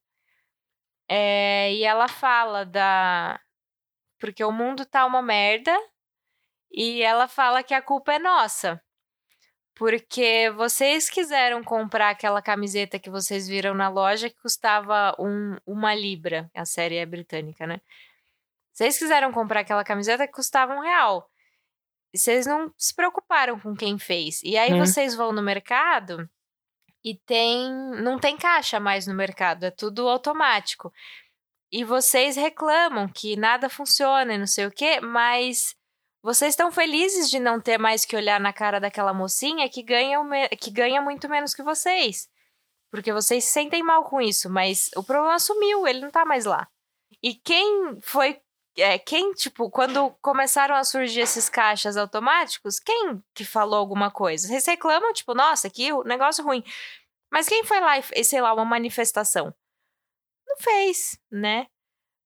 É, 1.10 1.74
e 1.74 1.84
ela 1.84 2.08
fala 2.08 2.66
da 2.66 3.40
porque 4.20 4.44
o 4.44 4.52
mundo 4.52 4.86
tá 4.86 5.06
uma 5.06 5.22
merda 5.22 5.78
e 6.72 7.02
ela 7.02 7.28
fala 7.28 7.64
que 7.64 7.74
a 7.74 7.82
culpa 7.82 8.14
é 8.14 8.20
nossa. 8.20 8.82
Porque 9.76 10.52
vocês 10.56 11.10
quiseram 11.10 11.64
comprar 11.64 12.10
aquela 12.12 12.42
camiseta 12.42 13.00
que 13.00 13.10
vocês 13.10 13.48
viram 13.48 13.74
na 13.74 13.90
loja 13.90 14.30
que 14.30 14.40
custava 14.40 15.16
um, 15.20 15.58
uma 15.66 15.96
libra. 15.96 16.50
A 16.54 16.64
série 16.64 16.98
é 16.98 17.06
britânica, 17.06 17.66
né? 17.66 17.82
Vocês 18.72 18.98
quiseram 18.98 19.32
comprar 19.32 19.62
aquela 19.62 19.84
camiseta 19.84 20.28
que 20.28 20.34
custava 20.34 20.74
um 20.74 20.82
real. 20.82 21.30
E 22.14 22.18
vocês 22.18 22.46
não 22.46 22.72
se 22.78 22.94
preocuparam 22.94 23.60
com 23.60 23.76
quem 23.76 23.98
fez. 23.98 24.42
E 24.44 24.58
aí 24.58 24.74
hum. 24.74 24.80
vocês 24.80 25.16
vão 25.16 25.32
no 25.32 25.42
mercado 25.42 26.30
e 27.04 27.16
tem. 27.16 27.72
Não 28.02 28.20
tem 28.20 28.38
caixa 28.38 28.80
mais 28.80 29.08
no 29.08 29.14
mercado, 29.14 29.66
é 29.66 29.72
tudo 29.72 30.08
automático. 30.08 30.94
E 31.72 31.84
vocês 31.84 32.36
reclamam 32.36 33.08
que 33.08 33.36
nada 33.36 33.68
funciona 33.68 34.36
e 34.36 34.38
não 34.38 34.46
sei 34.46 34.68
o 34.68 34.72
quê, 34.72 35.00
mas 35.02 35.76
vocês 36.24 36.54
estão 36.54 36.72
felizes 36.72 37.30
de 37.30 37.38
não 37.38 37.60
ter 37.60 37.78
mais 37.78 38.06
que 38.06 38.16
olhar 38.16 38.40
na 38.40 38.54
cara 38.54 38.80
daquela 38.80 39.14
mocinha 39.14 39.68
que 39.68 39.84
ganha, 39.84 40.18
que 40.58 40.72
ganha 40.72 41.02
muito 41.02 41.28
menos 41.28 41.54
que 41.54 41.62
vocês. 41.62 42.30
Porque 42.90 43.12
vocês 43.12 43.44
se 43.44 43.52
sentem 43.52 43.84
mal 43.84 44.06
com 44.06 44.22
isso, 44.22 44.50
mas 44.50 44.90
o 44.96 45.04
problema 45.04 45.38
sumiu, 45.38 45.86
ele 45.86 46.00
não 46.00 46.10
tá 46.10 46.24
mais 46.24 46.46
lá. 46.46 46.68
E 47.22 47.36
quem 47.36 48.00
foi. 48.02 48.42
É, 48.78 48.98
quem, 48.98 49.34
tipo, 49.34 49.70
quando 49.70 50.12
começaram 50.22 50.76
a 50.76 50.84
surgir 50.84 51.20
esses 51.20 51.50
caixas 51.50 51.98
automáticos, 51.98 52.80
quem 52.80 53.22
que 53.36 53.44
falou 53.44 53.78
alguma 53.78 54.10
coisa? 54.10 54.48
Vocês 54.48 54.66
reclamam, 54.66 55.14
tipo, 55.14 55.34
nossa, 55.36 55.70
que 55.70 55.92
negócio 56.06 56.44
ruim. 56.44 56.64
Mas 57.32 57.48
quem 57.50 57.64
foi 57.66 57.80
lá 57.80 58.00
e, 58.00 58.24
sei 58.24 58.42
lá, 58.42 58.54
uma 58.54 58.66
manifestação? 58.66 59.54
Não 60.48 60.58
fez, 60.58 61.20
né? 61.32 61.68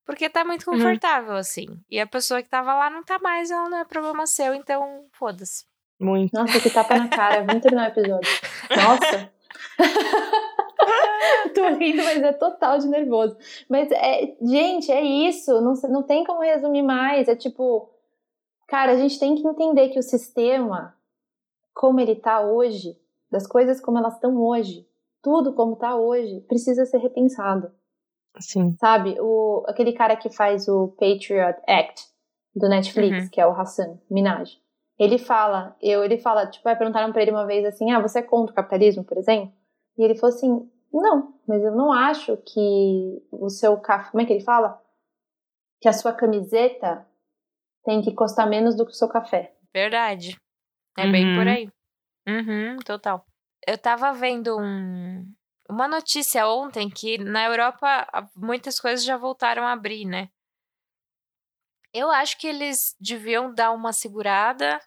Porque 0.08 0.30
tá 0.30 0.46
muito 0.46 0.66
uhum. 0.66 0.78
confortável, 0.78 1.34
uhum. 1.34 1.38
assim. 1.38 1.68
E 1.92 2.00
a 2.00 2.08
pessoa 2.08 2.42
que 2.42 2.48
tava 2.48 2.74
lá 2.74 2.90
não 2.90 3.04
tá 3.04 3.20
mais, 3.20 3.52
ela 3.52 3.68
não 3.68 3.80
é 3.80 3.84
problema 3.84 4.26
seu, 4.26 4.56
então 4.56 5.06
foda-se. 5.12 5.66
Muito. 6.00 6.32
Nossa, 6.34 6.62
que 6.62 6.70
tapa 6.70 6.98
na 6.98 7.10
cara. 7.10 7.44
Vamos 7.44 7.62
terminar 7.62 7.90
o 7.90 7.92
episódio. 7.92 8.30
Nossa. 8.70 9.30
Tô 11.54 11.68
rindo, 11.76 12.04
mas 12.04 12.24
é 12.24 12.32
total 12.32 12.80
de 12.80 12.88
nervoso. 12.88 13.36
Mas, 13.68 13.92
é, 13.92 14.34
gente, 14.42 14.90
é 14.90 15.02
isso. 15.02 15.60
Não, 15.60 15.74
não 15.90 16.04
tem 16.04 16.24
como 16.24 16.40
resumir 16.40 16.84
mais. 16.84 17.28
É 17.28 17.36
tipo, 17.36 17.90
cara, 18.66 18.94
a 18.94 18.96
gente 18.96 19.20
tem 19.20 19.36
que 19.36 19.46
entender 19.46 19.90
que 19.90 20.00
o 20.00 20.04
sistema, 20.04 20.96
como 21.74 22.00
ele 22.00 22.16
tá 22.16 22.40
hoje, 22.40 22.98
das 23.30 23.46
coisas 23.46 23.82
como 23.82 23.98
elas 23.98 24.14
estão 24.14 24.42
hoje, 24.42 24.88
tudo 25.22 25.52
como 25.52 25.76
tá 25.76 25.98
hoje, 25.98 26.40
precisa 26.48 26.86
ser 26.86 27.00
repensado. 27.00 27.74
Sim. 28.40 28.76
Sabe? 28.80 29.18
O, 29.20 29.64
aquele 29.68 29.94
cara 29.94 30.16
que 30.16 30.30
faz 30.30 30.68
o 30.68 30.90
Patriot 30.90 31.60
Act 31.68 32.06
do 32.56 32.70
Netflix, 32.70 33.24
uhum. 33.24 33.30
que 33.30 33.42
é 33.42 33.48
o 33.48 33.52
Hassan 33.52 34.00
Minaj. 34.10 34.58
Ele 35.00 35.18
fala, 35.18 35.76
eu, 35.82 36.04
ele 36.04 36.18
fala, 36.18 36.48
tipo, 36.48 36.64
perguntaram 36.64 37.12
pra 37.12 37.22
ele 37.22 37.32
uma 37.32 37.46
vez 37.46 37.64
assim, 37.66 37.92
ah, 37.92 38.00
você 38.00 38.20
é 38.20 38.24
contra 38.24 38.52
o 38.52 38.56
capitalismo, 38.56 39.04
por 39.04 39.18
exemplo? 39.18 39.54
E 39.98 40.04
ele 40.04 40.16
falou 40.16 40.36
assim, 40.36 40.72
não, 40.92 41.34
mas 41.48 41.64
eu 41.64 41.72
não 41.72 41.92
acho 41.92 42.36
que 42.38 43.22
o 43.32 43.50
seu 43.50 43.78
café, 43.78 44.10
como 44.12 44.22
é 44.22 44.26
que 44.26 44.34
ele 44.34 44.44
fala? 44.44 44.82
Que 45.80 45.88
a 45.88 45.94
sua 45.94 46.14
camiseta 46.14 47.06
tem 47.84 48.02
que 48.02 48.14
custar 48.14 48.50
menos 48.50 48.76
do 48.76 48.86
que 48.86 48.92
o 48.92 48.96
seu 48.96 49.08
café. 49.08 49.56
Verdade. 49.74 50.36
É 50.98 51.06
uhum. 51.06 51.12
bem 51.12 51.36
por 51.36 51.48
aí. 51.48 51.70
Uhum, 52.28 52.78
total. 52.84 53.24
Eu 53.66 53.78
tava 53.78 54.12
vendo 54.14 54.58
um, 54.60 55.26
uma 55.70 55.88
notícia 55.88 56.48
ontem 56.48 56.90
que 56.90 57.18
na 57.18 57.46
Europa 57.46 58.08
muitas 58.36 58.80
coisas 58.80 59.06
já 59.06 59.18
voltaram 59.18 59.66
a 59.66 59.72
abrir, 59.72 60.06
né? 60.06 60.30
Eu 61.94 62.12
acho 62.12 62.38
que 62.38 62.48
eles 62.48 62.96
deviam 63.00 63.54
dar 63.54 63.72
uma 63.72 63.92
segurada. 63.94 64.80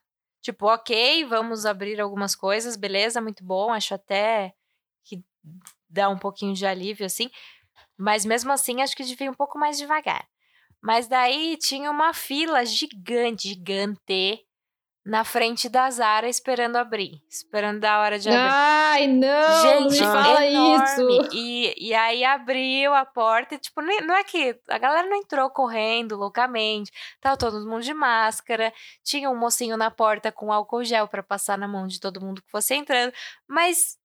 Tipo, 0.42 0.66
ok, 0.66 1.24
vamos 1.24 1.66
abrir 1.66 2.00
algumas 2.00 2.34
coisas, 2.34 2.76
beleza, 2.76 3.20
muito 3.20 3.44
bom. 3.44 3.72
Acho 3.72 3.94
até 3.94 4.54
que 5.04 5.22
dá 5.88 6.08
um 6.08 6.18
pouquinho 6.18 6.54
de 6.54 6.66
alívio, 6.66 7.04
assim. 7.06 7.30
Mas 7.98 8.24
mesmo 8.24 8.52
assim, 8.52 8.80
acho 8.82 8.96
que 8.96 9.04
devia 9.04 9.30
um 9.30 9.34
pouco 9.34 9.58
mais 9.58 9.76
devagar. 9.78 10.26
Mas 10.80 11.06
daí 11.08 11.56
tinha 11.58 11.90
uma 11.90 12.14
fila 12.14 12.64
gigante, 12.64 13.48
gigante, 13.48 14.46
na 15.04 15.24
frente 15.24 15.68
da 15.68 15.90
Zara 15.90 16.28
esperando 16.28 16.76
abrir, 16.76 17.22
esperando 17.28 17.84
a 17.84 18.00
hora 18.00 18.18
de 18.18 18.28
abrir. 18.28 18.40
Ai, 18.52 19.06
não, 19.06 19.62
Gente, 19.62 20.00
não 20.00 20.12
fala 20.12 20.46
enorme. 20.46 20.84
isso. 20.84 21.28
E, 21.32 21.88
e 21.88 21.94
aí 21.94 22.22
abriu 22.22 22.94
a 22.94 23.04
porta, 23.06 23.54
e, 23.54 23.58
tipo, 23.58 23.80
não 23.80 24.14
é 24.14 24.22
que 24.22 24.58
a 24.68 24.78
galera 24.78 25.08
não 25.08 25.16
entrou 25.16 25.48
correndo 25.50 26.16
loucamente, 26.16 26.92
tava 27.20 27.36
todo 27.36 27.66
mundo 27.66 27.82
de 27.82 27.94
máscara, 27.94 28.72
tinha 29.02 29.30
um 29.30 29.36
mocinho 29.36 29.76
na 29.76 29.90
porta 29.90 30.30
com 30.30 30.52
álcool 30.52 30.84
gel 30.84 31.08
para 31.08 31.22
passar 31.22 31.56
na 31.56 31.66
mão 31.66 31.86
de 31.86 31.98
todo 31.98 32.20
mundo 32.20 32.42
que 32.42 32.50
fosse 32.50 32.74
entrando, 32.74 33.12
mas 33.48 33.96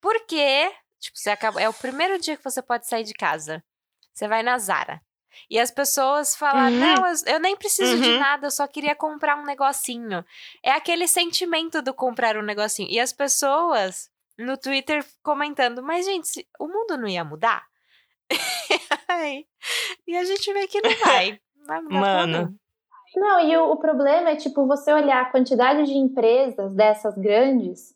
por 0.00 0.26
quê? 0.26 0.70
Tipo, 1.00 1.18
você 1.18 1.30
acaba, 1.30 1.60
é 1.60 1.68
o 1.68 1.74
primeiro 1.74 2.18
dia 2.18 2.36
que 2.36 2.44
você 2.44 2.62
pode 2.62 2.86
sair 2.86 3.04
de 3.04 3.14
casa. 3.14 3.64
Você 4.12 4.28
vai 4.28 4.42
na 4.42 4.58
Zara. 4.58 5.00
E 5.48 5.58
as 5.58 5.70
pessoas 5.70 6.36
falam: 6.36 6.64
uhum. 6.64 6.78
não, 6.78 7.06
eu, 7.06 7.14
eu, 7.26 7.40
nem 7.40 7.56
preciso 7.56 7.94
uhum. 7.96 8.00
de 8.00 8.18
nada, 8.18 8.46
eu 8.46 8.50
só 8.50 8.66
queria 8.66 8.94
comprar 8.94 9.36
um 9.36 9.44
negocinho. 9.44 10.24
É 10.62 10.72
aquele 10.72 11.06
sentimento 11.06 11.82
do 11.82 11.94
comprar 11.94 12.36
um 12.36 12.42
negocinho. 12.42 12.88
E 12.90 12.98
as 12.98 13.12
pessoas 13.12 14.10
no 14.38 14.56
Twitter 14.56 15.04
comentando: 15.22 15.82
mas, 15.82 16.06
gente, 16.06 16.46
o 16.58 16.66
mundo 16.66 16.96
não 16.96 17.08
ia 17.08 17.24
mudar? 17.24 17.64
e 20.06 20.16
a 20.16 20.24
gente 20.24 20.52
vê 20.52 20.66
que 20.66 20.80
não 20.80 20.94
vai. 20.96 21.40
vai 21.66 21.82
mudar 21.82 22.00
Mano. 22.00 22.46
Tudo. 22.46 22.58
Não, 23.16 23.48
e 23.48 23.56
o, 23.56 23.70
o 23.70 23.76
problema 23.76 24.30
é, 24.30 24.36
tipo, 24.36 24.66
você 24.66 24.92
olhar 24.92 25.22
a 25.22 25.30
quantidade 25.30 25.84
de 25.84 25.92
empresas 25.92 26.74
dessas 26.74 27.16
grandes 27.16 27.93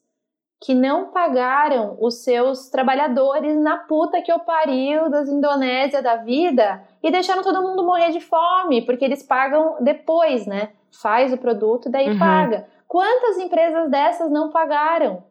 que 0.61 0.75
não 0.75 1.11
pagaram 1.13 1.97
os 2.01 2.23
seus 2.25 2.69
trabalhadores 2.69 3.57
na 3.57 3.77
puta 3.77 4.21
que 4.21 4.33
eu 4.33 4.41
pariu 4.41 5.09
das 5.09 5.29
Indonésia 5.29 6.03
da 6.03 6.17
vida 6.17 6.83
e 7.03 7.11
deixaram 7.11 7.43
todo 7.43 7.63
mundo 7.63 7.85
morrer 7.85 8.11
de 8.11 8.21
fome, 8.21 8.85
porque 8.85 9.05
eles 9.05 9.23
pagam 9.23 9.77
depois, 9.81 10.47
né? 10.47 10.71
Faz 11.01 11.33
o 11.33 11.39
produto 11.39 11.89
e 11.89 11.93
daí 11.93 12.11
uhum. 12.11 12.19
paga. 12.19 12.67
Quantas 12.89 13.39
empresas 13.39 13.89
dessas 13.89 14.31
não 14.31 14.51
pagaram? 14.51 15.23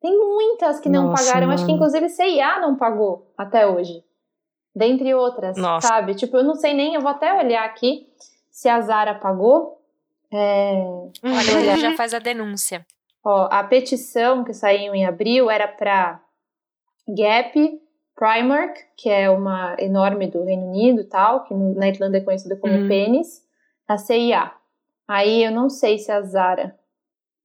Tem 0.00 0.16
muitas 0.18 0.80
que 0.80 0.88
não 0.88 1.08
Nossa, 1.08 1.24
pagaram, 1.24 1.46
mano. 1.46 1.54
acho 1.54 1.66
que 1.66 1.72
inclusive 1.72 2.08
CIA 2.08 2.60
não 2.60 2.76
pagou 2.76 3.30
até 3.36 3.66
hoje. 3.66 4.02
Dentre 4.74 5.14
outras, 5.14 5.56
Nossa. 5.56 5.88
sabe? 5.88 6.14
Tipo, 6.14 6.38
eu 6.38 6.44
não 6.44 6.54
sei 6.54 6.74
nem, 6.74 6.94
eu 6.94 7.00
vou 7.00 7.10
até 7.10 7.32
olhar 7.34 7.64
aqui 7.64 8.06
se 8.50 8.68
a 8.68 8.80
Zara 8.80 9.14
pagou. 9.14 9.80
É... 10.32 10.74
Olha, 11.22 11.76
já 11.78 11.96
faz 11.96 12.14
a 12.14 12.18
denúncia. 12.18 12.84
Ó, 13.24 13.48
a 13.50 13.64
petição 13.64 14.44
que 14.44 14.52
saiu 14.52 14.94
em 14.94 15.06
abril 15.06 15.50
era 15.50 15.66
para 15.66 16.20
Gap, 17.08 17.80
Primark, 18.14 18.78
que 18.96 19.08
é 19.08 19.30
uma 19.30 19.76
enorme 19.78 20.26
do 20.28 20.44
Reino 20.44 20.66
Unido 20.66 21.00
e 21.00 21.04
tal, 21.04 21.44
que 21.44 21.54
na 21.54 21.88
Irlanda 21.88 22.18
é 22.18 22.20
conhecida 22.20 22.56
como 22.56 22.74
uhum. 22.74 22.86
Pennies, 22.86 23.42
a 23.88 23.96
CIA. 23.96 24.52
Aí 25.08 25.42
eu 25.42 25.50
não 25.50 25.68
sei 25.68 25.98
se 25.98 26.12
a 26.12 26.20
Zara. 26.22 26.78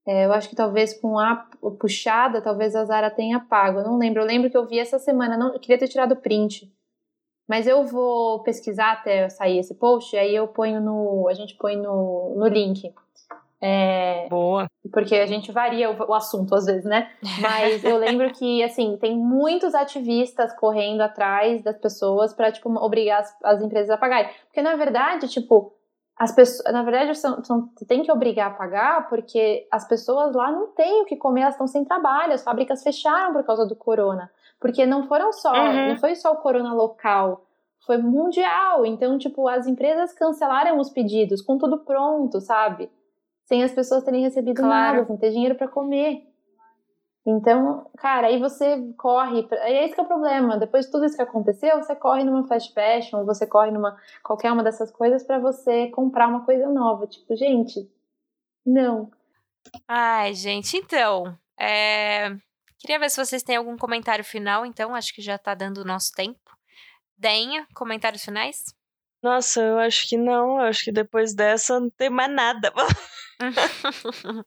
É, 0.06 0.26
eu 0.26 0.32
acho 0.32 0.48
que 0.48 0.56
talvez 0.56 0.94
com 0.94 1.18
a 1.18 1.46
puxada, 1.78 2.40
talvez 2.40 2.74
a 2.74 2.84
Zara 2.84 3.10
tenha 3.10 3.40
pago. 3.40 3.80
Eu 3.80 3.84
não 3.84 3.98
lembro. 3.98 4.22
Eu 4.22 4.26
lembro 4.26 4.50
que 4.50 4.56
eu 4.56 4.66
vi 4.66 4.78
essa 4.78 4.98
semana. 4.98 5.36
Não, 5.36 5.52
eu 5.52 5.60
queria 5.60 5.78
ter 5.78 5.88
tirado 5.88 6.16
print. 6.16 6.72
Mas 7.48 7.66
eu 7.66 7.84
vou 7.84 8.42
pesquisar 8.42 8.92
até 8.92 9.28
sair 9.28 9.58
esse 9.58 9.74
post, 9.74 10.16
aí 10.16 10.34
eu 10.34 10.46
ponho 10.46 10.80
no. 10.80 11.26
A 11.28 11.34
gente 11.34 11.56
põe 11.56 11.76
no, 11.76 12.34
no 12.36 12.46
link. 12.46 12.94
É, 13.62 14.26
Boa. 14.30 14.66
Porque 14.90 15.14
a 15.14 15.26
gente 15.26 15.52
varia 15.52 15.90
o, 15.90 16.10
o, 16.10 16.14
assunto 16.14 16.54
às 16.54 16.64
vezes, 16.64 16.84
né? 16.84 17.10
Mas 17.42 17.84
eu 17.84 17.98
lembro 17.98 18.32
que, 18.32 18.62
assim, 18.62 18.96
tem 18.96 19.16
muitos 19.18 19.74
ativistas 19.74 20.52
correndo 20.54 21.02
atrás 21.02 21.62
das 21.62 21.76
pessoas 21.76 22.32
para 22.32 22.50
tipo, 22.50 22.70
obrigar 22.82 23.20
as, 23.20 23.36
as, 23.44 23.62
empresas 23.62 23.90
a 23.90 23.98
pagarem. 23.98 24.30
Porque, 24.46 24.62
na 24.62 24.76
verdade, 24.76 25.28
tipo, 25.28 25.74
as 26.16 26.32
pessoas, 26.32 26.72
na 26.72 26.82
verdade, 26.82 27.14
são, 27.18 27.44
são, 27.44 27.68
tem 27.86 28.02
que 28.02 28.10
obrigar 28.10 28.48
a 28.50 28.54
pagar 28.54 29.08
porque 29.08 29.66
as 29.70 29.86
pessoas 29.86 30.34
lá 30.34 30.50
não 30.50 30.68
têm 30.68 31.02
o 31.02 31.04
que 31.04 31.16
comer, 31.16 31.42
elas 31.42 31.54
estão 31.54 31.66
sem 31.66 31.84
trabalho, 31.84 32.32
as 32.32 32.42
fábricas 32.42 32.82
fecharam 32.82 33.34
por 33.34 33.44
causa 33.44 33.66
do 33.66 33.76
corona. 33.76 34.30
Porque 34.58 34.86
não 34.86 35.06
foram 35.06 35.32
só, 35.32 35.52
uhum. 35.52 35.88
não 35.88 35.96
foi 35.98 36.14
só 36.14 36.32
o 36.32 36.36
corona 36.36 36.72
local, 36.72 37.44
foi 37.86 37.98
mundial. 37.98 38.86
Então, 38.86 39.18
tipo, 39.18 39.48
as 39.48 39.66
empresas 39.66 40.14
cancelaram 40.14 40.78
os 40.78 40.88
pedidos 40.88 41.42
com 41.42 41.58
tudo 41.58 41.78
pronto, 41.78 42.40
sabe? 42.40 42.90
Sem 43.50 43.64
as 43.64 43.72
pessoas 43.72 44.04
terem 44.04 44.22
recebido 44.22 44.62
claro. 44.62 44.98
nada, 44.98 45.06
sem 45.08 45.16
ter 45.16 45.30
dinheiro 45.32 45.56
para 45.56 45.66
comer. 45.66 46.24
Então, 47.26 47.90
cara, 47.98 48.28
aí 48.28 48.38
você 48.38 48.92
corre. 48.96 49.42
Pra... 49.42 49.58
É 49.68 49.84
esse 49.84 49.92
que 49.92 50.00
é 50.00 50.04
o 50.04 50.06
problema. 50.06 50.56
Depois 50.56 50.86
de 50.86 50.92
tudo 50.92 51.04
isso 51.04 51.16
que 51.16 51.22
aconteceu, 51.22 51.76
você 51.76 51.96
corre 51.96 52.22
numa 52.22 52.46
fast 52.46 52.72
fashion, 52.72 53.24
você 53.24 53.48
corre 53.48 53.72
numa 53.72 54.00
qualquer 54.22 54.52
uma 54.52 54.62
dessas 54.62 54.92
coisas 54.92 55.24
para 55.24 55.40
você 55.40 55.88
comprar 55.88 56.28
uma 56.28 56.44
coisa 56.44 56.68
nova. 56.68 57.08
Tipo, 57.08 57.34
gente, 57.34 57.90
não. 58.64 59.10
Ai, 59.88 60.32
gente, 60.32 60.76
então. 60.76 61.36
É... 61.58 62.30
Queria 62.78 63.00
ver 63.00 63.10
se 63.10 63.22
vocês 63.22 63.42
têm 63.42 63.56
algum 63.56 63.76
comentário 63.76 64.24
final, 64.24 64.64
então. 64.64 64.94
Acho 64.94 65.12
que 65.12 65.20
já 65.20 65.36
tá 65.36 65.56
dando 65.56 65.78
o 65.78 65.84
nosso 65.84 66.12
tempo. 66.12 66.38
Denha, 67.18 67.66
comentários 67.74 68.24
finais? 68.24 68.62
Nossa, 69.20 69.60
eu 69.60 69.76
acho 69.80 70.08
que 70.08 70.16
não. 70.16 70.60
Eu 70.60 70.66
acho 70.66 70.84
que 70.84 70.92
depois 70.92 71.34
dessa 71.34 71.80
não 71.80 71.90
tem 71.90 72.08
mais 72.08 72.32
nada. 72.32 72.72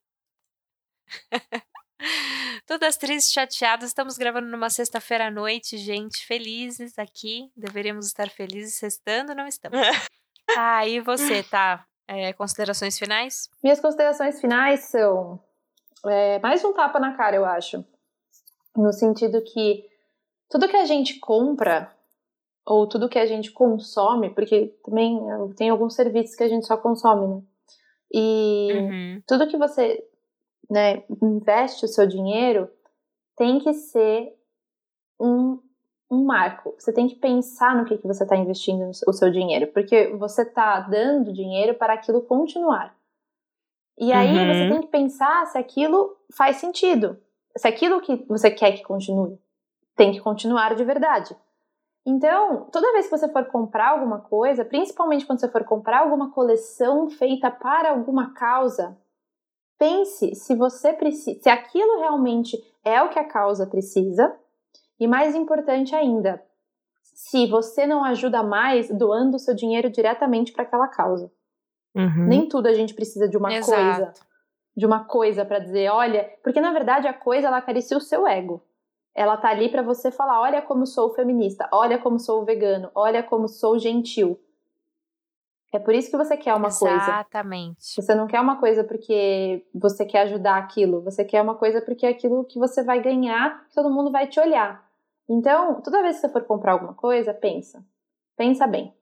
Todas 2.68 2.98
tristes, 2.98 3.32
chateadas. 3.34 3.90
Estamos 3.90 4.18
gravando 4.18 4.48
numa 4.48 4.70
sexta-feira 4.70 5.28
à 5.28 5.32
noite, 5.32 5.78
gente. 5.78 6.26
Felizes 6.26 7.00
aqui. 7.00 7.52
Deveríamos 7.56 8.06
estar 8.06 8.30
felizes 8.30 8.76
sextando, 8.76 9.34
não 9.34 9.48
estamos. 9.48 9.80
ah, 10.58 10.88
e 10.88 11.00
você, 11.00 11.42
tá? 11.44 11.86
É, 12.08 12.34
considerações 12.34 13.00
finais? 13.00 13.50
Minhas 13.64 13.80
considerações 13.80 14.40
finais 14.40 14.82
são 14.86 15.40
é, 16.06 16.40
mais 16.40 16.64
um 16.64 16.74
tapa 16.74 17.00
na 17.00 17.16
cara, 17.16 17.36
eu 17.36 17.46
acho. 17.46 17.84
No 18.76 18.92
sentido 18.92 19.42
que 19.42 19.90
tudo 20.50 20.68
que 20.68 20.76
a 20.76 20.86
gente 20.86 21.20
compra 21.20 21.92
ou 22.66 22.88
tudo 22.88 23.10
que 23.10 23.20
a 23.20 23.26
gente 23.26 23.52
consome, 23.52 24.30
porque 24.30 24.68
também 24.84 25.20
tem 25.56 25.70
alguns 25.70 25.96
serviços 25.96 26.36
que 26.36 26.44
a 26.44 26.48
gente 26.48 26.66
só 26.66 26.78
consome, 26.78 27.28
né? 27.28 27.42
E 28.14 28.70
uhum. 28.74 29.24
tudo 29.26 29.48
que 29.48 29.58
você 29.58 30.04
né, 30.70 31.04
investe 31.22 31.86
o 31.86 31.88
seu 31.88 32.08
dinheiro 32.08 32.70
tem 33.36 33.60
que 33.60 33.74
ser 33.74 34.38
um, 35.20 35.60
um 36.10 36.24
marco. 36.24 36.76
Você 36.78 36.94
tem 36.94 37.08
que 37.08 37.16
pensar 37.16 37.76
no 37.76 37.86
que, 37.86 37.98
que 37.98 38.08
você 38.08 38.24
está 38.24 38.36
investindo 38.38 38.92
o 39.08 39.14
seu 39.14 39.32
dinheiro, 39.32 39.68
porque 39.68 40.10
você 40.10 40.44
está 40.44 40.82
dando 40.82 41.34
dinheiro 41.34 41.74
para 41.74 41.94
aquilo 41.94 42.22
continuar. 42.22 42.96
E 43.98 44.12
aí 44.12 44.38
uhum. 44.38 44.48
você 44.48 44.70
tem 44.70 44.82
que 44.82 44.88
pensar 44.88 45.46
se 45.48 45.58
aquilo 45.58 46.16
faz 46.36 46.58
sentido. 46.58 47.18
Se 47.56 47.68
aquilo 47.68 48.02
que 48.02 48.24
você 48.28 48.50
quer 48.50 48.74
que 48.74 48.84
continue 48.84 49.40
tem 49.96 50.12
que 50.12 50.20
continuar 50.20 50.76
de 50.76 50.84
verdade. 50.84 51.36
Então, 52.06 52.68
toda 52.70 52.92
vez 52.92 53.06
que 53.06 53.18
você 53.18 53.30
for 53.30 53.46
comprar 53.46 53.92
alguma 53.92 54.20
coisa, 54.20 54.66
principalmente 54.66 55.26
quando 55.26 55.40
você 55.40 55.48
for 55.48 55.64
comprar 55.64 56.00
alguma 56.00 56.32
coleção 56.32 57.10
feita 57.10 57.50
para 57.50 57.92
alguma 57.92 58.34
causa, 58.34 58.98
pense 59.80 60.36
se 60.36 60.54
você 60.54 60.92
precisa, 60.92 61.42
se 61.42 61.50
aquilo 61.50 62.00
realmente 62.00 62.58
é 62.84 63.02
o 63.02 63.10
que 63.10 63.20
a 63.20 63.28
causa 63.28 63.66
precisa, 63.66 64.36
e 65.00 65.08
mais 65.08 65.34
importante 65.34 65.96
ainda, 65.96 66.44
se 67.02 67.48
você 67.48 67.88
não 67.88 68.04
ajuda 68.04 68.44
mais 68.44 68.90
doando 68.90 69.38
o 69.38 69.40
seu 69.40 69.56
dinheiro 69.56 69.90
diretamente 69.90 70.52
para 70.52 70.64
aquela 70.64 70.88
causa. 70.90 71.32
Uhum. 71.96 72.28
Nem 72.28 72.50
tudo 72.50 72.68
a 72.68 72.74
gente 72.74 72.94
precisa 72.94 73.30
de 73.30 73.38
uma 73.38 73.54
Exato. 73.54 73.72
coisa, 73.72 74.14
de 74.76 74.86
uma 74.86 75.06
coisa 75.06 75.46
para 75.46 75.60
dizer, 75.60 75.90
olha, 75.90 76.30
porque 76.44 76.60
na 76.60 76.74
verdade 76.74 77.08
a 77.08 77.14
coisa 77.14 77.48
ela 77.48 77.58
acaricia 77.58 77.98
o 77.98 78.02
seu 78.02 78.28
ego 78.28 78.62
ela 79.16 79.38
tá 79.38 79.50
ali 79.50 79.70
para 79.70 79.82
você 79.82 80.12
falar: 80.12 80.42
olha 80.42 80.62
como 80.62 80.86
sou 80.86 81.14
feminista, 81.14 81.68
olha 81.72 81.98
como 81.98 82.20
sou 82.20 82.44
vegano, 82.44 82.90
olha 82.96 83.22
como 83.22 83.48
sou 83.48 83.78
gentil. 83.78 84.40
É 85.74 85.80
por 85.80 85.96
isso 85.96 86.12
que 86.12 86.18
você 86.18 86.38
quer 86.38 86.54
uma 86.54 86.68
Exatamente. 86.68 87.00
coisa. 87.00 87.12
Exatamente. 87.12 87.96
Você 87.96 88.14
não 88.14 88.28
quer 88.28 88.40
uma 88.40 88.60
coisa 88.60 88.84
porque 88.84 89.66
você 89.74 90.06
quer 90.06 90.22
ajudar 90.22 90.58
aquilo. 90.58 91.02
Você 91.02 91.26
quer 91.26 91.42
uma 91.42 91.56
coisa 91.56 91.82
porque 91.82 92.06
é 92.06 92.10
aquilo 92.10 92.44
que 92.46 92.60
você 92.60 92.84
vai 92.84 93.02
ganhar, 93.02 93.66
que 93.68 93.74
todo 93.74 93.90
mundo 93.90 94.12
vai 94.12 94.28
te 94.28 94.40
olhar. 94.40 94.88
Então, 95.28 95.82
toda 95.82 96.04
vez 96.04 96.18
que 96.18 96.22
você 96.22 96.30
for 96.30 96.44
comprar 96.44 96.74
alguma 96.74 96.94
coisa, 96.94 97.34
pensa. 97.34 97.84
Pensa 98.38 98.68
bem. 98.68 98.94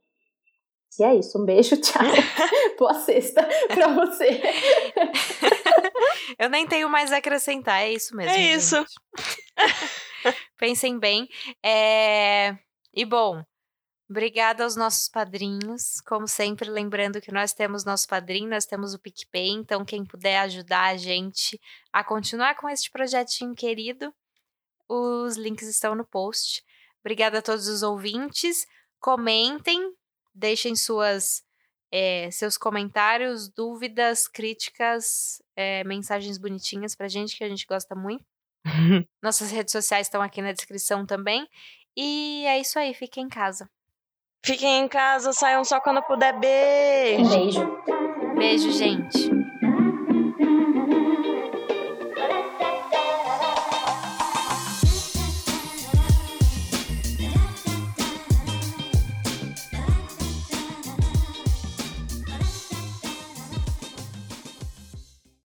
E 0.97 1.03
é 1.03 1.15
isso. 1.15 1.41
Um 1.41 1.45
beijo, 1.45 1.75
tchau. 1.81 2.01
Boa 2.79 2.93
sexta 2.93 3.45
pra 3.67 3.89
você. 3.89 4.41
Eu 6.37 6.49
nem 6.49 6.67
tenho 6.67 6.89
mais 6.89 7.11
a 7.11 7.17
acrescentar, 7.17 7.81
é 7.81 7.93
isso 7.93 8.15
mesmo. 8.15 8.31
É 8.31 8.37
gente. 8.37 8.57
isso. 8.57 8.85
Pensem 10.57 10.99
bem. 10.99 11.27
É... 11.63 12.57
E 12.93 13.05
bom, 13.05 13.43
obrigada 14.09 14.63
aos 14.63 14.75
nossos 14.75 15.07
padrinhos. 15.07 16.01
Como 16.01 16.27
sempre, 16.27 16.69
lembrando 16.69 17.21
que 17.21 17.31
nós 17.31 17.53
temos 17.53 17.85
nosso 17.85 18.07
padrinho, 18.07 18.49
nós 18.49 18.65
temos 18.65 18.93
o 18.93 18.99
PicPay, 18.99 19.49
então 19.49 19.85
quem 19.85 20.05
puder 20.05 20.39
ajudar 20.39 20.91
a 20.91 20.97
gente 20.97 21.59
a 21.91 22.03
continuar 22.03 22.55
com 22.55 22.69
este 22.69 22.91
projetinho 22.91 23.55
querido, 23.55 24.13
os 24.87 25.37
links 25.37 25.67
estão 25.67 25.95
no 25.95 26.05
post. 26.05 26.63
Obrigada 26.99 27.39
a 27.39 27.41
todos 27.41 27.67
os 27.67 27.81
ouvintes. 27.81 28.65
Comentem, 28.99 29.93
deixem 30.35 30.75
suas 30.75 31.43
é, 31.91 32.29
seus 32.31 32.57
comentários, 32.57 33.49
dúvidas, 33.49 34.27
críticas, 34.27 35.41
é, 35.55 35.83
mensagens 35.83 36.37
bonitinhas 36.37 36.95
pra 36.95 37.07
gente, 37.07 37.37
que 37.37 37.43
a 37.43 37.49
gente 37.49 37.65
gosta 37.67 37.93
muito. 37.95 38.23
Nossas 39.21 39.51
redes 39.51 39.71
sociais 39.71 40.07
estão 40.07 40.21
aqui 40.21 40.41
na 40.41 40.51
descrição 40.51 41.05
também. 41.05 41.47
E 41.95 42.45
é 42.47 42.59
isso 42.59 42.79
aí, 42.79 42.93
fiquem 42.93 43.25
em 43.25 43.29
casa. 43.29 43.69
Fiquem 44.43 44.83
em 44.83 44.87
casa, 44.87 45.33
saiam 45.33 45.63
só 45.63 45.79
quando 45.79 46.01
puder. 46.03 46.39
Beijo. 46.39 47.29
Beijo. 47.29 47.83
Beijo, 48.35 48.71
gente. 48.71 49.40